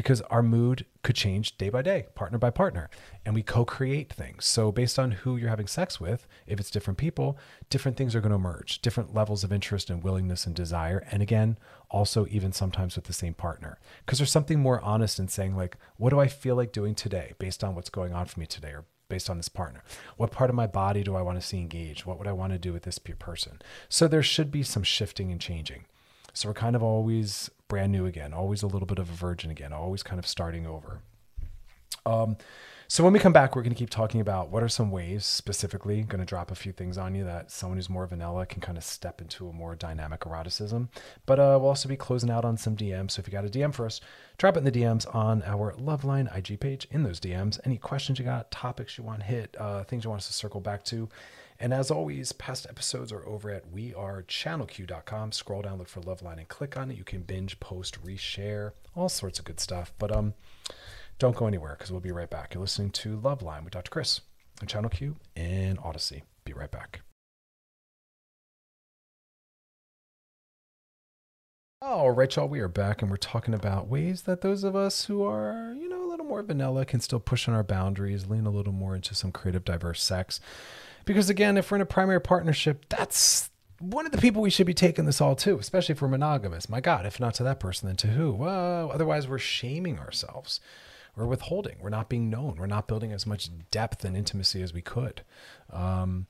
Because 0.00 0.22
our 0.22 0.42
mood 0.42 0.86
could 1.02 1.14
change 1.14 1.58
day 1.58 1.68
by 1.68 1.82
day, 1.82 2.06
partner 2.14 2.38
by 2.38 2.48
partner, 2.48 2.88
and 3.26 3.34
we 3.34 3.42
co-create 3.42 4.10
things. 4.10 4.46
So 4.46 4.72
based 4.72 4.98
on 4.98 5.10
who 5.10 5.36
you're 5.36 5.50
having 5.50 5.66
sex 5.66 6.00
with, 6.00 6.26
if 6.46 6.58
it's 6.58 6.70
different 6.70 6.96
people, 6.96 7.36
different 7.68 7.98
things 7.98 8.14
are 8.14 8.22
going 8.22 8.30
to 8.30 8.36
emerge, 8.36 8.80
different 8.80 9.12
levels 9.12 9.44
of 9.44 9.52
interest 9.52 9.90
and 9.90 10.02
willingness 10.02 10.46
and 10.46 10.56
desire, 10.56 11.06
and 11.10 11.20
again, 11.20 11.58
also 11.90 12.26
even 12.30 12.50
sometimes 12.50 12.96
with 12.96 13.04
the 13.04 13.12
same 13.12 13.34
partner. 13.34 13.78
Because 14.06 14.18
there's 14.18 14.32
something 14.32 14.58
more 14.58 14.80
honest 14.80 15.18
in 15.18 15.28
saying 15.28 15.54
like, 15.54 15.76
what 15.98 16.08
do 16.08 16.18
I 16.18 16.28
feel 16.28 16.56
like 16.56 16.72
doing 16.72 16.94
today 16.94 17.34
based 17.38 17.62
on 17.62 17.74
what's 17.74 17.90
going 17.90 18.14
on 18.14 18.24
for 18.24 18.40
me 18.40 18.46
today, 18.46 18.70
or 18.70 18.86
based 19.10 19.28
on 19.28 19.36
this 19.36 19.50
partner? 19.50 19.84
What 20.16 20.30
part 20.30 20.48
of 20.48 20.56
my 20.56 20.66
body 20.66 21.02
do 21.02 21.14
I 21.14 21.20
want 21.20 21.38
to 21.38 21.46
see 21.46 21.58
engaged? 21.58 22.06
What 22.06 22.16
would 22.16 22.26
I 22.26 22.32
want 22.32 22.54
to 22.54 22.58
do 22.58 22.72
with 22.72 22.84
this 22.84 22.98
person? 22.98 23.60
So 23.90 24.08
there 24.08 24.22
should 24.22 24.50
be 24.50 24.62
some 24.62 24.82
shifting 24.82 25.30
and 25.30 25.38
changing. 25.42 25.84
So 26.32 26.48
we're 26.48 26.54
kind 26.54 26.74
of 26.74 26.82
always 26.82 27.50
brand 27.70 27.92
new 27.92 28.04
again, 28.04 28.34
always 28.34 28.62
a 28.62 28.66
little 28.66 28.86
bit 28.86 28.98
of 28.98 29.08
a 29.08 29.14
virgin 29.14 29.50
again, 29.50 29.72
always 29.72 30.02
kind 30.02 30.18
of 30.18 30.26
starting 30.26 30.66
over. 30.66 31.00
Um, 32.04 32.36
so 32.88 33.04
when 33.04 33.12
we 33.12 33.20
come 33.20 33.32
back, 33.32 33.54
we're 33.54 33.62
going 33.62 33.72
to 33.72 33.78
keep 33.78 33.88
talking 33.88 34.20
about 34.20 34.50
what 34.50 34.64
are 34.64 34.68
some 34.68 34.90
ways 34.90 35.24
specifically, 35.24 36.02
going 36.02 36.18
to 36.18 36.26
drop 36.26 36.50
a 36.50 36.56
few 36.56 36.72
things 36.72 36.98
on 36.98 37.14
you 37.14 37.22
that 37.22 37.52
someone 37.52 37.78
who's 37.78 37.88
more 37.88 38.04
vanilla 38.04 38.46
can 38.46 38.60
kind 38.60 38.76
of 38.76 38.82
step 38.82 39.20
into 39.20 39.48
a 39.48 39.52
more 39.52 39.76
dynamic 39.76 40.26
eroticism. 40.26 40.88
But 41.24 41.38
uh, 41.38 41.56
we'll 41.60 41.68
also 41.68 41.88
be 41.88 41.96
closing 41.96 42.30
out 42.30 42.44
on 42.44 42.56
some 42.56 42.76
DMs. 42.76 43.12
So 43.12 43.20
if 43.20 43.28
you 43.28 43.32
got 43.32 43.44
a 43.44 43.48
DM 43.48 43.72
for 43.72 43.86
us, 43.86 44.00
drop 44.38 44.56
it 44.56 44.58
in 44.58 44.64
the 44.64 44.72
DMs 44.72 45.14
on 45.14 45.44
our 45.44 45.72
Loveline 45.74 46.36
IG 46.36 46.58
page. 46.58 46.88
In 46.90 47.04
those 47.04 47.20
DMs, 47.20 47.60
any 47.64 47.78
questions 47.78 48.18
you 48.18 48.24
got, 48.24 48.50
topics 48.50 48.98
you 48.98 49.04
want 49.04 49.22
hit, 49.22 49.56
uh, 49.60 49.84
things 49.84 50.02
you 50.02 50.10
want 50.10 50.22
us 50.22 50.26
to 50.26 50.32
circle 50.32 50.60
back 50.60 50.82
to. 50.86 51.08
And 51.62 51.74
as 51.74 51.90
always, 51.90 52.32
past 52.32 52.66
episodes 52.70 53.12
are 53.12 53.26
over 53.26 53.50
at 53.50 53.70
wearechannelq.com. 53.70 55.32
Scroll 55.32 55.60
down, 55.60 55.76
look 55.76 55.88
for 55.88 56.00
Loveline, 56.00 56.38
and 56.38 56.48
click 56.48 56.74
on 56.78 56.90
it. 56.90 56.96
You 56.96 57.04
can 57.04 57.20
binge, 57.20 57.60
post, 57.60 58.02
reshare, 58.02 58.72
all 58.96 59.10
sorts 59.10 59.38
of 59.38 59.44
good 59.44 59.60
stuff. 59.60 59.92
But 59.98 60.10
um, 60.10 60.32
don't 61.18 61.36
go 61.36 61.46
anywhere 61.46 61.76
because 61.78 61.92
we'll 61.92 62.00
be 62.00 62.12
right 62.12 62.30
back. 62.30 62.54
You're 62.54 62.62
listening 62.62 62.90
to 62.92 63.18
Loveline 63.18 63.64
with 63.64 63.74
Dr. 63.74 63.90
Chris 63.90 64.22
on 64.62 64.68
Channel 64.68 64.88
Q 64.88 65.16
and 65.36 65.78
Audacy. 65.78 66.22
Be 66.46 66.54
right 66.54 66.70
back. 66.70 67.02
All 71.82 72.10
right, 72.10 72.34
y'all, 72.34 72.48
we 72.48 72.60
are 72.60 72.68
back 72.68 73.02
and 73.02 73.10
we're 73.10 73.16
talking 73.18 73.54
about 73.54 73.88
ways 73.88 74.22
that 74.22 74.40
those 74.40 74.64
of 74.64 74.76
us 74.76 75.06
who 75.06 75.22
are, 75.24 75.74
you 75.78 75.88
know, 75.88 76.04
a 76.04 76.08
little 76.10 76.26
more 76.26 76.42
vanilla 76.42 76.84
can 76.84 77.00
still 77.00 77.20
push 77.20 77.48
on 77.48 77.54
our 77.54 77.62
boundaries, 77.62 78.26
lean 78.26 78.46
a 78.46 78.50
little 78.50 78.72
more 78.72 78.94
into 78.94 79.14
some 79.14 79.32
creative, 79.32 79.64
diverse 79.64 80.02
sex. 80.02 80.40
Because 81.04 81.30
again, 81.30 81.56
if 81.56 81.70
we're 81.70 81.76
in 81.76 81.82
a 81.82 81.86
primary 81.86 82.20
partnership, 82.20 82.86
that's 82.88 83.50
one 83.78 84.06
of 84.06 84.12
the 84.12 84.18
people 84.18 84.42
we 84.42 84.50
should 84.50 84.66
be 84.66 84.74
taking 84.74 85.06
this 85.06 85.20
all 85.20 85.34
to, 85.36 85.58
especially 85.58 85.94
if 85.94 86.02
we're 86.02 86.08
monogamous. 86.08 86.68
My 86.68 86.80
God, 86.80 87.06
if 87.06 87.18
not 87.18 87.34
to 87.34 87.42
that 87.44 87.60
person, 87.60 87.88
then 87.88 87.96
to 87.96 88.08
who? 88.08 88.32
Well, 88.32 88.90
otherwise, 88.92 89.26
we're 89.26 89.38
shaming 89.38 89.98
ourselves 89.98 90.60
we're 91.16 91.26
withholding. 91.26 91.76
We're 91.80 91.90
not 91.90 92.08
being 92.08 92.30
known. 92.30 92.56
We're 92.58 92.66
not 92.66 92.86
building 92.86 93.12
as 93.12 93.26
much 93.26 93.50
depth 93.70 94.04
and 94.04 94.16
intimacy 94.16 94.62
as 94.62 94.72
we 94.72 94.80
could. 94.80 95.22
Um, 95.70 96.26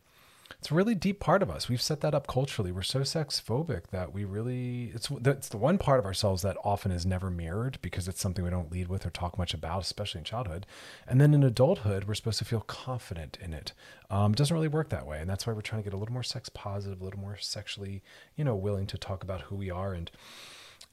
it's 0.61 0.71
a 0.71 0.75
really 0.75 0.95
deep 0.95 1.21
part 1.21 1.43
of 1.43 1.49
us. 1.49 1.71
We've 1.71 1.81
set 1.81 2.03
that 2.03 2.15
up 2.15 2.27
culturally. 2.27 2.71
We're 2.71 2.83
so 2.83 3.03
sex 3.03 3.41
phobic 3.41 3.87
that 3.93 4.13
we 4.13 4.27
really 4.27 4.93
it's 4.95 5.09
the 5.49 5.57
one 5.57 5.79
part 5.79 5.99
of 5.99 6.05
ourselves 6.05 6.43
that 6.43 6.59
often 6.63 6.93
is 6.93 7.07
never 7.07 7.31
mirrored 7.31 7.79
because 7.81 8.07
it's 8.07 8.21
something 8.21 8.45
we 8.45 8.51
don't 8.51 8.71
lead 8.71 8.89
with 8.89 9.07
or 9.07 9.11
talk 9.11 9.39
much 9.39 9.55
about, 9.55 9.81
especially 9.81 10.19
in 10.19 10.27
childhood. 10.27 10.67
And 11.09 11.19
then 11.19 11.33
in 11.33 11.43
adulthood, 11.43 12.05
we're 12.05 12.13
supposed 12.13 12.41
to 12.41 12.45
feel 12.45 12.61
confident 12.61 13.39
in 13.41 13.55
it. 13.55 13.73
Um, 14.11 14.33
it 14.33 14.37
doesn't 14.37 14.55
really 14.55 14.69
work 14.69 14.91
that 14.91 15.07
way, 15.07 15.19
and 15.19 15.31
that's 15.31 15.47
why 15.47 15.55
we're 15.55 15.63
trying 15.63 15.83
to 15.83 15.89
get 15.89 15.95
a 15.95 15.97
little 15.97 16.13
more 16.13 16.23
sex 16.23 16.51
positive, 16.51 17.01
a 17.01 17.05
little 17.05 17.21
more 17.21 17.39
sexually, 17.39 18.03
you 18.37 18.45
know, 18.45 18.55
willing 18.55 18.87
to 18.89 18.99
talk 18.99 19.23
about 19.23 19.43
who 19.43 19.57
we 19.57 19.71
are 19.71 19.95
and 19.95 20.11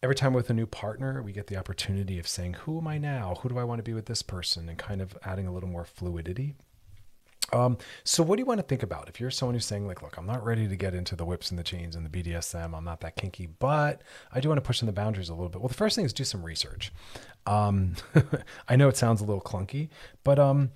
every 0.01 0.15
time 0.15 0.31
with 0.31 0.49
a 0.49 0.53
new 0.53 0.65
partner, 0.65 1.21
we 1.21 1.33
get 1.33 1.47
the 1.47 1.57
opportunity 1.57 2.19
of 2.19 2.27
saying, 2.27 2.53
Who 2.53 2.77
am 2.77 2.87
I 2.87 2.97
now? 2.99 3.39
Who 3.41 3.49
do 3.49 3.57
I 3.57 3.65
want 3.65 3.79
to 3.79 3.83
be 3.83 3.93
with 3.93 4.05
this 4.05 4.21
person? 4.21 4.69
And 4.69 4.77
kind 4.77 5.01
of 5.01 5.17
adding 5.25 5.47
a 5.47 5.51
little 5.51 5.67
more 5.67 5.85
fluidity. 5.85 6.55
Um, 7.53 7.77
so 8.03 8.23
what 8.23 8.35
do 8.35 8.41
you 8.41 8.45
want 8.45 8.59
to 8.59 8.65
think 8.65 8.83
about 8.83 9.07
if 9.07 9.19
you're 9.19 9.31
someone 9.31 9.55
who's 9.55 9.65
saying 9.65 9.87
like, 9.87 10.01
look, 10.01 10.17
I'm 10.17 10.25
not 10.25 10.43
ready 10.43 10.67
to 10.67 10.75
get 10.75 10.93
into 10.93 11.15
the 11.15 11.25
whips 11.25 11.49
and 11.49 11.57
the 11.57 11.63
chains 11.63 11.95
and 11.95 12.05
the 12.05 12.09
BDSM. 12.09 12.75
I'm 12.75 12.83
not 12.83 13.01
that 13.01 13.15
kinky, 13.15 13.47
but 13.47 14.01
I 14.31 14.39
do 14.39 14.49
want 14.49 14.57
to 14.57 14.67
push 14.67 14.81
in 14.81 14.85
the 14.85 14.93
boundaries 14.93 15.29
a 15.29 15.33
little 15.33 15.49
bit. 15.49 15.61
Well, 15.61 15.69
the 15.69 15.73
first 15.73 15.95
thing 15.95 16.05
is 16.05 16.13
do 16.13 16.23
some 16.23 16.43
research. 16.43 16.91
Um, 17.45 17.95
I 18.67 18.75
know 18.75 18.89
it 18.89 18.97
sounds 18.97 19.21
a 19.21 19.25
little 19.25 19.41
clunky, 19.41 19.89
but 20.23 20.39
um, 20.39 20.71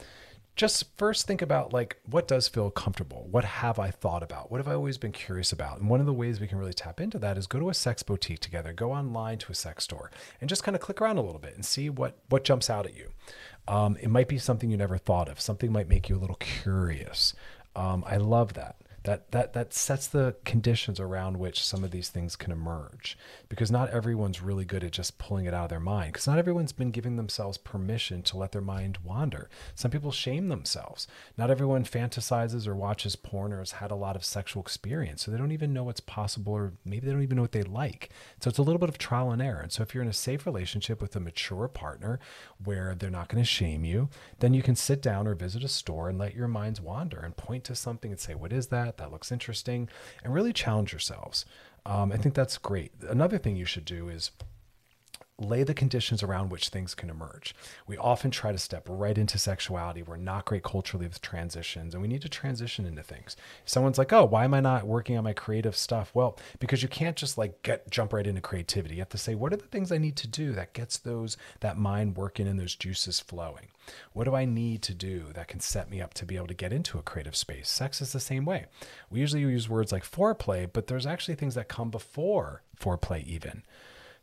just 0.55 0.95
first 0.97 1.25
think 1.25 1.41
about 1.41 1.71
like 1.71 1.97
what 2.05 2.27
does 2.27 2.47
feel 2.47 2.69
comfortable 2.69 3.27
what 3.31 3.43
have 3.43 3.79
i 3.79 3.89
thought 3.89 4.21
about 4.21 4.51
what 4.51 4.57
have 4.57 4.67
i 4.67 4.73
always 4.73 4.97
been 4.97 5.11
curious 5.11 5.51
about 5.51 5.79
and 5.79 5.89
one 5.89 5.99
of 5.99 6.05
the 6.05 6.13
ways 6.13 6.39
we 6.39 6.47
can 6.47 6.57
really 6.57 6.73
tap 6.73 6.99
into 6.99 7.17
that 7.17 7.37
is 7.37 7.47
go 7.47 7.59
to 7.59 7.69
a 7.69 7.73
sex 7.73 8.03
boutique 8.03 8.39
together 8.39 8.73
go 8.73 8.91
online 8.91 9.37
to 9.37 9.51
a 9.51 9.55
sex 9.55 9.85
store 9.85 10.11
and 10.39 10.49
just 10.49 10.63
kind 10.63 10.75
of 10.75 10.81
click 10.81 11.01
around 11.01 11.17
a 11.17 11.21
little 11.21 11.39
bit 11.39 11.55
and 11.55 11.65
see 11.65 11.89
what 11.89 12.17
what 12.29 12.43
jumps 12.43 12.69
out 12.69 12.85
at 12.85 12.95
you 12.95 13.09
um, 13.67 13.97
it 14.01 14.09
might 14.09 14.27
be 14.27 14.37
something 14.37 14.69
you 14.69 14.77
never 14.77 14.97
thought 14.97 15.29
of. 15.29 15.39
Something 15.39 15.71
might 15.71 15.87
make 15.87 16.09
you 16.09 16.15
a 16.15 16.19
little 16.19 16.37
curious. 16.37 17.33
Um, 17.73 18.03
i 18.05 18.17
love 18.17 18.53
that 18.55 18.75
that 19.03 19.31
that 19.31 19.53
that 19.53 19.73
sets 19.73 20.07
the 20.07 20.35
conditions 20.45 20.99
around 20.99 21.37
which 21.39 21.63
some 21.63 21.83
of 21.83 21.91
these 21.91 22.09
things 22.09 22.35
can 22.35 22.51
emerge 22.51 23.17
because 23.49 23.71
not 23.71 23.89
everyone's 23.89 24.41
really 24.41 24.65
good 24.65 24.83
at 24.83 24.91
just 24.91 25.17
pulling 25.17 25.45
it 25.45 25.53
out 25.53 25.65
of 25.65 25.69
their 25.69 25.79
mind 25.79 26.13
because 26.13 26.27
not 26.27 26.37
everyone's 26.37 26.71
been 26.71 26.91
giving 26.91 27.15
themselves 27.15 27.57
permission 27.57 28.21
to 28.21 28.37
let 28.37 28.51
their 28.51 28.61
mind 28.61 28.99
wander. 29.03 29.49
Some 29.75 29.91
people 29.91 30.11
shame 30.11 30.49
themselves. 30.49 31.07
Not 31.37 31.49
everyone 31.49 31.83
fantasizes 31.83 32.67
or 32.67 32.75
watches 32.75 33.15
porn 33.15 33.53
or 33.53 33.59
has 33.59 33.73
had 33.73 33.91
a 33.91 33.95
lot 33.95 34.15
of 34.15 34.23
sexual 34.23 34.61
experience 34.61 35.23
so 35.23 35.31
they 35.31 35.37
don't 35.37 35.51
even 35.51 35.73
know 35.73 35.83
what's 35.83 35.99
possible 35.99 36.53
or 36.53 36.73
maybe 36.85 37.05
they 37.07 37.11
don't 37.11 37.23
even 37.23 37.37
know 37.37 37.43
what 37.43 37.51
they 37.51 37.63
like. 37.63 38.09
So 38.39 38.49
it's 38.49 38.59
a 38.59 38.63
little 38.63 38.79
bit 38.79 38.89
of 38.89 38.97
trial 38.97 39.31
and 39.31 39.41
error. 39.41 39.61
And 39.61 39.71
so 39.71 39.83
if 39.83 39.93
you're 39.93 40.03
in 40.03 40.09
a 40.09 40.13
safe 40.13 40.45
relationship 40.45 41.01
with 41.01 41.15
a 41.15 41.19
mature 41.19 41.67
partner 41.67 42.19
where 42.63 42.95
they're 42.95 43.09
not 43.09 43.27
going 43.27 43.43
to 43.43 43.49
shame 43.49 43.83
you 43.83 44.09
then 44.39 44.53
you 44.53 44.61
can 44.61 44.75
sit 44.75 45.01
down 45.01 45.27
or 45.27 45.35
visit 45.35 45.63
a 45.63 45.67
store 45.67 46.09
and 46.09 46.17
let 46.17 46.35
your 46.35 46.47
minds 46.47 46.81
wander 46.81 47.19
and 47.19 47.37
point 47.37 47.63
to 47.63 47.75
something 47.75 48.11
and 48.11 48.19
say 48.19 48.35
what 48.35 48.53
is 48.53 48.67
that 48.67 48.90
that. 48.97 49.03
That 49.03 49.11
looks 49.11 49.31
interesting. 49.31 49.89
And 50.23 50.33
really 50.33 50.53
challenge 50.53 50.91
yourselves. 50.91 51.45
Um, 51.85 52.11
I 52.11 52.17
think 52.17 52.35
that's 52.35 52.57
great. 52.57 52.91
Another 53.07 53.37
thing 53.37 53.55
you 53.55 53.65
should 53.65 53.85
do 53.85 54.09
is 54.09 54.31
lay 55.41 55.63
the 55.63 55.73
conditions 55.73 56.23
around 56.23 56.49
which 56.49 56.69
things 56.69 56.93
can 56.95 57.09
emerge. 57.09 57.55
We 57.87 57.97
often 57.97 58.31
try 58.31 58.51
to 58.51 58.57
step 58.57 58.87
right 58.89 59.17
into 59.17 59.37
sexuality. 59.37 60.03
We're 60.03 60.17
not 60.17 60.45
great 60.45 60.63
culturally 60.63 61.07
with 61.07 61.21
transitions, 61.21 61.93
and 61.93 62.01
we 62.01 62.07
need 62.07 62.21
to 62.21 62.29
transition 62.29 62.85
into 62.85 63.03
things. 63.03 63.35
Someone's 63.65 63.97
like, 63.97 64.13
"Oh, 64.13 64.25
why 64.25 64.45
am 64.45 64.53
I 64.53 64.59
not 64.59 64.85
working 64.85 65.17
on 65.17 65.23
my 65.23 65.33
creative 65.33 65.75
stuff?" 65.75 66.11
Well, 66.13 66.37
because 66.59 66.83
you 66.83 66.89
can't 66.89 67.17
just 67.17 67.37
like 67.37 67.61
get 67.63 67.89
jump 67.89 68.13
right 68.13 68.27
into 68.27 68.41
creativity. 68.41 68.95
You 68.95 69.01
have 69.01 69.09
to 69.09 69.17
say, 69.17 69.35
"What 69.35 69.53
are 69.53 69.57
the 69.57 69.67
things 69.67 69.91
I 69.91 69.97
need 69.97 70.15
to 70.17 70.27
do 70.27 70.53
that 70.53 70.73
gets 70.73 70.97
those 70.97 71.37
that 71.59 71.77
mind 71.77 72.17
working 72.17 72.47
and 72.47 72.59
those 72.59 72.75
juices 72.75 73.19
flowing?" 73.19 73.67
What 74.13 74.25
do 74.25 74.35
I 74.35 74.45
need 74.45 74.83
to 74.83 74.93
do 74.93 75.33
that 75.33 75.47
can 75.47 75.59
set 75.59 75.89
me 75.89 76.01
up 76.01 76.13
to 76.13 76.25
be 76.25 76.35
able 76.35 76.47
to 76.47 76.53
get 76.53 76.71
into 76.71 76.99
a 76.99 77.03
creative 77.03 77.35
space? 77.35 77.67
Sex 77.67 77.99
is 77.99 78.13
the 78.13 78.19
same 78.19 78.45
way. 78.45 78.67
We 79.09 79.19
usually 79.19 79.41
use 79.41 79.67
words 79.67 79.91
like 79.91 80.03
foreplay, 80.03 80.69
but 80.71 80.87
there's 80.87 81.07
actually 81.07 81.35
things 81.35 81.55
that 81.55 81.67
come 81.67 81.89
before 81.89 82.61
foreplay, 82.79 83.23
even. 83.25 83.63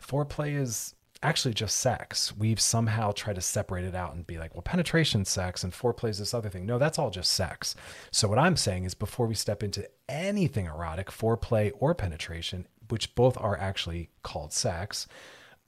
Foreplay 0.00 0.54
is 0.54 0.94
actually 1.22 1.54
just 1.54 1.76
sex. 1.76 2.36
We've 2.36 2.60
somehow 2.60 3.12
tried 3.12 3.36
to 3.36 3.40
separate 3.40 3.84
it 3.84 3.94
out 3.94 4.14
and 4.14 4.26
be 4.26 4.38
like, 4.38 4.54
well, 4.54 4.62
penetration 4.62 5.24
sex 5.24 5.64
and 5.64 5.72
foreplay 5.72 6.10
is 6.10 6.18
this 6.18 6.34
other 6.34 6.48
thing. 6.48 6.66
No, 6.66 6.78
that's 6.78 6.98
all 6.98 7.10
just 7.10 7.32
sex. 7.32 7.74
So 8.10 8.28
what 8.28 8.38
I'm 8.38 8.56
saying 8.56 8.84
is 8.84 8.94
before 8.94 9.26
we 9.26 9.34
step 9.34 9.62
into 9.62 9.88
anything 10.08 10.66
erotic, 10.66 11.10
foreplay 11.10 11.72
or 11.78 11.94
penetration, 11.94 12.66
which 12.88 13.14
both 13.14 13.36
are 13.38 13.58
actually 13.58 14.10
called 14.22 14.52
sex, 14.52 15.06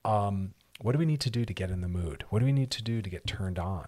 um, 0.05 0.55
what 0.81 0.93
do 0.93 0.99
we 0.99 1.07
need 1.07 1.21
to 1.21 1.31
do 1.31 1.45
to 1.45 1.53
get 1.53 1.71
in 1.71 1.81
the 1.81 1.89
mood? 1.89 2.25
What 2.31 2.39
do 2.39 2.47
we 2.47 2.53
need 2.53 2.71
to 2.71 2.83
do 2.83 3.03
to 3.03 3.11
get 3.11 3.27
turned 3.27 3.59
on? 3.59 3.87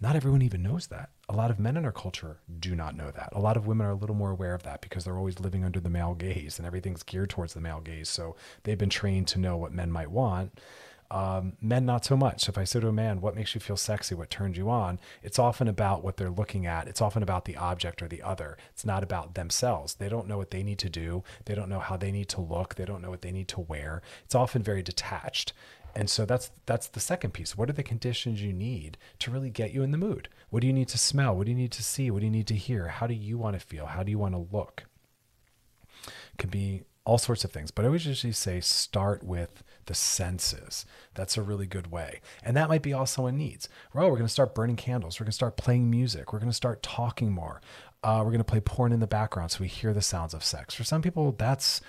Not 0.00 0.16
everyone 0.16 0.42
even 0.42 0.62
knows 0.62 0.86
that. 0.88 1.10
A 1.30 1.36
lot 1.36 1.52
of 1.52 1.60
men 1.60 1.76
in 1.76 1.84
our 1.84 1.92
culture 1.92 2.38
do 2.58 2.74
not 2.74 2.96
know 2.96 3.12
that. 3.12 3.28
A 3.32 3.38
lot 3.38 3.56
of 3.56 3.68
women 3.68 3.86
are 3.86 3.92
a 3.92 3.94
little 3.94 4.16
more 4.16 4.32
aware 4.32 4.52
of 4.52 4.64
that 4.64 4.80
because 4.80 5.04
they're 5.04 5.16
always 5.16 5.38
living 5.38 5.64
under 5.64 5.78
the 5.78 5.88
male 5.88 6.14
gaze 6.14 6.58
and 6.58 6.66
everything's 6.66 7.04
geared 7.04 7.30
towards 7.30 7.54
the 7.54 7.60
male 7.60 7.80
gaze. 7.80 8.08
So 8.08 8.34
they've 8.64 8.76
been 8.76 8.90
trained 8.90 9.28
to 9.28 9.38
know 9.38 9.56
what 9.56 9.72
men 9.72 9.92
might 9.92 10.10
want. 10.10 10.58
Um, 11.12 11.52
men, 11.60 11.86
not 11.86 12.04
so 12.04 12.16
much. 12.16 12.42
So 12.42 12.50
if 12.50 12.58
I 12.58 12.64
say 12.64 12.80
to 12.80 12.88
a 12.88 12.92
man, 12.92 13.20
what 13.20 13.36
makes 13.36 13.54
you 13.54 13.60
feel 13.60 13.76
sexy? 13.76 14.14
What 14.14 14.30
turns 14.30 14.56
you 14.56 14.70
on? 14.70 14.98
It's 15.22 15.38
often 15.38 15.68
about 15.68 16.02
what 16.02 16.16
they're 16.16 16.30
looking 16.30 16.66
at. 16.66 16.88
It's 16.88 17.00
often 17.00 17.22
about 17.22 17.44
the 17.44 17.56
object 17.56 18.02
or 18.02 18.08
the 18.08 18.22
other. 18.22 18.56
It's 18.72 18.84
not 18.84 19.04
about 19.04 19.34
themselves. 19.34 19.94
They 19.94 20.08
don't 20.08 20.28
know 20.28 20.38
what 20.38 20.50
they 20.50 20.64
need 20.64 20.78
to 20.80 20.90
do. 20.90 21.22
They 21.44 21.54
don't 21.54 21.68
know 21.68 21.80
how 21.80 21.96
they 21.96 22.12
need 22.12 22.28
to 22.30 22.40
look. 22.40 22.74
They 22.74 22.84
don't 22.84 23.02
know 23.02 23.10
what 23.10 23.22
they 23.22 23.32
need 23.32 23.48
to 23.48 23.60
wear. 23.60 24.02
It's 24.24 24.34
often 24.34 24.62
very 24.62 24.82
detached. 24.82 25.52
And 25.94 26.08
so 26.08 26.24
that's 26.24 26.50
that's 26.66 26.88
the 26.88 27.00
second 27.00 27.32
piece. 27.32 27.56
What 27.56 27.68
are 27.68 27.74
the 27.74 27.82
conditions 27.82 28.42
you 28.42 28.52
need 28.52 28.98
to 29.20 29.30
really 29.30 29.50
get 29.50 29.72
you 29.72 29.82
in 29.82 29.90
the 29.90 29.98
mood? 29.98 30.28
What 30.50 30.60
do 30.60 30.66
you 30.66 30.72
need 30.72 30.88
to 30.88 30.98
smell? 30.98 31.36
What 31.36 31.46
do 31.46 31.52
you 31.52 31.58
need 31.58 31.72
to 31.72 31.82
see? 31.82 32.10
What 32.10 32.20
do 32.20 32.26
you 32.26 32.30
need 32.30 32.46
to 32.48 32.54
hear? 32.54 32.88
How 32.88 33.06
do 33.06 33.14
you 33.14 33.38
want 33.38 33.58
to 33.58 33.64
feel? 33.64 33.86
How 33.86 34.02
do 34.02 34.10
you 34.10 34.18
want 34.18 34.34
to 34.34 34.46
look? 34.56 34.84
It 36.06 36.38
can 36.38 36.50
be 36.50 36.82
all 37.04 37.18
sorts 37.18 37.44
of 37.44 37.50
things. 37.50 37.70
But 37.70 37.84
I 37.84 37.88
always 37.88 38.06
usually 38.06 38.32
say 38.32 38.60
start 38.60 39.24
with 39.24 39.62
the 39.86 39.94
senses. 39.94 40.86
That's 41.14 41.36
a 41.36 41.42
really 41.42 41.66
good 41.66 41.90
way. 41.90 42.20
And 42.42 42.56
that 42.56 42.68
might 42.68 42.82
be 42.82 42.92
all 42.92 43.06
someone 43.06 43.36
needs. 43.36 43.68
Well, 43.92 44.06
we're 44.06 44.16
going 44.16 44.26
to 44.26 44.32
start 44.32 44.54
burning 44.54 44.76
candles. 44.76 45.18
We're 45.18 45.24
going 45.24 45.32
to 45.32 45.36
start 45.36 45.56
playing 45.56 45.90
music. 45.90 46.32
We're 46.32 46.38
going 46.38 46.50
to 46.50 46.56
start 46.56 46.82
talking 46.82 47.32
more. 47.32 47.60
Uh, 48.02 48.18
we're 48.18 48.30
going 48.30 48.38
to 48.38 48.44
play 48.44 48.60
porn 48.60 48.92
in 48.92 49.00
the 49.00 49.06
background 49.06 49.50
so 49.50 49.60
we 49.60 49.68
hear 49.68 49.92
the 49.92 50.02
sounds 50.02 50.34
of 50.34 50.44
sex. 50.44 50.74
For 50.74 50.84
some 50.84 51.02
people, 51.02 51.32
that's 51.32 51.80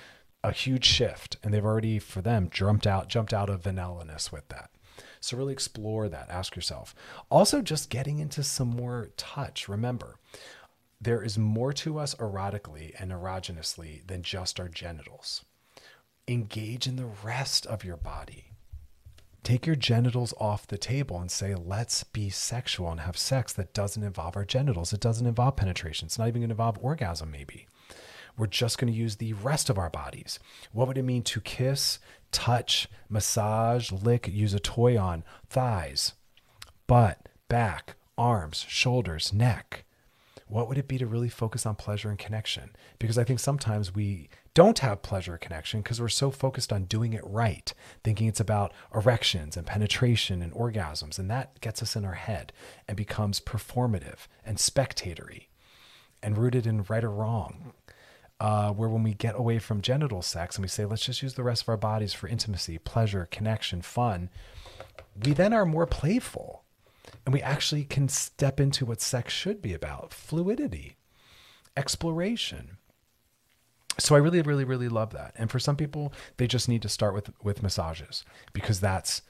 a 0.43 0.51
huge 0.51 0.85
shift 0.85 1.37
and 1.43 1.53
they've 1.53 1.65
already 1.65 1.99
for 1.99 2.21
them 2.21 2.49
jumped 2.49 2.87
out 2.87 3.07
jumped 3.07 3.33
out 3.33 3.49
of 3.49 3.61
vanillaness 3.61 4.31
with 4.31 4.47
that. 4.49 4.71
So 5.19 5.37
really 5.37 5.53
explore 5.53 6.09
that. 6.09 6.29
Ask 6.29 6.55
yourself. 6.55 6.95
Also 7.29 7.61
just 7.61 7.89
getting 7.89 8.19
into 8.19 8.43
some 8.43 8.69
more 8.69 9.09
touch. 9.17 9.69
Remember 9.69 10.15
there 10.99 11.23
is 11.23 11.37
more 11.37 11.73
to 11.73 11.97
us 11.97 12.13
erotically 12.15 12.93
and 12.99 13.11
erogeneously 13.11 14.05
than 14.05 14.21
just 14.21 14.59
our 14.59 14.67
genitals. 14.67 15.43
Engage 16.27 16.87
in 16.87 16.95
the 16.95 17.09
rest 17.23 17.65
of 17.65 17.83
your 17.83 17.97
body. 17.97 18.45
Take 19.43 19.65
your 19.65 19.75
genitals 19.75 20.35
off 20.39 20.67
the 20.67 20.77
table 20.77 21.19
and 21.19 21.31
say 21.31 21.55
let's 21.55 22.03
be 22.03 22.29
sexual 22.29 22.91
and 22.91 22.99
have 22.99 23.17
sex 23.17 23.51
that 23.53 23.73
doesn't 23.73 24.03
involve 24.03 24.35
our 24.35 24.45
genitals. 24.45 24.93
It 24.93 24.99
doesn't 24.99 25.25
involve 25.25 25.55
penetration 25.55 26.07
it's 26.07 26.19
not 26.19 26.27
even 26.27 26.41
going 26.41 26.49
to 26.49 26.53
involve 26.53 26.77
orgasm 26.79 27.31
maybe 27.31 27.67
we're 28.38 28.47
just 28.47 28.77
going 28.77 28.91
to 28.91 28.97
use 28.97 29.17
the 29.17 29.34
rest 29.34 29.69
of 29.69 29.77
our 29.77 29.89
bodies. 29.89 30.39
What 30.71 30.88
would 30.88 30.97
it 30.97 31.03
mean 31.03 31.23
to 31.23 31.41
kiss, 31.41 31.99
touch, 32.32 32.88
massage, 33.09 33.91
lick, 33.91 34.27
use 34.27 34.53
a 34.53 34.59
toy 34.59 34.97
on 34.97 35.23
thighs, 35.49 36.13
butt, 36.88 37.29
back, 37.49 37.95
arms, 38.17 38.65
shoulders, 38.67 39.34
neck? 39.34 39.86
What 40.47 40.67
would 40.67 40.77
it 40.77 40.89
be 40.89 40.97
to 40.97 41.07
really 41.07 41.29
focus 41.29 41.65
on 41.65 41.75
pleasure 41.75 42.09
and 42.09 42.19
connection? 42.19 42.71
Because 42.99 43.17
I 43.17 43.23
think 43.23 43.39
sometimes 43.39 43.95
we 43.95 44.27
don't 44.53 44.79
have 44.79 45.01
pleasure 45.01 45.36
or 45.36 45.38
connection 45.38 45.82
because 45.82 46.01
we're 46.01 46.09
so 46.09 46.29
focused 46.29 46.73
on 46.73 46.84
doing 46.84 47.13
it 47.13 47.25
right, 47.25 47.73
thinking 48.03 48.27
it's 48.27 48.41
about 48.41 48.73
erections 48.93 49.55
and 49.55 49.65
penetration 49.65 50.41
and 50.41 50.51
orgasms. 50.51 51.17
And 51.17 51.32
that 51.32 51.61
gets 51.61 51.82
us 51.82 51.95
in 51.95 52.03
our 52.03 52.15
head 52.15 52.51
and 52.86 52.97
becomes 52.97 53.39
performative 53.39 54.27
and 54.43 54.59
spectatory 54.59 55.47
and 56.21 56.38
rooted 56.38 56.67
in 56.67 56.84
right 56.84 57.03
or 57.03 57.11
wrong 57.11 57.71
uh, 58.41 58.71
where 58.71 58.89
when 58.89 59.03
we 59.03 59.13
get 59.13 59.37
away 59.37 59.59
from 59.59 59.81
genital 59.81 60.23
sex 60.23 60.55
and 60.55 60.63
we 60.63 60.67
say, 60.67 60.83
let's 60.83 61.05
just 61.05 61.21
use 61.21 61.35
the 61.35 61.43
rest 61.43 61.61
of 61.61 61.69
our 61.69 61.77
bodies 61.77 62.11
for 62.11 62.27
intimacy, 62.27 62.79
pleasure, 62.79 63.27
connection, 63.29 63.83
fun, 63.83 64.31
we 65.23 65.31
then 65.31 65.53
are 65.53 65.63
more 65.63 65.85
playful 65.85 66.63
and 67.23 67.33
we 67.33 67.41
actually 67.43 67.83
can 67.83 68.09
step 68.09 68.59
into 68.59 68.83
what 68.83 68.99
sex 68.99 69.31
should 69.31 69.61
be 69.61 69.75
about 69.75 70.11
fluidity, 70.11 70.97
exploration. 71.77 72.77
So 73.99 74.15
I 74.15 74.17
really, 74.17 74.41
really, 74.41 74.63
really 74.63 74.89
love 74.89 75.11
that. 75.11 75.35
And 75.37 75.51
for 75.51 75.59
some 75.59 75.75
people, 75.75 76.11
they 76.37 76.47
just 76.47 76.67
need 76.67 76.81
to 76.81 76.89
start 76.89 77.13
with 77.13 77.29
with 77.43 77.61
massages 77.61 78.25
because 78.53 78.79
that's 78.79 79.21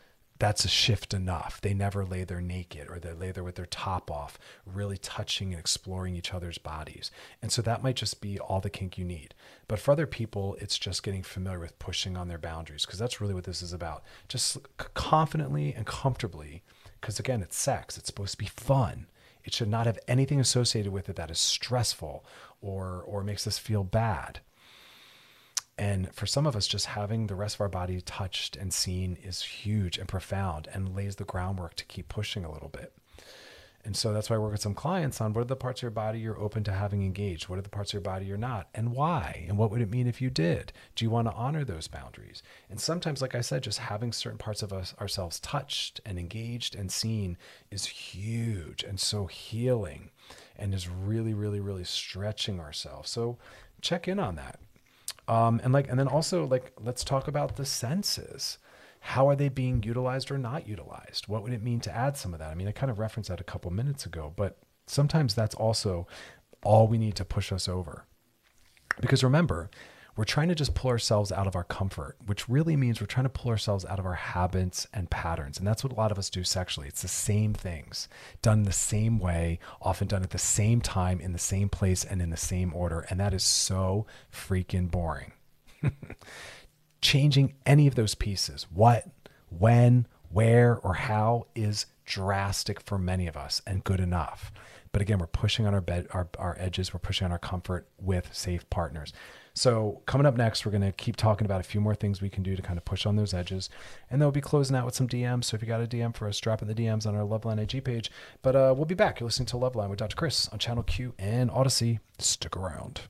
that's 0.42 0.66
a 0.66 0.68
shift 0.68 1.14
enough. 1.14 1.62
They 1.62 1.76
never 1.76 2.04
lay 2.04 2.24
there 2.24 2.42
naked 2.42 2.90
or 2.90 2.98
they 2.98 3.14
lay 3.14 3.32
there 3.32 3.44
with 3.44 3.58
their 3.58 3.68
top 3.68 4.10
off, 4.10 4.40
really 4.66 4.98
touching 4.98 5.52
and 5.52 5.60
exploring 5.60 6.16
each 6.16 6.34
other's 6.34 6.58
bodies. 6.58 7.12
And 7.44 7.52
so 7.52 7.62
that 7.62 7.84
might 7.84 7.96
just 7.96 8.22
be 8.22 8.40
all 8.40 8.60
the 8.60 8.72
kink 8.72 8.98
you 8.98 9.06
need. 9.06 9.36
But 9.68 9.78
for 9.78 9.92
other 9.92 10.08
people, 10.08 10.58
it's 10.60 10.80
just 10.80 11.04
getting 11.04 11.22
familiar 11.22 11.60
with 11.60 11.78
pushing 11.78 12.18
on 12.18 12.28
their 12.28 12.40
boundaries 12.40 12.88
because 12.88 12.98
that's 12.98 13.22
really 13.22 13.36
what 13.36 13.44
this 13.44 13.62
is 13.62 13.72
about. 13.72 14.04
Just 14.30 14.58
confidently 14.96 15.76
and 15.76 15.86
comfortably, 15.86 16.64
because 17.00 17.20
again, 17.20 17.44
it's 17.44 17.56
sex, 17.56 17.96
it's 17.96 18.08
supposed 18.08 18.32
to 18.32 18.38
be 18.40 18.48
fun. 18.48 19.06
It 19.44 19.54
should 19.54 19.70
not 19.70 19.86
have 19.86 20.00
anything 20.08 20.40
associated 20.40 20.92
with 20.92 21.08
it 21.08 21.18
that 21.18 21.30
is 21.30 21.38
stressful 21.38 22.26
or 22.62 23.04
or 23.06 23.24
makes 23.24 23.46
us 23.46 23.60
feel 23.60 23.84
bad. 23.84 24.40
And 25.82 26.14
for 26.14 26.28
some 26.28 26.46
of 26.46 26.56
us, 26.56 26.68
just 26.68 26.86
having 26.86 27.26
the 27.26 27.34
rest 27.34 27.56
of 27.56 27.62
our 27.62 27.68
body 27.68 28.00
touched 28.02 28.56
and 28.56 28.72
seen 28.72 29.18
is 29.24 29.42
huge 29.42 29.98
and 29.98 30.08
profound 30.08 30.68
and 30.72 30.96
lays 30.96 31.16
the 31.16 31.24
groundwork 31.24 31.74
to 31.78 31.86
keep 31.86 32.08
pushing 32.08 32.46
a 32.46 32.52
little 32.52 32.70
bit. 32.70 32.94
And 33.84 33.98
so 33.98 34.14
that's 34.14 34.30
why 34.30 34.36
I 34.36 34.40
work 34.40 34.52
with 34.52 34.62
some 34.62 34.76
clients 34.76 35.20
on 35.20 35.34
what 35.34 35.42
are 35.42 35.46
the 35.46 35.56
parts 35.56 35.80
of 35.80 35.82
your 35.82 35.90
body 35.90 36.20
you're 36.20 36.38
open 36.38 36.64
to 36.66 36.72
having 36.72 37.02
engaged? 37.02 37.50
What 37.50 37.58
are 37.58 37.64
the 37.64 37.70
parts 37.70 37.90
of 37.90 37.94
your 37.96 38.02
body 38.02 38.28
you're 38.28 38.38
not? 38.38 38.70
And 38.76 38.92
why? 38.92 39.48
And 39.48 39.58
what 39.58 39.72
would 39.72 39.82
it 39.82 39.90
mean 39.90 40.06
if 40.06 40.22
you 40.22 40.30
did? 40.30 40.72
Do 40.96 41.04
you 41.04 41.10
want 41.10 41.28
to 41.28 41.34
honor 41.34 41.66
those 41.66 41.88
boundaries? 41.88 42.44
And 42.70 42.80
sometimes, 42.80 43.20
like 43.20 43.34
I 43.34 43.42
said, 43.42 43.64
just 43.64 43.80
having 43.80 44.14
certain 44.14 44.38
parts 44.38 44.62
of 44.62 44.72
us 44.72 44.94
ourselves 45.02 45.40
touched 45.40 46.00
and 46.06 46.20
engaged 46.20 46.76
and 46.76 46.92
seen 46.92 47.40
is 47.72 47.88
huge 47.88 48.84
and 48.84 49.00
so 49.00 49.26
healing 49.26 50.12
and 50.56 50.76
is 50.76 50.88
really, 50.88 51.34
really, 51.34 51.60
really 51.60 51.86
stretching 51.86 52.60
ourselves. 52.60 53.10
So 53.10 53.40
check 53.82 54.08
in 54.08 54.20
on 54.20 54.36
that. 54.36 54.60
Um, 55.28 55.62
and 55.64 55.72
like, 55.72 55.90
and 55.90 56.00
then 56.00 56.08
also 56.08 56.46
like, 56.46 56.74
let's 56.80 57.04
talk 57.04 57.28
about 57.28 57.56
the 57.56 57.66
senses 57.66 58.58
how 59.04 59.28
are 59.28 59.36
they 59.36 59.50
being 59.50 59.82
utilized 59.82 60.30
or 60.30 60.38
not 60.38 60.68
utilized? 60.68 61.28
What 61.28 61.42
would 61.42 61.54
it 61.54 61.64
mean 61.64 61.80
to 61.82 61.96
add 61.96 62.18
some 62.18 62.34
of 62.34 62.40
that? 62.40 62.52
I 62.52 62.56
mean, 62.56 62.68
I 62.68 62.72
kind 62.72 62.92
of 62.92 63.00
referenced 63.00 63.30
that 63.30 63.42
a 63.42 63.44
couple 63.44 63.72
minutes 63.72 64.06
ago, 64.06 64.32
but 64.36 64.60
sometimes 64.86 65.34
that's 65.34 65.56
also 65.56 66.08
all 66.64 66.88
we 66.88 67.00
need 67.00 67.16
to 67.16 67.26
push 67.26 67.52
us 67.52 67.68
over. 67.68 68.06
Because 69.00 69.24
remember, 69.24 69.72
we're 70.22 70.26
trying 70.26 70.50
to 70.50 70.54
just 70.54 70.76
pull 70.76 70.92
ourselves 70.92 71.32
out 71.32 71.48
of 71.48 71.56
our 71.56 71.64
comfort, 71.64 72.16
which 72.28 72.48
really 72.48 72.76
means 72.76 73.02
we're 73.02 73.08
trying 73.08 73.24
to 73.24 73.30
pull 73.30 73.50
ourselves 73.50 73.84
out 73.86 73.98
of 73.98 74.06
our 74.06 74.14
habits 74.14 74.86
and 74.94 75.10
patterns. 75.10 75.58
And 75.58 75.66
that's 75.66 75.84
what 75.84 75.92
a 75.92 75.96
lot 75.96 76.12
of 76.12 76.20
us 76.20 76.30
do 76.30 76.44
sexually. 76.44 76.88
It's 76.88 77.02
the 77.02 77.08
same 77.08 77.56
things 77.56 78.08
done 78.44 78.62
the 78.62 78.72
same 78.72 79.18
way, 79.18 79.58
often 79.82 80.08
done 80.08 80.22
at 80.22 80.30
the 80.30 80.38
same 80.38 80.80
time, 80.80 81.20
in 81.20 81.34
the 81.34 81.40
same 81.40 81.70
place, 81.70 82.04
and 82.04 82.22
in 82.22 82.30
the 82.30 82.38
same 82.38 82.72
order. 82.76 83.00
And 83.10 83.20
that 83.20 83.34
is 83.34 83.42
so 83.42 84.06
freaking 84.32 84.92
boring. 84.92 85.32
changing 87.02 87.56
any 87.66 87.88
of 87.88 87.96
those 87.96 88.14
pieces, 88.14 88.68
what, 88.72 89.08
when, 89.50 90.06
where, 90.30 90.78
or 90.84 90.94
how, 90.94 91.48
is 91.56 91.88
drastic 92.06 92.80
for 92.80 93.00
many 93.00 93.26
of 93.26 93.36
us 93.36 93.60
and 93.66 93.84
good 93.84 94.00
enough. 94.00 94.52
But 94.92 95.02
again, 95.02 95.18
we're 95.18 95.26
pushing 95.26 95.66
on 95.66 95.74
our 95.74 95.82
bed, 95.82 96.06
our, 96.12 96.28
our 96.38 96.56
edges, 96.60 96.94
we're 96.94 97.00
pushing 97.00 97.26
on 97.26 97.32
our 97.32 97.40
comfort 97.40 97.88
with 97.98 98.30
safe 98.36 98.70
partners. 98.70 99.14
So, 99.54 100.02
coming 100.06 100.26
up 100.26 100.38
next, 100.38 100.66
we're 100.66 100.72
going 100.72 100.82
to 100.82 100.92
keep 100.94 101.18
talking 101.18 101.46
about 101.46 101.60
a 101.60 101.64
few 101.64 101.82
more 101.82 101.96
things 101.96 102.22
we 102.22 102.30
can 102.30 102.44
do 102.44 102.56
to 102.56 102.62
kind 102.62 102.78
of 102.78 102.86
push 102.86 103.06
on 103.06 103.16
those 103.18 103.34
edges. 103.34 103.70
And 104.10 104.22
then 104.22 104.26
we'll 104.28 104.32
be 104.32 104.42
closing 104.42 104.76
out 104.76 104.86
with 104.86 104.96
some 104.96 105.08
DMs. 105.08 105.46
So, 105.46 105.56
if 105.56 105.62
you 105.62 105.68
got 105.68 105.82
a 105.82 105.88
DM 105.88 106.16
for 106.16 106.28
us, 106.28 106.40
drop 106.40 106.62
in 106.62 106.68
the 106.68 106.76
DMs 106.76 107.06
on 107.06 107.16
our 107.16 107.24
Loveline 107.24 107.60
IG 107.60 107.84
page. 107.84 108.10
But 108.42 108.56
uh, 108.56 108.74
we'll 108.76 108.86
be 108.86 108.96
back. 108.96 109.20
You're 109.20 109.28
listening 109.28 109.48
to 109.48 109.58
Loveline 109.58 109.90
with 109.90 110.00
Dr. 110.00 110.16
Chris 110.16 110.48
on 110.50 110.60
Channel 110.60 110.84
Q 110.84 111.14
and 111.20 111.50
Audacy. 111.50 112.00
Stick 112.18 112.56
around. 112.56 113.02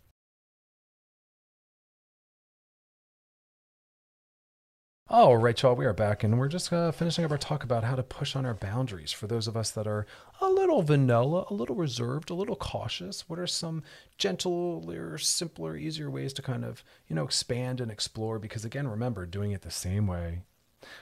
All 5.13 5.35
right, 5.35 5.61
y'all, 5.61 5.75
we 5.75 5.85
are 5.85 5.91
back 5.91 6.23
and 6.23 6.39
we're 6.39 6.47
just 6.47 6.71
uh, 6.71 6.89
finishing 6.93 7.25
up 7.25 7.31
our 7.31 7.37
talk 7.37 7.65
about 7.65 7.83
how 7.83 7.95
to 7.97 8.01
push 8.01 8.33
on 8.33 8.45
our 8.45 8.53
boundaries 8.53 9.11
for 9.11 9.27
those 9.27 9.45
of 9.45 9.57
us 9.57 9.69
that 9.71 9.85
are 9.85 10.05
a 10.39 10.47
little 10.47 10.83
vanilla, 10.83 11.45
a 11.49 11.53
little 11.53 11.75
reserved, 11.75 12.29
a 12.29 12.33
little 12.33 12.55
cautious. 12.55 13.27
What 13.27 13.37
are 13.37 13.45
some 13.45 13.83
gentler, 14.17 15.17
simpler, 15.17 15.75
easier 15.75 16.09
ways 16.09 16.31
to 16.31 16.41
kind 16.41 16.63
of, 16.63 16.81
you 17.09 17.15
know, 17.17 17.25
expand 17.25 17.81
and 17.81 17.91
explore? 17.91 18.39
Because 18.39 18.63
again, 18.63 18.87
remember, 18.87 19.25
doing 19.25 19.51
it 19.51 19.63
the 19.63 19.69
same 19.69 20.07
way 20.07 20.43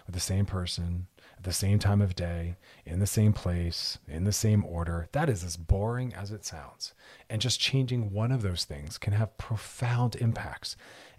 with 0.07 0.16
the 0.16 0.20
same 0.20 0.47
person 0.47 1.05
at 1.38 1.43
the 1.43 1.53
same 1.53 1.78
time 1.78 2.01
of 2.01 2.16
day, 2.16 2.55
in 2.86 2.99
the 2.99 3.07
same 3.07 3.32
place, 3.32 3.99
in 4.07 4.24
the 4.24 4.32
same 4.32 4.66
order, 4.66 5.07
that 5.12 5.30
is 5.30 5.43
as 5.43 5.55
boring 5.55 6.14
as 6.16 6.32
it 6.32 6.43
sounds. 6.43 6.93
And 7.30 7.41
just 7.41 7.60
changing 7.60 8.12
one 8.12 8.32
of 8.32 8.41
those 8.41 8.66
things 8.66 8.97
can 8.97 9.14
have 9.14 9.38
profound 9.38 10.16
impacts. 10.16 10.76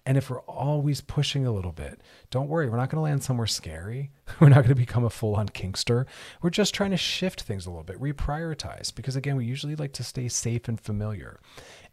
And 0.06 0.16
if 0.16 0.30
we're 0.30 0.40
always 0.40 1.00
pushing 1.00 1.46
a 1.46 1.52
little 1.52 1.72
bit, 1.72 2.00
don't 2.30 2.48
worry, 2.48 2.68
we're 2.68 2.78
not 2.78 2.88
going 2.90 2.98
to 2.98 3.02
land 3.02 3.22
somewhere 3.22 3.46
scary. 3.46 4.10
We're 4.40 4.48
not 4.48 4.58
going 4.58 4.68
to 4.68 4.74
become 4.74 5.04
a 5.04 5.10
full 5.10 5.34
on 5.34 5.48
kinkster. 5.48 6.06
We're 6.40 6.50
just 6.50 6.72
trying 6.72 6.92
to 6.92 6.96
shift 6.96 7.42
things 7.42 7.66
a 7.66 7.70
little 7.70 7.84
bit, 7.84 8.00
reprioritize. 8.00 8.94
Because 8.94 9.16
again, 9.16 9.36
we 9.36 9.44
usually 9.44 9.76
like 9.76 9.92
to 9.94 10.04
stay 10.04 10.28
safe 10.28 10.68
and 10.68 10.80
familiar. 10.80 11.40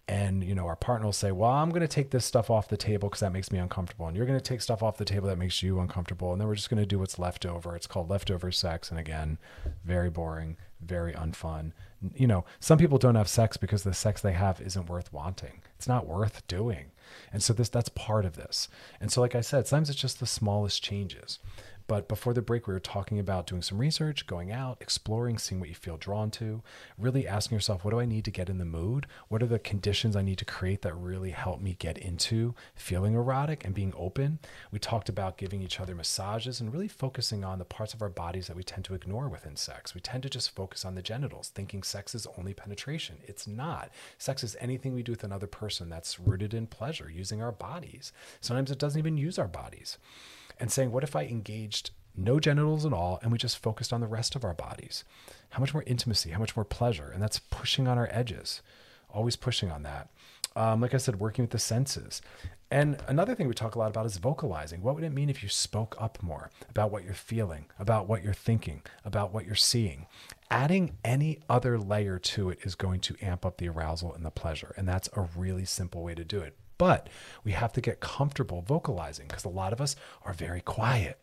And 0.07 0.43
you 0.43 0.55
know, 0.55 0.67
our 0.67 0.75
partner 0.77 1.05
will 1.07 1.13
say, 1.13 1.31
"Well, 1.33 1.51
I'm 1.51 1.69
going 1.69 1.81
to 1.81 1.87
take 1.87 2.11
this 2.11 2.23
stuff 2.23 2.49
off 2.49 2.69
the 2.69 2.77
table 2.77 3.09
because 3.09 3.19
that 3.19 3.33
makes 3.33 3.51
me 3.51 3.59
uncomfortable, 3.59 4.07
and 4.07 4.15
you're 4.15 4.25
going 4.25 4.39
to 4.39 4.43
take 4.43 4.61
stuff 4.61 4.81
off 4.81 4.97
the 4.97 5.03
table 5.03 5.27
that 5.27 5.37
makes 5.37 5.61
you 5.61 5.79
uncomfortable, 5.79 6.31
and 6.31 6.39
then 6.39 6.47
we're 6.47 6.55
just 6.55 6.69
going 6.69 6.81
to 6.81 6.85
do 6.85 6.99
what's 6.99 7.19
left 7.19 7.45
over." 7.45 7.75
It's 7.75 7.87
called 7.87 8.09
leftover 8.09 8.49
sex, 8.51 8.89
and 8.89 8.97
again, 8.99 9.37
very 9.83 10.09
boring, 10.09 10.55
very 10.81 11.13
unfun. 11.13 11.71
You 12.15 12.27
know, 12.27 12.45
some 12.59 12.77
people 12.77 12.97
don't 12.97 13.15
have 13.15 13.27
sex 13.27 13.57
because 13.57 13.83
the 13.83 13.93
sex 13.93 14.21
they 14.21 14.33
have 14.33 14.61
isn't 14.61 14.89
worth 14.89 15.11
wanting. 15.11 15.61
It's 15.75 15.87
not 15.87 16.07
worth 16.07 16.45
doing. 16.47 16.91
And 17.31 17.41
so 17.41 17.53
this 17.53 17.69
that's 17.69 17.89
part 17.89 18.25
of 18.25 18.35
this. 18.35 18.67
And 18.99 19.11
so 19.11 19.21
like 19.21 19.35
I 19.35 19.41
said, 19.41 19.67
sometimes 19.67 19.89
it's 19.89 19.99
just 19.99 20.19
the 20.19 20.27
smallest 20.27 20.83
changes. 20.83 21.39
But 21.87 22.09
before 22.09 22.33
the 22.33 22.41
break, 22.41 22.67
we 22.67 22.73
were 22.73 22.81
talking 22.81 23.17
about 23.17 23.47
doing 23.47 23.61
some 23.61 23.77
research, 23.77 24.27
going 24.27 24.51
out, 24.51 24.77
exploring, 24.81 25.37
seeing 25.37 25.61
what 25.61 25.69
you 25.69 25.75
feel 25.75 25.95
drawn 25.95 26.29
to, 26.31 26.61
really 26.97 27.25
asking 27.25 27.55
yourself, 27.55 27.85
what 27.85 27.91
do 27.91 27.99
I 27.99 28.05
need 28.05 28.25
to 28.25 28.31
get 28.31 28.49
in 28.49 28.57
the 28.57 28.65
mood? 28.65 29.07
What 29.29 29.41
are 29.41 29.47
the 29.47 29.57
conditions 29.57 30.15
I 30.15 30.21
need 30.21 30.37
to 30.39 30.45
create 30.45 30.81
that 30.81 30.93
really 30.93 31.31
help 31.31 31.61
me 31.61 31.77
get 31.79 31.97
into 31.97 32.55
feeling 32.75 33.13
erotic 33.13 33.63
and 33.63 33.73
being 33.73 33.93
open? 33.95 34.39
We 34.69 34.79
talked 34.79 35.07
about 35.07 35.37
giving 35.37 35.61
each 35.61 35.79
other 35.79 35.95
massages 35.95 36.59
and 36.59 36.73
really 36.73 36.89
focusing 36.89 37.45
on 37.45 37.57
the 37.57 37.65
parts 37.65 37.93
of 37.93 38.01
our 38.01 38.09
bodies 38.09 38.47
that 38.47 38.57
we 38.57 38.63
tend 38.63 38.83
to 38.85 38.93
ignore 38.93 39.29
within 39.29 39.55
sex. 39.55 39.95
We 39.95 40.01
tend 40.01 40.23
to 40.23 40.29
just 40.29 40.53
focus 40.53 40.83
on 40.83 40.95
the 40.95 41.01
genitals, 41.01 41.49
thinking 41.55 41.83
sex 41.83 42.13
is 42.13 42.27
only 42.37 42.53
penetration. 42.53 43.19
It's 43.23 43.47
not. 43.47 43.91
Sex 44.17 44.43
is 44.43 44.57
anything 44.59 44.93
we 44.93 45.03
do 45.03 45.13
with 45.13 45.23
another 45.23 45.47
person 45.47 45.87
that's 45.89 46.19
rooted 46.19 46.53
in 46.53 46.67
pleasure, 46.67 47.09
using 47.09 47.41
our 47.41 47.53
bodies. 47.53 48.11
Sometimes 48.41 48.71
it 48.71 48.77
doesn't 48.77 48.99
even 48.99 49.17
use 49.17 49.39
our 49.39 49.47
bodies 49.47 49.97
and 50.59 50.71
saying, 50.71 50.91
what 50.91 51.03
if 51.03 51.15
I 51.15 51.25
engaged 51.25 51.91
no 52.15 52.39
genitals 52.39 52.85
at 52.85 52.93
all 52.93 53.19
and 53.21 53.31
we 53.31 53.37
just 53.37 53.57
focused 53.57 53.93
on 53.93 54.01
the 54.01 54.07
rest 54.07 54.35
of 54.35 54.43
our 54.43 54.53
bodies? 54.53 55.03
How 55.51 55.59
much 55.59 55.73
more 55.73 55.83
intimacy, 55.85 56.31
how 56.31 56.39
much 56.39 56.55
more 56.55 56.65
pleasure? 56.65 57.09
And 57.13 57.21
that's 57.21 57.39
pushing 57.39 57.87
on 57.87 57.97
our 57.97 58.09
edges, 58.11 58.61
always 59.09 59.35
pushing 59.35 59.71
on 59.71 59.83
that. 59.83 60.09
Um, 60.55 60.81
like 60.81 60.95
I 60.95 60.97
said, 60.97 61.19
working 61.19 61.43
with 61.43 61.51
the 61.51 61.59
senses. 61.59 62.21
And 62.71 62.97
another 63.07 63.35
thing 63.35 63.47
we 63.47 63.53
talk 63.53 63.75
a 63.75 63.79
lot 63.79 63.91
about 63.91 64.07
is 64.07 64.17
vocalizing. 64.17 64.81
What 64.81 64.95
would 64.95 65.03
it 65.03 65.13
mean 65.13 65.29
if 65.29 65.43
you 65.43 65.49
spoke 65.49 65.95
up 65.99 66.21
more 66.21 66.49
about 66.69 66.91
what 66.91 67.03
you're 67.03 67.13
feeling, 67.13 67.67
about 67.77 68.09
what 68.09 68.23
you're 68.23 68.33
thinking, 68.33 68.81
about 69.05 69.31
what 69.31 69.45
you're 69.45 69.55
seeing? 69.55 70.07
Adding 70.49 70.97
any 71.05 71.39
other 71.47 71.77
layer 71.77 72.17
to 72.19 72.49
it 72.49 72.59
is 72.63 72.73
going 72.75 73.01
to 73.01 73.15
amp 73.21 73.45
up 73.45 73.57
the 73.57 73.69
arousal 73.69 74.13
and 74.13 74.25
the 74.25 74.31
pleasure. 74.31 74.73
And 74.77 74.87
that's 74.87 75.09
a 75.13 75.27
really 75.35 75.65
simple 75.65 76.03
way 76.03 76.15
to 76.15 76.25
do 76.25 76.39
it. 76.39 76.57
But 76.77 77.09
we 77.43 77.51
have 77.53 77.73
to 77.73 77.81
get 77.81 77.99
comfortable 77.99 78.61
vocalizing 78.61 79.27
because 79.27 79.45
a 79.45 79.49
lot 79.49 79.73
of 79.73 79.81
us 79.81 79.95
are 80.23 80.33
very 80.33 80.61
quiet. 80.61 81.19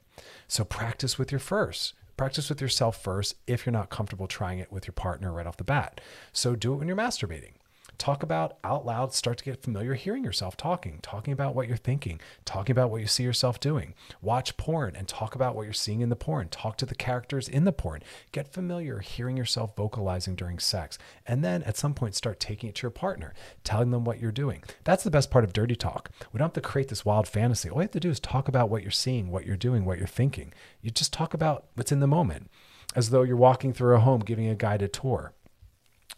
So 0.48 0.64
practice 0.64 1.18
with 1.18 1.30
your 1.32 1.40
first. 1.40 1.94
Practice 2.16 2.48
with 2.48 2.61
yourself 2.61 3.02
first 3.02 3.34
if 3.46 3.66
you're 3.66 3.72
not 3.72 3.90
comfortable 3.90 4.28
trying 4.28 4.61
it 4.61 4.70
with 4.70 4.86
your 4.86 4.92
partner 4.92 5.32
right 5.32 5.46
off 5.46 5.57
the 5.57 5.64
bat. 5.64 6.00
So 6.32 6.55
do 6.55 6.72
it 6.72 6.76
when 6.76 6.88
you're 6.88 6.96
masturbating. 6.96 7.55
Talk 7.99 8.22
about 8.22 8.59
out 8.64 8.84
loud, 8.84 9.14
start 9.14 9.38
to 9.38 9.45
get 9.45 9.62
familiar 9.62 9.95
hearing 9.95 10.24
yourself 10.24 10.57
talking, 10.57 10.99
talking 11.03 11.32
about 11.32 11.55
what 11.55 11.68
you're 11.68 11.76
thinking, 11.76 12.20
talking 12.45 12.72
about 12.72 12.90
what 12.90 13.01
you 13.01 13.07
see 13.07 13.22
yourself 13.22 13.61
doing. 13.61 13.95
Watch 14.20 14.57
porn 14.57 14.97
and 14.97 15.07
talk 15.07 15.34
about 15.34 15.55
what 15.55 15.64
you're 15.64 15.72
seeing 15.72 16.01
in 16.01 16.09
the 16.09 16.16
porn. 16.16 16.49
Talk 16.49 16.76
to 16.78 16.86
the 16.86 16.95
characters 16.95 17.49
in 17.49 17.64
the 17.64 17.72
porn. 17.72 18.03
Get 18.32 18.53
familiar 18.53 18.99
hearing 18.99 19.36
yourself 19.36 19.76
vocalizing 19.76 20.34
during 20.34 20.59
sex. 20.59 20.99
And 21.26 21.45
then 21.45 21.62
at 21.62 21.76
some 21.76 21.95
point, 21.95 22.14
start 22.14 22.40
taking 22.40 22.68
it 22.68 22.74
to 22.76 22.82
your 22.82 22.90
partner, 22.90 23.32
telling 23.62 23.90
them 23.90 24.05
what 24.05 24.20
you're 24.20 24.32
doing. 24.32 24.62
That's 24.84 25.05
the 25.05 25.11
best 25.11 25.30
part 25.30 25.45
of 25.45 25.53
dirty 25.53 25.76
talk. 25.76 26.11
We 26.32 26.38
don't 26.38 26.47
have 26.47 26.53
to 26.55 26.61
create 26.61 26.88
this 26.88 27.05
wild 27.05 27.28
fantasy. 27.28 27.70
All 27.70 27.78
you 27.78 27.82
have 27.82 27.90
to 27.92 28.01
do 28.01 28.11
is 28.11 28.20
talk 28.20 28.49
about 28.49 28.70
what 28.70 28.82
you're 28.82 28.90
seeing, 28.90 29.30
what 29.30 29.47
you're 29.47 29.57
doing, 29.57 29.84
what 29.84 29.99
you're 29.99 30.07
thinking. 30.07 30.53
You 30.82 30.90
just 30.90 31.12
talk 31.12 31.34
about 31.34 31.66
what's 31.74 31.92
in 31.92 32.01
the 32.01 32.07
moment 32.07 32.51
as 32.95 33.11
though 33.11 33.22
you're 33.22 33.36
walking 33.36 33.72
through 33.72 33.97
a 33.97 34.01
home 34.01 34.20
giving 34.20 34.49
a 34.49 34.55
guided 34.55 34.92
tour. 34.92 35.32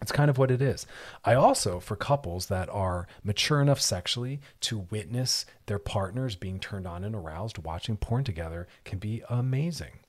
It's 0.01 0.13
kind 0.13 0.31
of 0.31 0.39
what 0.39 0.51
it 0.51 0.61
is. 0.61 0.87
I 1.25 1.35
also, 1.35 1.81
for 1.81 1.97
couples 1.97 2.47
that 2.47 2.69
are 2.69 3.07
mature 3.25 3.61
enough 3.61 3.81
sexually 3.81 4.41
to 4.61 4.87
witness 4.91 5.47
their 5.67 5.79
partners 5.79 6.37
being 6.37 6.61
turned 6.61 6.87
on 6.87 7.05
and 7.05 7.15
aroused, 7.15 7.59
watching 7.59 7.97
porn 7.97 8.25
together 8.25 8.69
can 8.85 8.99
be 8.99 9.23
amazing. 9.29 10.01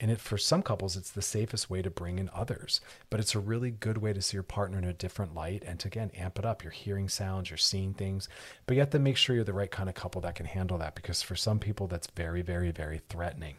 And 0.00 0.10
it, 0.12 0.20
for 0.20 0.38
some 0.38 0.62
couples, 0.62 0.96
it's 0.96 1.10
the 1.10 1.22
safest 1.22 1.68
way 1.68 1.82
to 1.82 1.90
bring 1.90 2.18
in 2.18 2.30
others. 2.32 2.80
But 3.10 3.18
it's 3.18 3.34
a 3.34 3.40
really 3.40 3.70
good 3.70 3.98
way 3.98 4.12
to 4.12 4.22
see 4.22 4.36
your 4.36 4.44
partner 4.44 4.78
in 4.78 4.84
a 4.84 4.92
different 4.92 5.34
light 5.34 5.64
and 5.66 5.80
to, 5.80 5.88
again, 5.88 6.12
amp 6.16 6.38
it 6.38 6.44
up. 6.44 6.62
You're 6.62 6.70
hearing 6.70 7.08
sounds, 7.08 7.50
you're 7.50 7.56
seeing 7.56 7.94
things, 7.94 8.28
but 8.66 8.74
you 8.74 8.80
have 8.80 8.90
to 8.90 9.00
make 9.00 9.16
sure 9.16 9.34
you're 9.34 9.44
the 9.44 9.52
right 9.52 9.70
kind 9.70 9.88
of 9.88 9.96
couple 9.96 10.20
that 10.20 10.36
can 10.36 10.46
handle 10.46 10.78
that 10.78 10.94
because 10.94 11.22
for 11.22 11.34
some 11.34 11.58
people, 11.58 11.88
that's 11.88 12.06
very, 12.14 12.42
very, 12.42 12.70
very 12.70 13.00
threatening. 13.08 13.56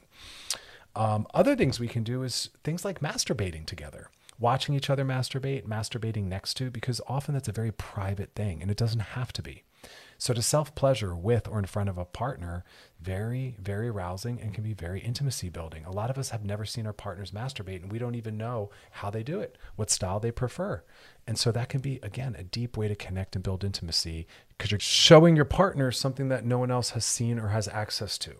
Um, 0.96 1.28
other 1.34 1.56
things 1.56 1.80
we 1.80 1.88
can 1.88 2.04
do 2.04 2.24
is 2.24 2.50
things 2.64 2.86
like 2.86 3.02
masturbating 3.02 3.66
together 3.66 4.10
watching 4.40 4.74
each 4.76 4.90
other 4.90 5.06
masturbate, 5.06 5.66
masturbating 5.68 6.26
next 6.26 6.56
to, 6.56 6.72
because 6.72 7.02
often 7.08 7.34
that's 7.34 7.50
a 7.50 7.54
very 7.54 7.72
private 7.72 8.34
thing 8.36 8.62
and 8.62 8.72
it 8.72 8.78
doesn't 8.78 9.00
have 9.00 9.34
to 9.34 9.42
be. 9.42 9.64
So 10.18 10.34
to 10.34 10.42
self 10.42 10.76
pleasure 10.76 11.16
with 11.16 11.48
or 11.48 11.60
in 11.60 11.66
front 11.66 11.88
of 11.88 11.98
a 11.98 12.04
partner, 12.04 12.66
very, 13.00 13.56
very 13.58 13.88
arousing 13.88 14.42
and 14.42 14.54
can 14.54 14.66
be 14.66 14.74
very 14.74 15.00
intimacy 15.00 15.48
building. 15.48 15.86
A 15.86 15.92
lot 15.92 16.10
of 16.10 16.18
us 16.18 16.32
have 16.32 16.44
never 16.44 16.66
seen 16.66 16.86
our 16.86 16.94
partners 16.94 17.32
masturbate 17.32 17.82
and 17.82 17.92
we 17.92 18.00
don't 18.00 18.16
even 18.16 18.38
know 18.38 18.70
how 18.92 19.10
they 19.10 19.24
do 19.24 19.40
it, 19.40 19.58
what 19.78 19.90
style 19.90 20.20
they 20.20 20.32
prefer. 20.32 20.84
And 21.26 21.38
so 21.38 21.54
that 21.54 21.70
can 21.70 21.80
be, 21.80 22.02
again, 22.04 22.36
a 22.38 22.44
deep 22.44 22.76
way 22.76 22.90
to 22.90 22.96
connect 22.96 23.36
and 23.36 23.44
build 23.44 23.64
intimacy 23.64 24.28
because 24.50 24.72
you're 24.72 24.80
showing 24.82 25.38
your 25.38 25.46
partner 25.46 25.90
something 25.90 26.28
that 26.28 26.46
no 26.46 26.60
one 26.60 26.72
else 26.72 26.90
has 26.92 27.06
seen 27.06 27.40
or 27.40 27.50
has 27.50 27.70
access 27.70 28.18
to. 28.18 28.36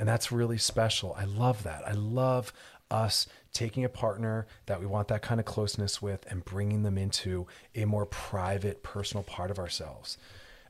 And 0.00 0.08
that's 0.08 0.32
really 0.32 0.58
special. 0.58 1.14
I 1.16 1.24
love 1.24 1.62
that. 1.62 1.86
I 1.86 1.92
love 1.92 2.52
us 2.90 3.26
taking 3.52 3.84
a 3.84 3.88
partner 3.88 4.46
that 4.66 4.80
we 4.80 4.86
want 4.86 5.08
that 5.08 5.22
kind 5.22 5.40
of 5.40 5.46
closeness 5.46 6.00
with 6.00 6.24
and 6.30 6.44
bringing 6.44 6.82
them 6.82 6.98
into 6.98 7.46
a 7.74 7.84
more 7.84 8.06
private, 8.06 8.82
personal 8.82 9.24
part 9.24 9.50
of 9.50 9.58
ourselves. 9.58 10.18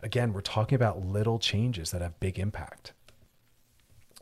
Again, 0.02 0.32
we're 0.32 0.40
talking 0.40 0.76
about 0.76 1.04
little 1.04 1.38
changes 1.38 1.90
that 1.90 2.02
have 2.02 2.18
big 2.20 2.38
impact. 2.38 2.92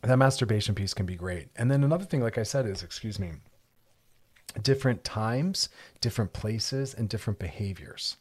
That 0.03 0.16
masturbation 0.16 0.74
piece 0.74 0.94
can 0.94 1.07
be 1.07 1.16
great. 1.16 1.49
And 1.57 1.70
then 1.70 1.84
another 1.84 2.05
thing, 2.05 2.22
like 2.22 2.38
I 2.38 2.42
said, 2.42 2.66
is 2.66 2.82
excuse 2.82 3.18
me, 3.18 3.32
different 4.62 5.05
times, 5.05 5.68
different 6.01 6.32
places, 6.32 6.94
and 6.94 7.09
different 7.09 7.38
behaviors 7.38 8.16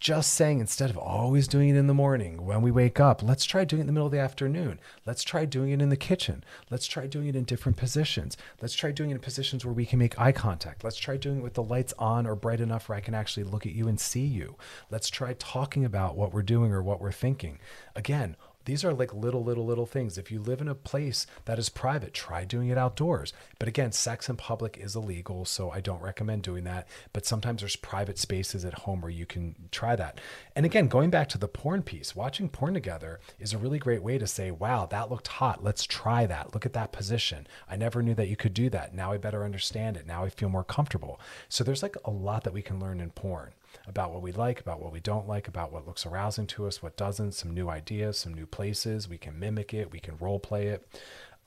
just 0.00 0.32
saying 0.32 0.60
instead 0.60 0.90
of 0.90 0.96
always 0.96 1.48
doing 1.48 1.68
it 1.70 1.76
in 1.76 1.88
the 1.88 1.94
morning 1.94 2.44
when 2.44 2.62
we 2.62 2.70
wake 2.70 3.00
up, 3.00 3.22
let's 3.22 3.44
try 3.44 3.64
doing 3.64 3.80
it 3.80 3.82
in 3.82 3.86
the 3.88 3.92
middle 3.92 4.06
of 4.06 4.12
the 4.12 4.20
afternoon. 4.20 4.78
Let's 5.04 5.24
try 5.24 5.44
doing 5.44 5.70
it 5.70 5.82
in 5.82 5.88
the 5.88 5.96
kitchen. 5.96 6.44
Let's 6.70 6.86
try 6.86 7.06
doing 7.06 7.26
it 7.26 7.34
in 7.34 7.44
different 7.44 7.76
positions. 7.76 8.36
Let's 8.62 8.74
try 8.74 8.92
doing 8.92 9.10
it 9.10 9.14
in 9.14 9.20
positions 9.20 9.64
where 9.64 9.74
we 9.74 9.86
can 9.86 9.98
make 9.98 10.18
eye 10.18 10.32
contact. 10.32 10.84
Let's 10.84 10.96
try 10.96 11.16
doing 11.16 11.38
it 11.38 11.42
with 11.42 11.54
the 11.54 11.62
lights 11.62 11.94
on 11.98 12.26
or 12.26 12.36
bright 12.36 12.60
enough 12.60 12.88
where 12.88 12.96
I 12.96 13.00
can 13.00 13.14
actually 13.14 13.44
look 13.44 13.66
at 13.66 13.72
you 13.72 13.88
and 13.88 13.98
see 13.98 14.24
you. 14.24 14.56
Let's 14.88 15.10
try 15.10 15.34
talking 15.34 15.84
about 15.84 16.16
what 16.16 16.32
we're 16.32 16.42
doing 16.42 16.72
or 16.72 16.82
what 16.82 17.00
we're 17.00 17.10
thinking. 17.10 17.58
Again, 17.96 18.36
these 18.68 18.84
are 18.84 18.92
like 18.92 19.14
little, 19.14 19.42
little, 19.42 19.64
little 19.64 19.86
things. 19.86 20.18
If 20.18 20.30
you 20.30 20.42
live 20.42 20.60
in 20.60 20.68
a 20.68 20.74
place 20.74 21.26
that 21.46 21.58
is 21.58 21.70
private, 21.70 22.12
try 22.12 22.44
doing 22.44 22.68
it 22.68 22.76
outdoors. 22.76 23.32
But 23.58 23.66
again, 23.66 23.92
sex 23.92 24.28
in 24.28 24.36
public 24.36 24.76
is 24.76 24.94
illegal, 24.94 25.46
so 25.46 25.70
I 25.70 25.80
don't 25.80 26.02
recommend 26.02 26.42
doing 26.42 26.64
that. 26.64 26.86
But 27.14 27.24
sometimes 27.24 27.62
there's 27.62 27.76
private 27.76 28.18
spaces 28.18 28.66
at 28.66 28.80
home 28.80 29.00
where 29.00 29.10
you 29.10 29.24
can 29.24 29.54
try 29.70 29.96
that. 29.96 30.20
And 30.54 30.66
again, 30.66 30.88
going 30.88 31.08
back 31.08 31.30
to 31.30 31.38
the 31.38 31.48
porn 31.48 31.82
piece, 31.82 32.14
watching 32.14 32.50
porn 32.50 32.74
together 32.74 33.20
is 33.38 33.54
a 33.54 33.58
really 33.58 33.78
great 33.78 34.02
way 34.02 34.18
to 34.18 34.26
say, 34.26 34.50
wow, 34.50 34.84
that 34.84 35.10
looked 35.10 35.28
hot. 35.28 35.64
Let's 35.64 35.84
try 35.84 36.26
that. 36.26 36.52
Look 36.52 36.66
at 36.66 36.74
that 36.74 36.92
position. 36.92 37.46
I 37.70 37.76
never 37.76 38.02
knew 38.02 38.14
that 38.16 38.28
you 38.28 38.36
could 38.36 38.52
do 38.52 38.68
that. 38.68 38.94
Now 38.94 39.12
I 39.12 39.16
better 39.16 39.44
understand 39.44 39.96
it. 39.96 40.06
Now 40.06 40.24
I 40.24 40.28
feel 40.28 40.50
more 40.50 40.62
comfortable. 40.62 41.18
So 41.48 41.64
there's 41.64 41.82
like 41.82 41.96
a 42.04 42.10
lot 42.10 42.44
that 42.44 42.52
we 42.52 42.60
can 42.60 42.78
learn 42.78 43.00
in 43.00 43.12
porn 43.12 43.54
about 43.88 44.12
what 44.12 44.22
we 44.22 44.32
like, 44.32 44.60
about 44.60 44.80
what 44.80 44.92
we 44.92 45.00
don't 45.00 45.26
like, 45.26 45.48
about 45.48 45.72
what 45.72 45.86
looks 45.86 46.06
arousing 46.06 46.46
to 46.48 46.66
us, 46.66 46.82
what 46.82 46.96
doesn't, 46.96 47.32
some 47.32 47.52
new 47.52 47.68
ideas, 47.68 48.18
some 48.18 48.34
new 48.34 48.46
places. 48.46 49.08
We 49.08 49.18
can 49.18 49.38
mimic 49.38 49.72
it, 49.72 49.92
we 49.92 50.00
can 50.00 50.16
role 50.18 50.38
play 50.38 50.68
it. 50.68 50.86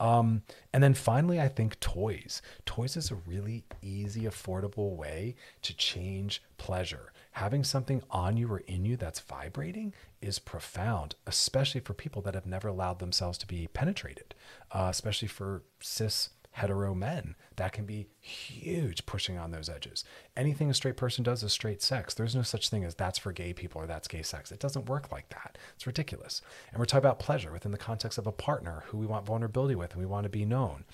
Um, 0.00 0.42
and 0.72 0.82
then 0.82 0.94
finally, 0.94 1.40
I 1.40 1.46
think 1.46 1.78
toys. 1.78 2.42
Toys 2.66 2.96
is 2.96 3.12
a 3.12 3.14
really 3.14 3.62
easy, 3.82 4.22
affordable 4.22 4.96
way 4.96 5.36
to 5.62 5.76
change 5.76 6.42
pleasure. 6.58 7.12
Having 7.32 7.64
something 7.64 8.02
on 8.10 8.36
you 8.36 8.50
or 8.52 8.58
in 8.58 8.84
you 8.84 8.96
that's 8.96 9.20
vibrating 9.20 9.94
is 10.20 10.38
profound, 10.40 11.14
especially 11.26 11.80
for 11.80 11.94
people 11.94 12.20
that 12.22 12.34
have 12.34 12.46
never 12.46 12.68
allowed 12.68 12.98
themselves 12.98 13.38
to 13.38 13.46
be 13.46 13.68
penetrated, 13.68 14.34
uh, 14.72 14.88
especially 14.90 15.28
for 15.28 15.62
cis 15.80 16.30
hetero 16.52 16.94
men. 16.94 17.34
That 17.56 17.72
can 17.72 17.84
be 17.84 18.06
huge 18.20 19.04
pushing 19.06 19.38
on 19.38 19.50
those 19.50 19.68
edges. 19.68 20.04
Anything 20.36 20.70
a 20.70 20.74
straight 20.74 20.96
person 20.96 21.24
does 21.24 21.42
is 21.42 21.52
straight 21.52 21.82
sex. 21.82 22.14
There's 22.14 22.34
no 22.34 22.42
such 22.42 22.68
thing 22.68 22.84
as 22.84 22.94
that's 22.94 23.18
for 23.18 23.32
gay 23.32 23.52
people 23.52 23.82
or 23.82 23.86
that's 23.86 24.08
gay 24.08 24.22
sex. 24.22 24.52
It 24.52 24.60
doesn't 24.60 24.88
work 24.88 25.10
like 25.10 25.28
that. 25.30 25.58
It's 25.74 25.86
ridiculous. 25.86 26.40
And 26.70 26.78
we're 26.78 26.86
talking 26.86 27.04
about 27.04 27.18
pleasure 27.18 27.52
within 27.52 27.72
the 27.72 27.78
context 27.78 28.18
of 28.18 28.26
a 28.26 28.32
partner 28.32 28.84
who 28.86 28.98
we 28.98 29.06
want 29.06 29.26
vulnerability 29.26 29.74
with 29.74 29.92
and 29.92 30.00
we 30.00 30.06
want 30.06 30.24
to 30.24 30.30
be 30.30 30.44
known. 30.44 30.84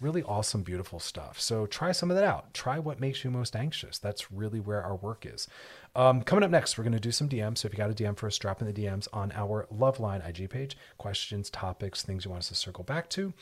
Really 0.00 0.22
awesome, 0.22 0.62
beautiful 0.62 0.98
stuff. 0.98 1.40
So 1.40 1.66
try 1.66 1.92
some 1.92 2.10
of 2.10 2.16
that 2.16 2.24
out. 2.24 2.54
Try 2.54 2.78
what 2.78 3.00
makes 3.00 3.24
you 3.24 3.30
most 3.30 3.54
anxious. 3.54 3.98
That's 3.98 4.32
really 4.32 4.60
where 4.60 4.82
our 4.82 4.96
work 4.96 5.26
is. 5.26 5.46
Um, 5.96 6.22
coming 6.22 6.44
up 6.44 6.50
next, 6.50 6.78
we're 6.78 6.84
going 6.84 6.92
to 6.92 7.00
do 7.00 7.10
some 7.10 7.28
DMs. 7.28 7.58
So 7.58 7.66
if 7.66 7.72
you 7.72 7.76
got 7.76 7.90
a 7.90 7.94
DM 7.94 8.16
for 8.16 8.26
us, 8.26 8.38
drop 8.38 8.60
in 8.60 8.66
the 8.66 8.72
DMs 8.72 9.08
on 9.12 9.32
our 9.32 9.66
Loveline 9.72 10.26
IG 10.26 10.48
page. 10.48 10.76
Questions, 10.98 11.50
topics, 11.50 12.02
things 12.02 12.24
you 12.24 12.30
want 12.30 12.42
us 12.42 12.48
to 12.48 12.54
circle 12.54 12.84
back 12.84 13.10
to. 13.10 13.32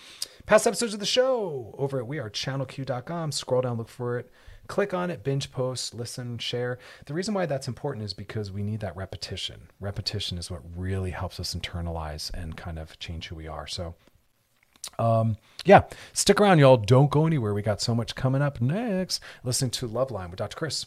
Past 0.47 0.67
episodes 0.67 0.95
of 0.95 1.01
the 1.01 1.07
show 1.07 1.75
over 1.79 2.01
at 2.01 2.09
wearechannelq.com. 2.09 3.33
Scroll 3.33 3.63
down, 3.63 3.77
look 3.77 3.89
for 3.89 4.19
it. 4.19 4.31
Click 4.67 4.93
on 4.93 5.11
it, 5.11 5.25
binge 5.25 5.51
post, 5.51 5.95
listen, 5.95 6.37
share. 6.37 6.79
The 7.07 7.15
reason 7.15 7.33
why 7.33 7.47
that's 7.47 7.69
important 7.69 8.05
is 8.05 8.13
because 8.13 8.53
we 8.53 8.63
need 8.63 8.81
that 8.81 8.97
repetition. 8.97 9.69
Repetition 9.81 10.37
is 10.37 10.51
what 10.51 10.61
really 10.77 11.11
helps 11.11 11.41
us 11.41 11.55
internalize 11.55 12.31
and 12.35 12.55
kind 12.55 12.79
of 12.79 12.99
change 12.99 13.29
who 13.29 13.37
we 13.37 13.49
are. 13.49 13.67
So 13.67 13.95
um, 14.99 15.37
yeah, 15.65 15.85
stick 16.13 16.41
around, 16.41 16.59
y'all. 16.59 16.77
Don't 16.77 17.11
go 17.11 17.27
anywhere. 17.27 17.55
We 17.55 17.63
got 17.63 17.81
so 17.81 17.95
much 17.95 18.15
coming 18.15 18.43
up 18.43 18.61
next. 18.61 19.23
Listening 19.43 19.71
to 19.73 19.89
Loveline 19.89 20.31
with 20.31 20.39
Dr. 20.39 20.57
Chris. 20.57 20.87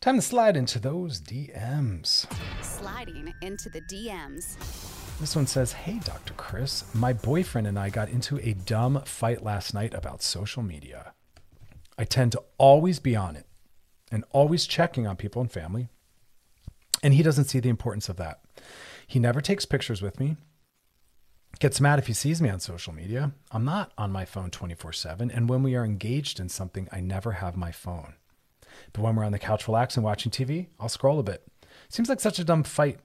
Time 0.00 0.16
to 0.16 0.22
slide 0.22 0.56
into 0.56 0.78
those 0.78 1.20
DMs. 1.20 2.26
Sliding 2.62 3.34
into 3.42 3.68
the 3.68 3.82
DMs. 3.82 4.56
This 5.20 5.36
one 5.36 5.46
says, 5.46 5.74
Hey, 5.74 5.98
Dr. 6.02 6.32
Chris, 6.38 6.86
my 6.94 7.12
boyfriend 7.12 7.66
and 7.66 7.78
I 7.78 7.90
got 7.90 8.08
into 8.08 8.38
a 8.38 8.54
dumb 8.54 9.02
fight 9.04 9.44
last 9.44 9.74
night 9.74 9.92
about 9.92 10.22
social 10.22 10.62
media. 10.62 11.12
I 11.98 12.04
tend 12.04 12.32
to 12.32 12.42
always 12.56 12.98
be 12.98 13.14
on 13.14 13.36
it 13.36 13.44
and 14.10 14.24
always 14.30 14.66
checking 14.66 15.06
on 15.06 15.16
people 15.16 15.42
and 15.42 15.52
family. 15.52 15.88
And 17.02 17.12
he 17.12 17.22
doesn't 17.22 17.44
see 17.44 17.60
the 17.60 17.68
importance 17.68 18.08
of 18.08 18.16
that. 18.16 18.40
He 19.06 19.18
never 19.18 19.42
takes 19.42 19.66
pictures 19.66 20.00
with 20.00 20.18
me, 20.18 20.38
gets 21.58 21.78
mad 21.78 21.98
if 21.98 22.06
he 22.06 22.14
sees 22.14 22.40
me 22.40 22.48
on 22.48 22.60
social 22.60 22.94
media. 22.94 23.32
I'm 23.50 23.66
not 23.66 23.92
on 23.98 24.10
my 24.10 24.24
phone 24.24 24.48
24 24.48 24.94
7. 24.94 25.30
And 25.30 25.50
when 25.50 25.62
we 25.62 25.74
are 25.74 25.84
engaged 25.84 26.40
in 26.40 26.48
something, 26.48 26.88
I 26.90 27.00
never 27.00 27.32
have 27.32 27.54
my 27.54 27.70
phone. 27.70 28.14
But 28.92 29.02
when 29.02 29.16
we're 29.16 29.24
on 29.24 29.32
the 29.32 29.38
couch 29.38 29.66
relaxing, 29.68 30.02
watching 30.02 30.32
TV, 30.32 30.68
I'll 30.78 30.88
scroll 30.88 31.18
a 31.18 31.22
bit. 31.22 31.46
Seems 31.88 32.08
like 32.08 32.20
such 32.20 32.38
a 32.38 32.44
dumb 32.44 32.62
fight 32.62 32.98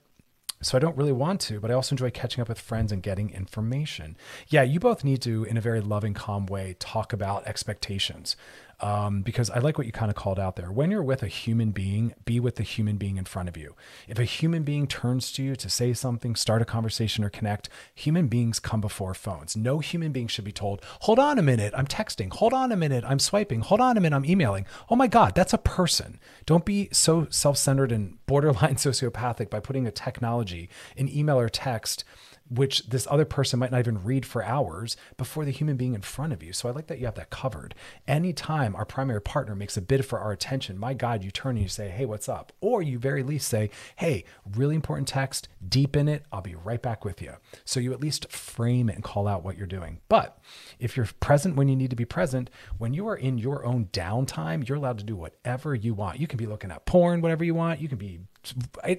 So 0.61 0.77
I 0.77 0.79
don't 0.79 0.97
really 0.97 1.11
want 1.11 1.41
to, 1.41 1.59
but 1.59 1.69
I 1.69 1.73
also 1.73 1.93
enjoy 1.93 2.09
catching 2.11 2.41
up 2.41 2.47
with 2.49 2.59
friends 2.59 2.91
and 2.91 3.03
getting 3.03 3.29
information. 3.29 4.15
Yeah, 4.47 4.63
you 4.63 4.79
both 4.79 5.03
need 5.03 5.21
to, 5.23 5.43
in 5.43 5.57
a 5.57 5.61
very 5.61 5.81
loving, 5.81 6.13
calm 6.13 6.45
way, 6.45 6.75
talk 6.79 7.13
about 7.13 7.45
expectations 7.45 8.35
um, 8.79 9.21
because 9.21 9.49
I 9.49 9.59
like 9.59 9.77
what 9.77 9.87
you 9.87 9.93
kind 9.93 10.09
of 10.09 10.15
called 10.15 10.39
out 10.39 10.55
there. 10.55 10.71
When 10.71 10.91
you're 10.91 11.03
with 11.03 11.23
a 11.23 11.27
human 11.27 11.71
being, 11.71 12.13
be 12.25 12.39
with 12.39 12.55
the 12.55 12.63
human 12.63 12.97
being 12.97 13.17
in 13.17 13.25
front 13.25 13.49
of 13.49 13.57
you. 13.57 13.75
If 14.07 14.19
a 14.19 14.25
human 14.25 14.63
being 14.63 14.87
turns 14.87 15.31
to 15.33 15.43
you 15.43 15.55
to 15.55 15.69
say 15.69 15.93
something, 15.93 16.35
start 16.35 16.61
a 16.61 16.65
conversation, 16.65 17.23
or 17.23 17.29
connect, 17.29 17.69
human 17.93 18.27
beings 18.27 18.59
come 18.59 18.81
before 18.81 19.13
phones. 19.13 19.55
No 19.55 19.79
human 19.79 20.11
being 20.11 20.27
should 20.27 20.45
be 20.45 20.51
told, 20.51 20.81
hold 21.01 21.19
on 21.19 21.39
a 21.39 21.43
minute, 21.43 21.73
I'm 21.75 21.87
texting. 21.87 22.31
Hold 22.33 22.53
on 22.53 22.71
a 22.71 22.75
minute, 22.75 23.03
I'm 23.07 23.19
swiping. 23.19 23.61
Hold 23.61 23.81
on 23.81 23.97
a 23.97 24.01
minute, 24.01 24.15
I'm 24.15 24.25
emailing. 24.25 24.65
Oh 24.89 24.95
my 24.95 25.07
God, 25.07 25.35
that's 25.35 25.53
a 25.53 25.57
person. 25.57 26.19
Don't 26.45 26.65
be 26.65 26.89
so 26.91 27.27
self 27.29 27.57
centered 27.57 27.91
and 27.91 28.17
borderline 28.25 28.75
sociopathic 28.75 29.49
by 29.49 29.59
putting 29.59 29.87
a 29.87 29.91
technology, 29.91 30.69
an 30.97 31.09
email 31.09 31.39
or 31.39 31.49
text 31.49 32.03
which 32.49 32.87
this 32.87 33.07
other 33.09 33.25
person 33.25 33.59
might 33.59 33.71
not 33.71 33.79
even 33.79 34.03
read 34.03 34.25
for 34.25 34.43
hours 34.43 34.95
before 35.17 35.45
the 35.45 35.51
human 35.51 35.77
being 35.77 35.95
in 35.95 36.01
front 36.01 36.31
of 36.31 36.43
you. 36.43 36.53
So 36.53 36.69
I 36.69 36.71
like 36.71 36.87
that 36.87 36.99
you 36.99 37.05
have 37.05 37.15
that 37.15 37.29
covered. 37.29 37.73
Anytime 38.07 38.75
our 38.75 38.85
primary 38.85 39.21
partner 39.21 39.55
makes 39.55 39.77
a 39.77 39.81
bid 39.81 40.05
for 40.05 40.19
our 40.19 40.31
attention, 40.31 40.77
my 40.77 40.93
God, 40.93 41.23
you 41.23 41.31
turn 41.31 41.55
and 41.55 41.63
you 41.63 41.67
say, 41.67 41.89
Hey, 41.89 42.05
what's 42.05 42.29
up? 42.29 42.53
Or 42.61 42.81
you 42.81 42.99
very 42.99 43.23
least 43.23 43.47
say, 43.47 43.71
Hey, 43.95 44.25
really 44.55 44.75
important 44.75 45.07
text, 45.07 45.47
deep 45.67 45.95
in 45.95 46.07
it. 46.07 46.23
I'll 46.31 46.41
be 46.41 46.55
right 46.55 46.81
back 46.81 47.03
with 47.03 47.21
you. 47.21 47.33
So 47.63 47.79
you 47.79 47.93
at 47.93 48.01
least 48.01 48.31
frame 48.31 48.89
it 48.89 48.95
and 48.95 49.03
call 49.03 49.27
out 49.27 49.43
what 49.43 49.57
you're 49.57 49.65
doing. 49.65 50.01
But 50.07 50.37
if 50.79 50.95
you're 50.95 51.09
present 51.19 51.55
when 51.55 51.67
you 51.67 51.75
need 51.75 51.89
to 51.89 51.95
be 51.95 52.05
present, 52.05 52.49
when 52.77 52.93
you 52.93 53.07
are 53.07 53.15
in 53.15 53.37
your 53.37 53.65
own 53.65 53.85
downtime, 53.91 54.67
you're 54.67 54.77
allowed 54.77 54.99
to 54.99 55.03
do 55.03 55.15
whatever 55.15 55.73
you 55.73 55.93
want. 55.93 56.19
You 56.19 56.27
can 56.27 56.37
be 56.37 56.45
looking 56.45 56.71
at 56.71 56.85
porn, 56.85 57.21
whatever 57.21 57.43
you 57.43 57.55
want. 57.55 57.81
You 57.81 57.87
can 57.87 57.97
be, 57.97 58.19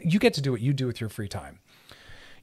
you 0.03 0.19
get 0.19 0.35
to 0.35 0.41
do 0.41 0.51
what 0.51 0.61
you 0.61 0.73
do 0.73 0.87
with 0.87 1.01
your 1.01 1.11
free 1.11 1.29
time 1.29 1.61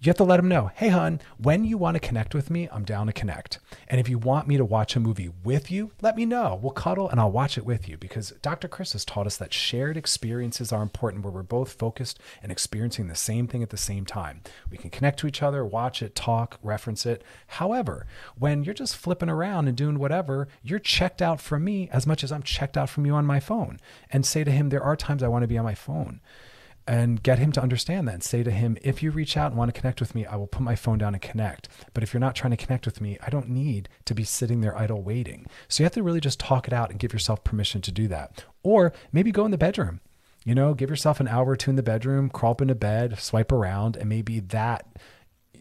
you 0.04 0.10
have 0.10 0.18
to 0.18 0.24
let 0.26 0.36
them 0.36 0.50
know, 0.50 0.70
hey, 0.76 0.90
hon, 0.90 1.22
when 1.38 1.64
you 1.64 1.78
want 1.78 1.96
to 1.96 2.00
connect 2.00 2.36
with 2.36 2.50
me, 2.50 2.68
I'm 2.74 2.84
down 2.84 3.08
to 3.08 3.14
connect. 3.14 3.60
And 3.88 4.02
if 4.02 4.10
you 4.10 4.18
want 4.18 4.50
me 4.50 4.58
to 4.58 4.66
watch 4.66 4.98
a 4.98 5.00
movie 5.00 5.30
with 5.46 5.72
you, 5.72 5.92
let 6.02 6.18
me 6.18 6.26
know. 6.26 6.60
We'll 6.62 6.74
cuddle 6.74 7.10
and 7.10 7.22
I'll 7.22 7.32
watch 7.32 7.58
it 7.58 7.66
with 7.66 7.88
you 7.88 7.96
because 7.96 8.32
Dr. 8.42 8.68
Chris 8.68 8.92
has 8.92 9.06
taught 9.06 9.28
us 9.28 9.38
that 9.38 9.54
shared 9.54 9.96
experiences 9.96 10.74
are 10.74 10.82
important 10.82 11.24
where 11.24 11.32
we're 11.32 11.42
both 11.42 11.72
focused 11.72 12.20
and 12.42 12.52
experiencing 12.52 13.08
the 13.08 13.16
same 13.16 13.48
thing 13.48 13.64
at 13.64 13.70
the 13.70 13.78
same 13.78 14.06
time. 14.06 14.42
We 14.70 14.78
can 14.78 14.90
connect 14.90 15.20
to 15.20 15.28
each 15.28 15.42
other, 15.42 15.66
watch 15.66 16.02
it, 16.02 16.16
talk, 16.16 16.60
reference 16.62 17.06
it. 17.06 17.24
However, 17.48 18.06
when 18.38 18.66
you're 18.66 18.74
just 18.74 18.98
flipping 18.98 19.30
around 19.30 19.70
and 19.70 19.78
doing 19.78 20.00
whatever, 20.00 20.50
you're 20.62 20.80
checked 20.80 21.22
out 21.22 21.40
from 21.40 21.64
me 21.64 21.88
as 21.94 22.06
much 22.06 22.26
as 22.26 22.32
I'm 22.34 22.44
checked 22.44 22.78
out 22.78 22.90
from 22.90 23.06
you 23.06 23.14
on 23.14 23.26
my 23.26 23.40
phone. 23.40 23.80
And 24.12 24.26
say 24.26 24.44
to 24.44 24.52
him, 24.52 24.68
there 24.68 24.84
are 24.84 24.98
times 24.98 25.24
I 25.24 25.30
want 25.30 25.44
to 25.44 25.48
be 25.48 25.58
on 25.58 25.64
my 25.64 25.76
phone 25.76 26.20
and 26.88 27.24
get 27.24 27.40
him 27.40 27.52
to 27.54 27.62
understand 27.62 28.08
that 28.08 28.16
and 28.16 28.24
say 28.24 28.44
to 28.44 28.52
him, 28.52 28.78
if 28.82 29.02
you 29.02 29.12
reach 29.12 29.38
out 29.38 29.52
and 29.52 29.58
want 29.58 29.74
to 29.74 29.80
connect 29.80 30.00
with 30.00 30.14
me, 30.14 30.26
I 30.26 30.36
will 30.36 30.48
put 30.48 30.62
my 30.62 30.76
phone 30.76 30.98
down 30.98 31.14
and 31.14 31.22
connect. 31.22 31.70
But 31.94 32.04
if 32.04 32.14
you're 32.14 32.20
not 32.20 32.36
trying 32.36 32.52
to 32.52 32.58
connect 32.58 32.86
with 32.86 33.00
me, 33.00 33.18
I 33.26 33.30
don't 33.30 33.50
need 33.50 33.90
to 34.06 34.14
be 34.14 34.24
sitting 34.24 34.62
there 34.62 34.78
idle 34.78 35.02
waiting. 35.02 35.46
So 35.68 35.82
you 35.82 35.86
have 35.86 35.94
to 35.94 36.04
really 36.04 36.20
just 36.20 36.40
talk 36.40 36.68
it 36.68 36.74
out 36.74 36.90
and 36.90 37.00
give 37.00 37.14
yourself 37.14 37.44
permission 37.44 37.82
to 37.82 37.92
do 37.92 38.08
that. 38.10 38.44
Or 38.64 38.92
maybe 39.12 39.32
go 39.32 39.46
in 39.46 39.52
the 39.52 39.58
bedroom. 39.58 40.02
You 40.46 40.56
know, 40.56 40.74
give 40.74 40.90
yourself 40.90 41.22
an 41.22 41.30
hour 41.30 41.52
or 41.52 41.56
two 41.56 41.70
in 41.70 41.78
the 41.78 41.84
bedroom, 41.84 42.30
crawl 42.30 42.52
up 42.52 42.62
into 42.62 42.76
bed, 42.76 43.18
swipe 43.18 43.52
around, 43.52 43.96
and 43.96 44.10
maybe 44.10 44.42
that 44.42 45.00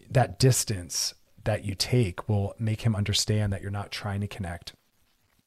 that 0.09 0.37
distance 0.37 1.13
that 1.45 1.63
you 1.63 1.73
take 1.73 2.27
will 2.27 2.53
make 2.59 2.81
him 2.81 2.95
understand 2.95 3.51
that 3.51 3.61
you're 3.61 3.71
not 3.71 3.91
trying 3.91 4.21
to 4.21 4.27
connect 4.27 4.73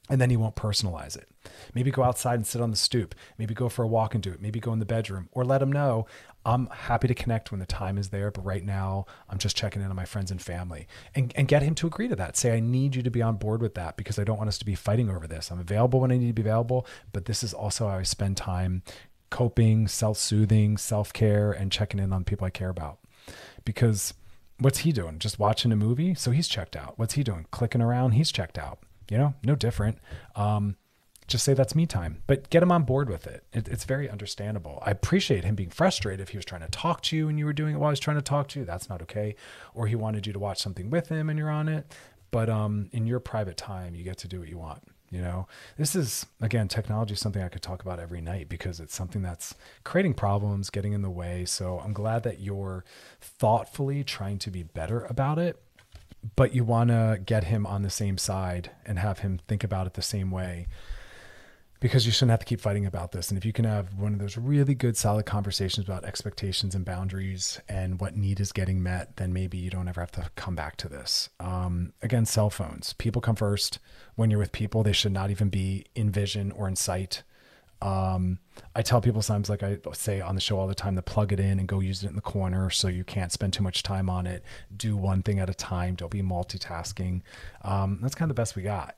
and 0.08 0.20
then 0.20 0.30
he 0.30 0.36
won't 0.36 0.56
personalize 0.56 1.16
it. 1.16 1.28
Maybe 1.74 1.90
go 1.90 2.02
outside 2.02 2.34
and 2.34 2.46
sit 2.46 2.60
on 2.60 2.70
the 2.70 2.76
stoop. 2.76 3.14
Maybe 3.38 3.54
go 3.54 3.68
for 3.68 3.82
a 3.82 3.88
walk 3.88 4.14
and 4.14 4.22
do 4.22 4.32
it. 4.32 4.40
Maybe 4.40 4.60
go 4.60 4.72
in 4.72 4.78
the 4.78 4.84
bedroom 4.84 5.28
or 5.32 5.44
let 5.44 5.62
him 5.62 5.72
know 5.72 6.06
I'm 6.44 6.68
happy 6.68 7.08
to 7.08 7.14
connect 7.14 7.50
when 7.50 7.58
the 7.58 7.66
time 7.66 7.98
is 7.98 8.10
there, 8.10 8.30
but 8.30 8.44
right 8.44 8.64
now 8.64 9.06
I'm 9.28 9.38
just 9.38 9.56
checking 9.56 9.82
in 9.82 9.90
on 9.90 9.96
my 9.96 10.04
friends 10.04 10.30
and 10.30 10.40
family 10.40 10.86
and, 11.12 11.32
and 11.34 11.48
get 11.48 11.62
him 11.62 11.74
to 11.76 11.88
agree 11.88 12.06
to 12.06 12.14
that. 12.16 12.36
Say, 12.36 12.54
I 12.54 12.60
need 12.60 12.94
you 12.94 13.02
to 13.02 13.10
be 13.10 13.20
on 13.20 13.36
board 13.36 13.60
with 13.60 13.74
that 13.74 13.96
because 13.96 14.16
I 14.16 14.24
don't 14.24 14.38
want 14.38 14.48
us 14.48 14.58
to 14.58 14.64
be 14.64 14.76
fighting 14.76 15.10
over 15.10 15.26
this. 15.26 15.50
I'm 15.50 15.58
available 15.58 16.00
when 16.00 16.12
I 16.12 16.16
need 16.16 16.28
to 16.28 16.32
be 16.32 16.42
available, 16.42 16.86
but 17.12 17.24
this 17.24 17.42
is 17.42 17.52
also 17.52 17.88
how 17.88 17.98
I 17.98 18.04
spend 18.04 18.36
time 18.36 18.82
coping, 19.28 19.88
self 19.88 20.18
soothing, 20.18 20.76
self 20.76 21.12
care, 21.12 21.50
and 21.50 21.72
checking 21.72 21.98
in 21.98 22.12
on 22.12 22.22
people 22.22 22.46
I 22.46 22.50
care 22.50 22.70
about. 22.70 23.00
Because 23.64 24.14
what's 24.60 24.78
he 24.78 24.92
doing? 24.92 25.18
Just 25.18 25.40
watching 25.40 25.72
a 25.72 25.76
movie? 25.76 26.14
So 26.14 26.30
he's 26.30 26.46
checked 26.46 26.76
out. 26.76 26.96
What's 26.96 27.14
he 27.14 27.24
doing? 27.24 27.46
Clicking 27.50 27.82
around? 27.82 28.12
He's 28.12 28.30
checked 28.30 28.56
out 28.56 28.78
you 29.10 29.18
know, 29.18 29.34
no 29.44 29.54
different. 29.54 29.98
Um, 30.34 30.76
just 31.26 31.44
say 31.44 31.54
that's 31.54 31.74
me 31.74 31.86
time, 31.86 32.22
but 32.26 32.48
get 32.50 32.62
him 32.62 32.70
on 32.70 32.84
board 32.84 33.08
with 33.08 33.26
it. 33.26 33.44
it. 33.52 33.68
It's 33.68 33.84
very 33.84 34.08
understandable. 34.08 34.82
I 34.84 34.90
appreciate 34.90 35.44
him 35.44 35.54
being 35.54 35.70
frustrated 35.70 36.20
if 36.20 36.30
he 36.30 36.38
was 36.38 36.44
trying 36.44 36.60
to 36.60 36.68
talk 36.68 37.02
to 37.02 37.16
you 37.16 37.28
and 37.28 37.38
you 37.38 37.46
were 37.46 37.52
doing 37.52 37.74
it 37.74 37.78
while 37.78 37.90
he 37.90 37.92
was 37.92 38.00
trying 38.00 38.18
to 38.18 38.22
talk 38.22 38.48
to 38.48 38.60
you. 38.60 38.64
That's 38.64 38.88
not 38.88 39.02
okay. 39.02 39.34
Or 39.74 39.86
he 39.86 39.96
wanted 39.96 40.26
you 40.26 40.32
to 40.32 40.38
watch 40.38 40.60
something 40.60 40.88
with 40.88 41.08
him 41.08 41.28
and 41.28 41.38
you're 41.38 41.50
on 41.50 41.68
it. 41.68 41.92
But 42.30 42.48
um, 42.48 42.90
in 42.92 43.06
your 43.06 43.20
private 43.20 43.56
time, 43.56 43.94
you 43.94 44.04
get 44.04 44.18
to 44.18 44.28
do 44.28 44.40
what 44.40 44.48
you 44.48 44.58
want. 44.58 44.82
You 45.10 45.20
know, 45.20 45.46
this 45.78 45.94
is 45.94 46.26
again, 46.40 46.66
technology 46.66 47.14
is 47.14 47.20
something 47.20 47.40
I 47.40 47.48
could 47.48 47.62
talk 47.62 47.82
about 47.82 48.00
every 48.00 48.20
night 48.20 48.48
because 48.48 48.80
it's 48.80 48.94
something 48.94 49.22
that's 49.22 49.54
creating 49.84 50.14
problems, 50.14 50.68
getting 50.68 50.92
in 50.92 51.02
the 51.02 51.10
way. 51.10 51.44
So 51.44 51.78
I'm 51.78 51.92
glad 51.92 52.24
that 52.24 52.40
you're 52.40 52.84
thoughtfully 53.20 54.02
trying 54.02 54.38
to 54.40 54.50
be 54.50 54.64
better 54.64 55.04
about 55.04 55.38
it 55.38 55.60
but 56.34 56.52
you 56.52 56.64
want 56.64 56.90
to 56.90 57.20
get 57.24 57.44
him 57.44 57.64
on 57.66 57.82
the 57.82 57.90
same 57.90 58.18
side 58.18 58.70
and 58.84 58.98
have 58.98 59.20
him 59.20 59.38
think 59.46 59.62
about 59.62 59.86
it 59.86 59.94
the 59.94 60.02
same 60.02 60.32
way 60.32 60.66
because 61.80 62.06
you 62.06 62.12
shouldn't 62.12 62.30
have 62.30 62.40
to 62.40 62.46
keep 62.46 62.60
fighting 62.60 62.86
about 62.86 63.12
this. 63.12 63.28
And 63.28 63.38
if 63.38 63.44
you 63.44 63.52
can 63.52 63.64
have 63.64 63.94
one 63.94 64.12
of 64.12 64.18
those 64.18 64.36
really 64.36 64.74
good, 64.74 64.96
solid 64.96 65.26
conversations 65.26 65.86
about 65.86 66.04
expectations 66.04 66.74
and 66.74 66.84
boundaries 66.84 67.60
and 67.68 68.00
what 68.00 68.16
need 68.16 68.40
is 68.40 68.52
getting 68.52 68.82
met, 68.82 69.16
then 69.16 69.32
maybe 69.32 69.58
you 69.58 69.70
don't 69.70 69.88
ever 69.88 70.00
have 70.00 70.12
to 70.12 70.30
come 70.36 70.54
back 70.54 70.76
to 70.78 70.88
this. 70.88 71.28
Um, 71.40 71.92
again, 72.02 72.26
cell 72.26 72.50
phones. 72.50 72.92
People 72.94 73.20
come 73.20 73.36
first. 73.36 73.78
When 74.14 74.30
you're 74.30 74.40
with 74.40 74.52
people, 74.52 74.82
they 74.82 74.92
should 74.92 75.12
not 75.12 75.30
even 75.30 75.48
be 75.48 75.84
in 75.94 76.10
vision 76.10 76.50
or 76.52 76.68
in 76.68 76.76
sight. 76.76 77.22
Um, 77.82 78.38
I 78.74 78.80
tell 78.80 79.02
people 79.02 79.20
sometimes, 79.20 79.50
like 79.50 79.62
I 79.62 79.78
say 79.92 80.20
on 80.22 80.34
the 80.34 80.40
show 80.40 80.58
all 80.58 80.66
the 80.66 80.74
time, 80.74 80.96
to 80.96 81.02
plug 81.02 81.32
it 81.32 81.40
in 81.40 81.58
and 81.58 81.68
go 81.68 81.80
use 81.80 82.02
it 82.02 82.08
in 82.08 82.16
the 82.16 82.22
corner 82.22 82.70
so 82.70 82.88
you 82.88 83.04
can't 83.04 83.30
spend 83.30 83.52
too 83.52 83.62
much 83.62 83.82
time 83.82 84.08
on 84.08 84.26
it. 84.26 84.42
Do 84.74 84.96
one 84.96 85.22
thing 85.22 85.40
at 85.40 85.50
a 85.50 85.54
time. 85.54 85.94
Don't 85.94 86.10
be 86.10 86.22
multitasking. 86.22 87.20
Um, 87.62 87.98
that's 88.00 88.14
kind 88.14 88.30
of 88.30 88.34
the 88.34 88.40
best 88.40 88.56
we 88.56 88.62
got. 88.62 88.96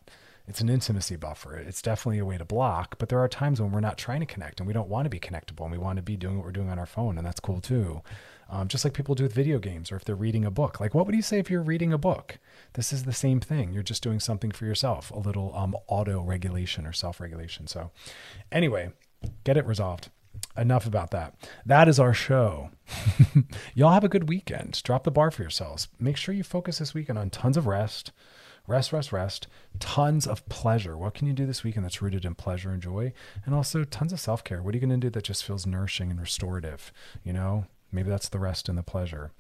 It's 0.49 0.63
an 0.63 0.71
intimacy 0.71 1.17
buffer. 1.17 1.57
It's 1.57 1.83
definitely 1.83 2.19
a 2.21 2.25
way 2.25 2.39
to 2.39 2.45
block, 2.45 2.97
but 2.99 3.11
there 3.11 3.19
are 3.19 3.29
times 3.29 3.61
when 3.61 3.71
we're 3.71 3.81
not 3.81 3.99
trying 3.99 4.21
to 4.21 4.27
connect 4.27 4.61
and 4.61 4.67
we 4.67 4.73
don't 4.73 4.89
want 4.89 5.05
to 5.05 5.11
be 5.11 5.21
connectable 5.21 5.65
and 5.65 5.73
we 5.73 5.77
want 5.77 5.97
to 5.97 6.03
be 6.03 6.17
doing 6.17 6.37
what 6.37 6.47
we're 6.47 6.53
doing 6.53 6.71
on 6.71 6.79
our 6.79 6.87
phone, 6.87 7.19
and 7.19 7.27
that's 7.27 7.39
cool 7.39 7.61
too. 7.61 8.01
Um, 8.49 8.67
just 8.67 8.83
like 8.83 8.95
people 8.95 9.15
do 9.15 9.25
with 9.25 9.35
video 9.35 9.59
games 9.59 9.93
or 9.93 9.97
if 9.97 10.07
they're 10.07 10.17
reading 10.17 10.47
a 10.47 10.51
book. 10.51 10.81
Like, 10.81 10.95
what 10.95 11.05
would 11.05 11.15
you 11.15 11.21
say 11.21 11.39
if 11.39 11.51
you're 11.51 11.63
reading 11.63 11.93
a 11.93 11.99
book? 11.99 12.39
This 12.73 12.95
is 12.95 13.05
the 13.05 13.13
same 13.13 13.41
thing. 13.41 13.75
You're 13.75 13.83
just 13.83 14.03
doing 14.03 14.21
something 14.21 14.51
for 14.51 14.65
yourself, 14.65 15.11
a 15.11 15.19
little 15.19 15.55
um, 15.55 15.77
auto 15.87 16.23
regulation 16.23 16.87
or 16.87 16.95
self 16.95 17.21
regulation. 17.21 17.67
So, 17.67 17.91
anyway, 18.51 18.93
get 19.45 19.59
it 19.59 19.67
resolved. 19.67 20.09
Enough 20.57 20.87
about 20.87 21.11
that. 21.11 21.35
That 21.67 21.89
is 21.89 22.01
our 22.01 22.15
show. 22.15 22.71
Y'all 23.75 23.93
have 23.93 24.05
a 24.05 24.09
good 24.09 24.31
weekend. 24.31 24.83
Drop 24.83 25.05
the 25.05 25.11
bar 25.11 25.31
for 25.31 25.43
yourselves. 25.43 25.89
Make 26.01 26.17
sure 26.17 26.35
you 26.35 26.43
focus 26.43 26.79
this 26.79 26.95
weekend 26.95 27.19
on 27.19 27.29
tons 27.29 27.59
of 27.59 27.67
rest 27.67 28.13
rest, 28.69 28.93
rest, 28.93 29.11
rest, 29.11 29.49
tons 29.81 30.27
of 30.27 30.49
pleasure. 30.49 30.97
What 30.97 31.15
can 31.15 31.27
you 31.27 31.33
do 31.33 31.47
this 31.47 31.65
weekend 31.65 31.85
that's 31.85 32.03
rooted 32.03 32.25
in 32.25 32.35
pleasure 32.35 32.71
and 32.71 32.83
joy? 32.83 33.13
And 33.45 33.55
also 33.55 33.85
tons 33.85 34.13
of 34.13 34.21
self 34.21 34.45
care. 34.45 34.63
What 34.63 34.75
are 34.75 34.77
you 34.79 34.87
going 34.87 35.01
to 35.01 35.07
do 35.07 35.11
that 35.11 35.25
just 35.25 35.45
feels 35.45 35.67
nourishing 35.67 36.11
and 36.11 36.21
restorative? 36.21 36.93
You 37.23 37.33
know, 37.33 37.67
Maybe 37.91 38.11
that's 38.11 38.29
the 38.29 38.39
rest 38.39 38.69
and 38.69 38.77
the 38.77 38.83
pleasure. 38.83 39.33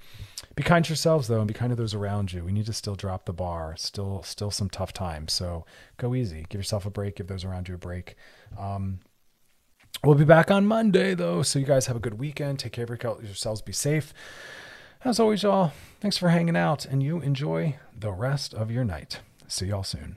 Be 0.54 0.62
kind 0.62 0.84
to 0.84 0.88
yourselves 0.90 1.28
though, 1.28 1.40
and 1.40 1.48
be 1.48 1.54
kind 1.54 1.70
to 1.70 1.76
those 1.76 1.94
around 1.94 2.32
you. 2.32 2.44
We 2.44 2.52
need 2.52 2.66
to 2.66 2.72
still 2.72 2.94
drop 2.94 3.26
the 3.26 3.32
bar. 3.32 3.74
Still, 3.76 4.22
still 4.22 4.50
some 4.50 4.70
tough 4.70 4.92
times. 4.92 5.32
So 5.32 5.66
go 5.98 6.14
easy. 6.14 6.46
Give 6.48 6.58
yourself 6.58 6.86
a 6.86 6.90
break. 6.90 7.16
Give 7.16 7.26
those 7.26 7.44
around 7.44 7.68
you 7.68 7.74
a 7.74 7.78
break. 7.78 8.16
Um, 8.58 9.00
we'll 10.02 10.14
be 10.14 10.24
back 10.24 10.50
on 10.50 10.66
Monday 10.66 11.14
though. 11.14 11.42
So 11.42 11.58
you 11.58 11.66
guys 11.66 11.86
have 11.86 11.96
a 11.96 12.00
good 12.00 12.18
weekend. 12.18 12.58
Take 12.58 12.72
care 12.72 12.84
of 12.84 13.22
yourselves. 13.22 13.60
Be 13.60 13.72
safe. 13.72 14.14
As 15.04 15.20
always, 15.20 15.42
y'all. 15.42 15.72
Thanks 16.00 16.18
for 16.18 16.30
hanging 16.30 16.56
out, 16.56 16.84
and 16.84 17.02
you 17.02 17.20
enjoy 17.20 17.76
the 17.96 18.10
rest 18.10 18.52
of 18.52 18.70
your 18.70 18.84
night. 18.84 19.20
See 19.46 19.66
y'all 19.66 19.84
soon. 19.84 20.16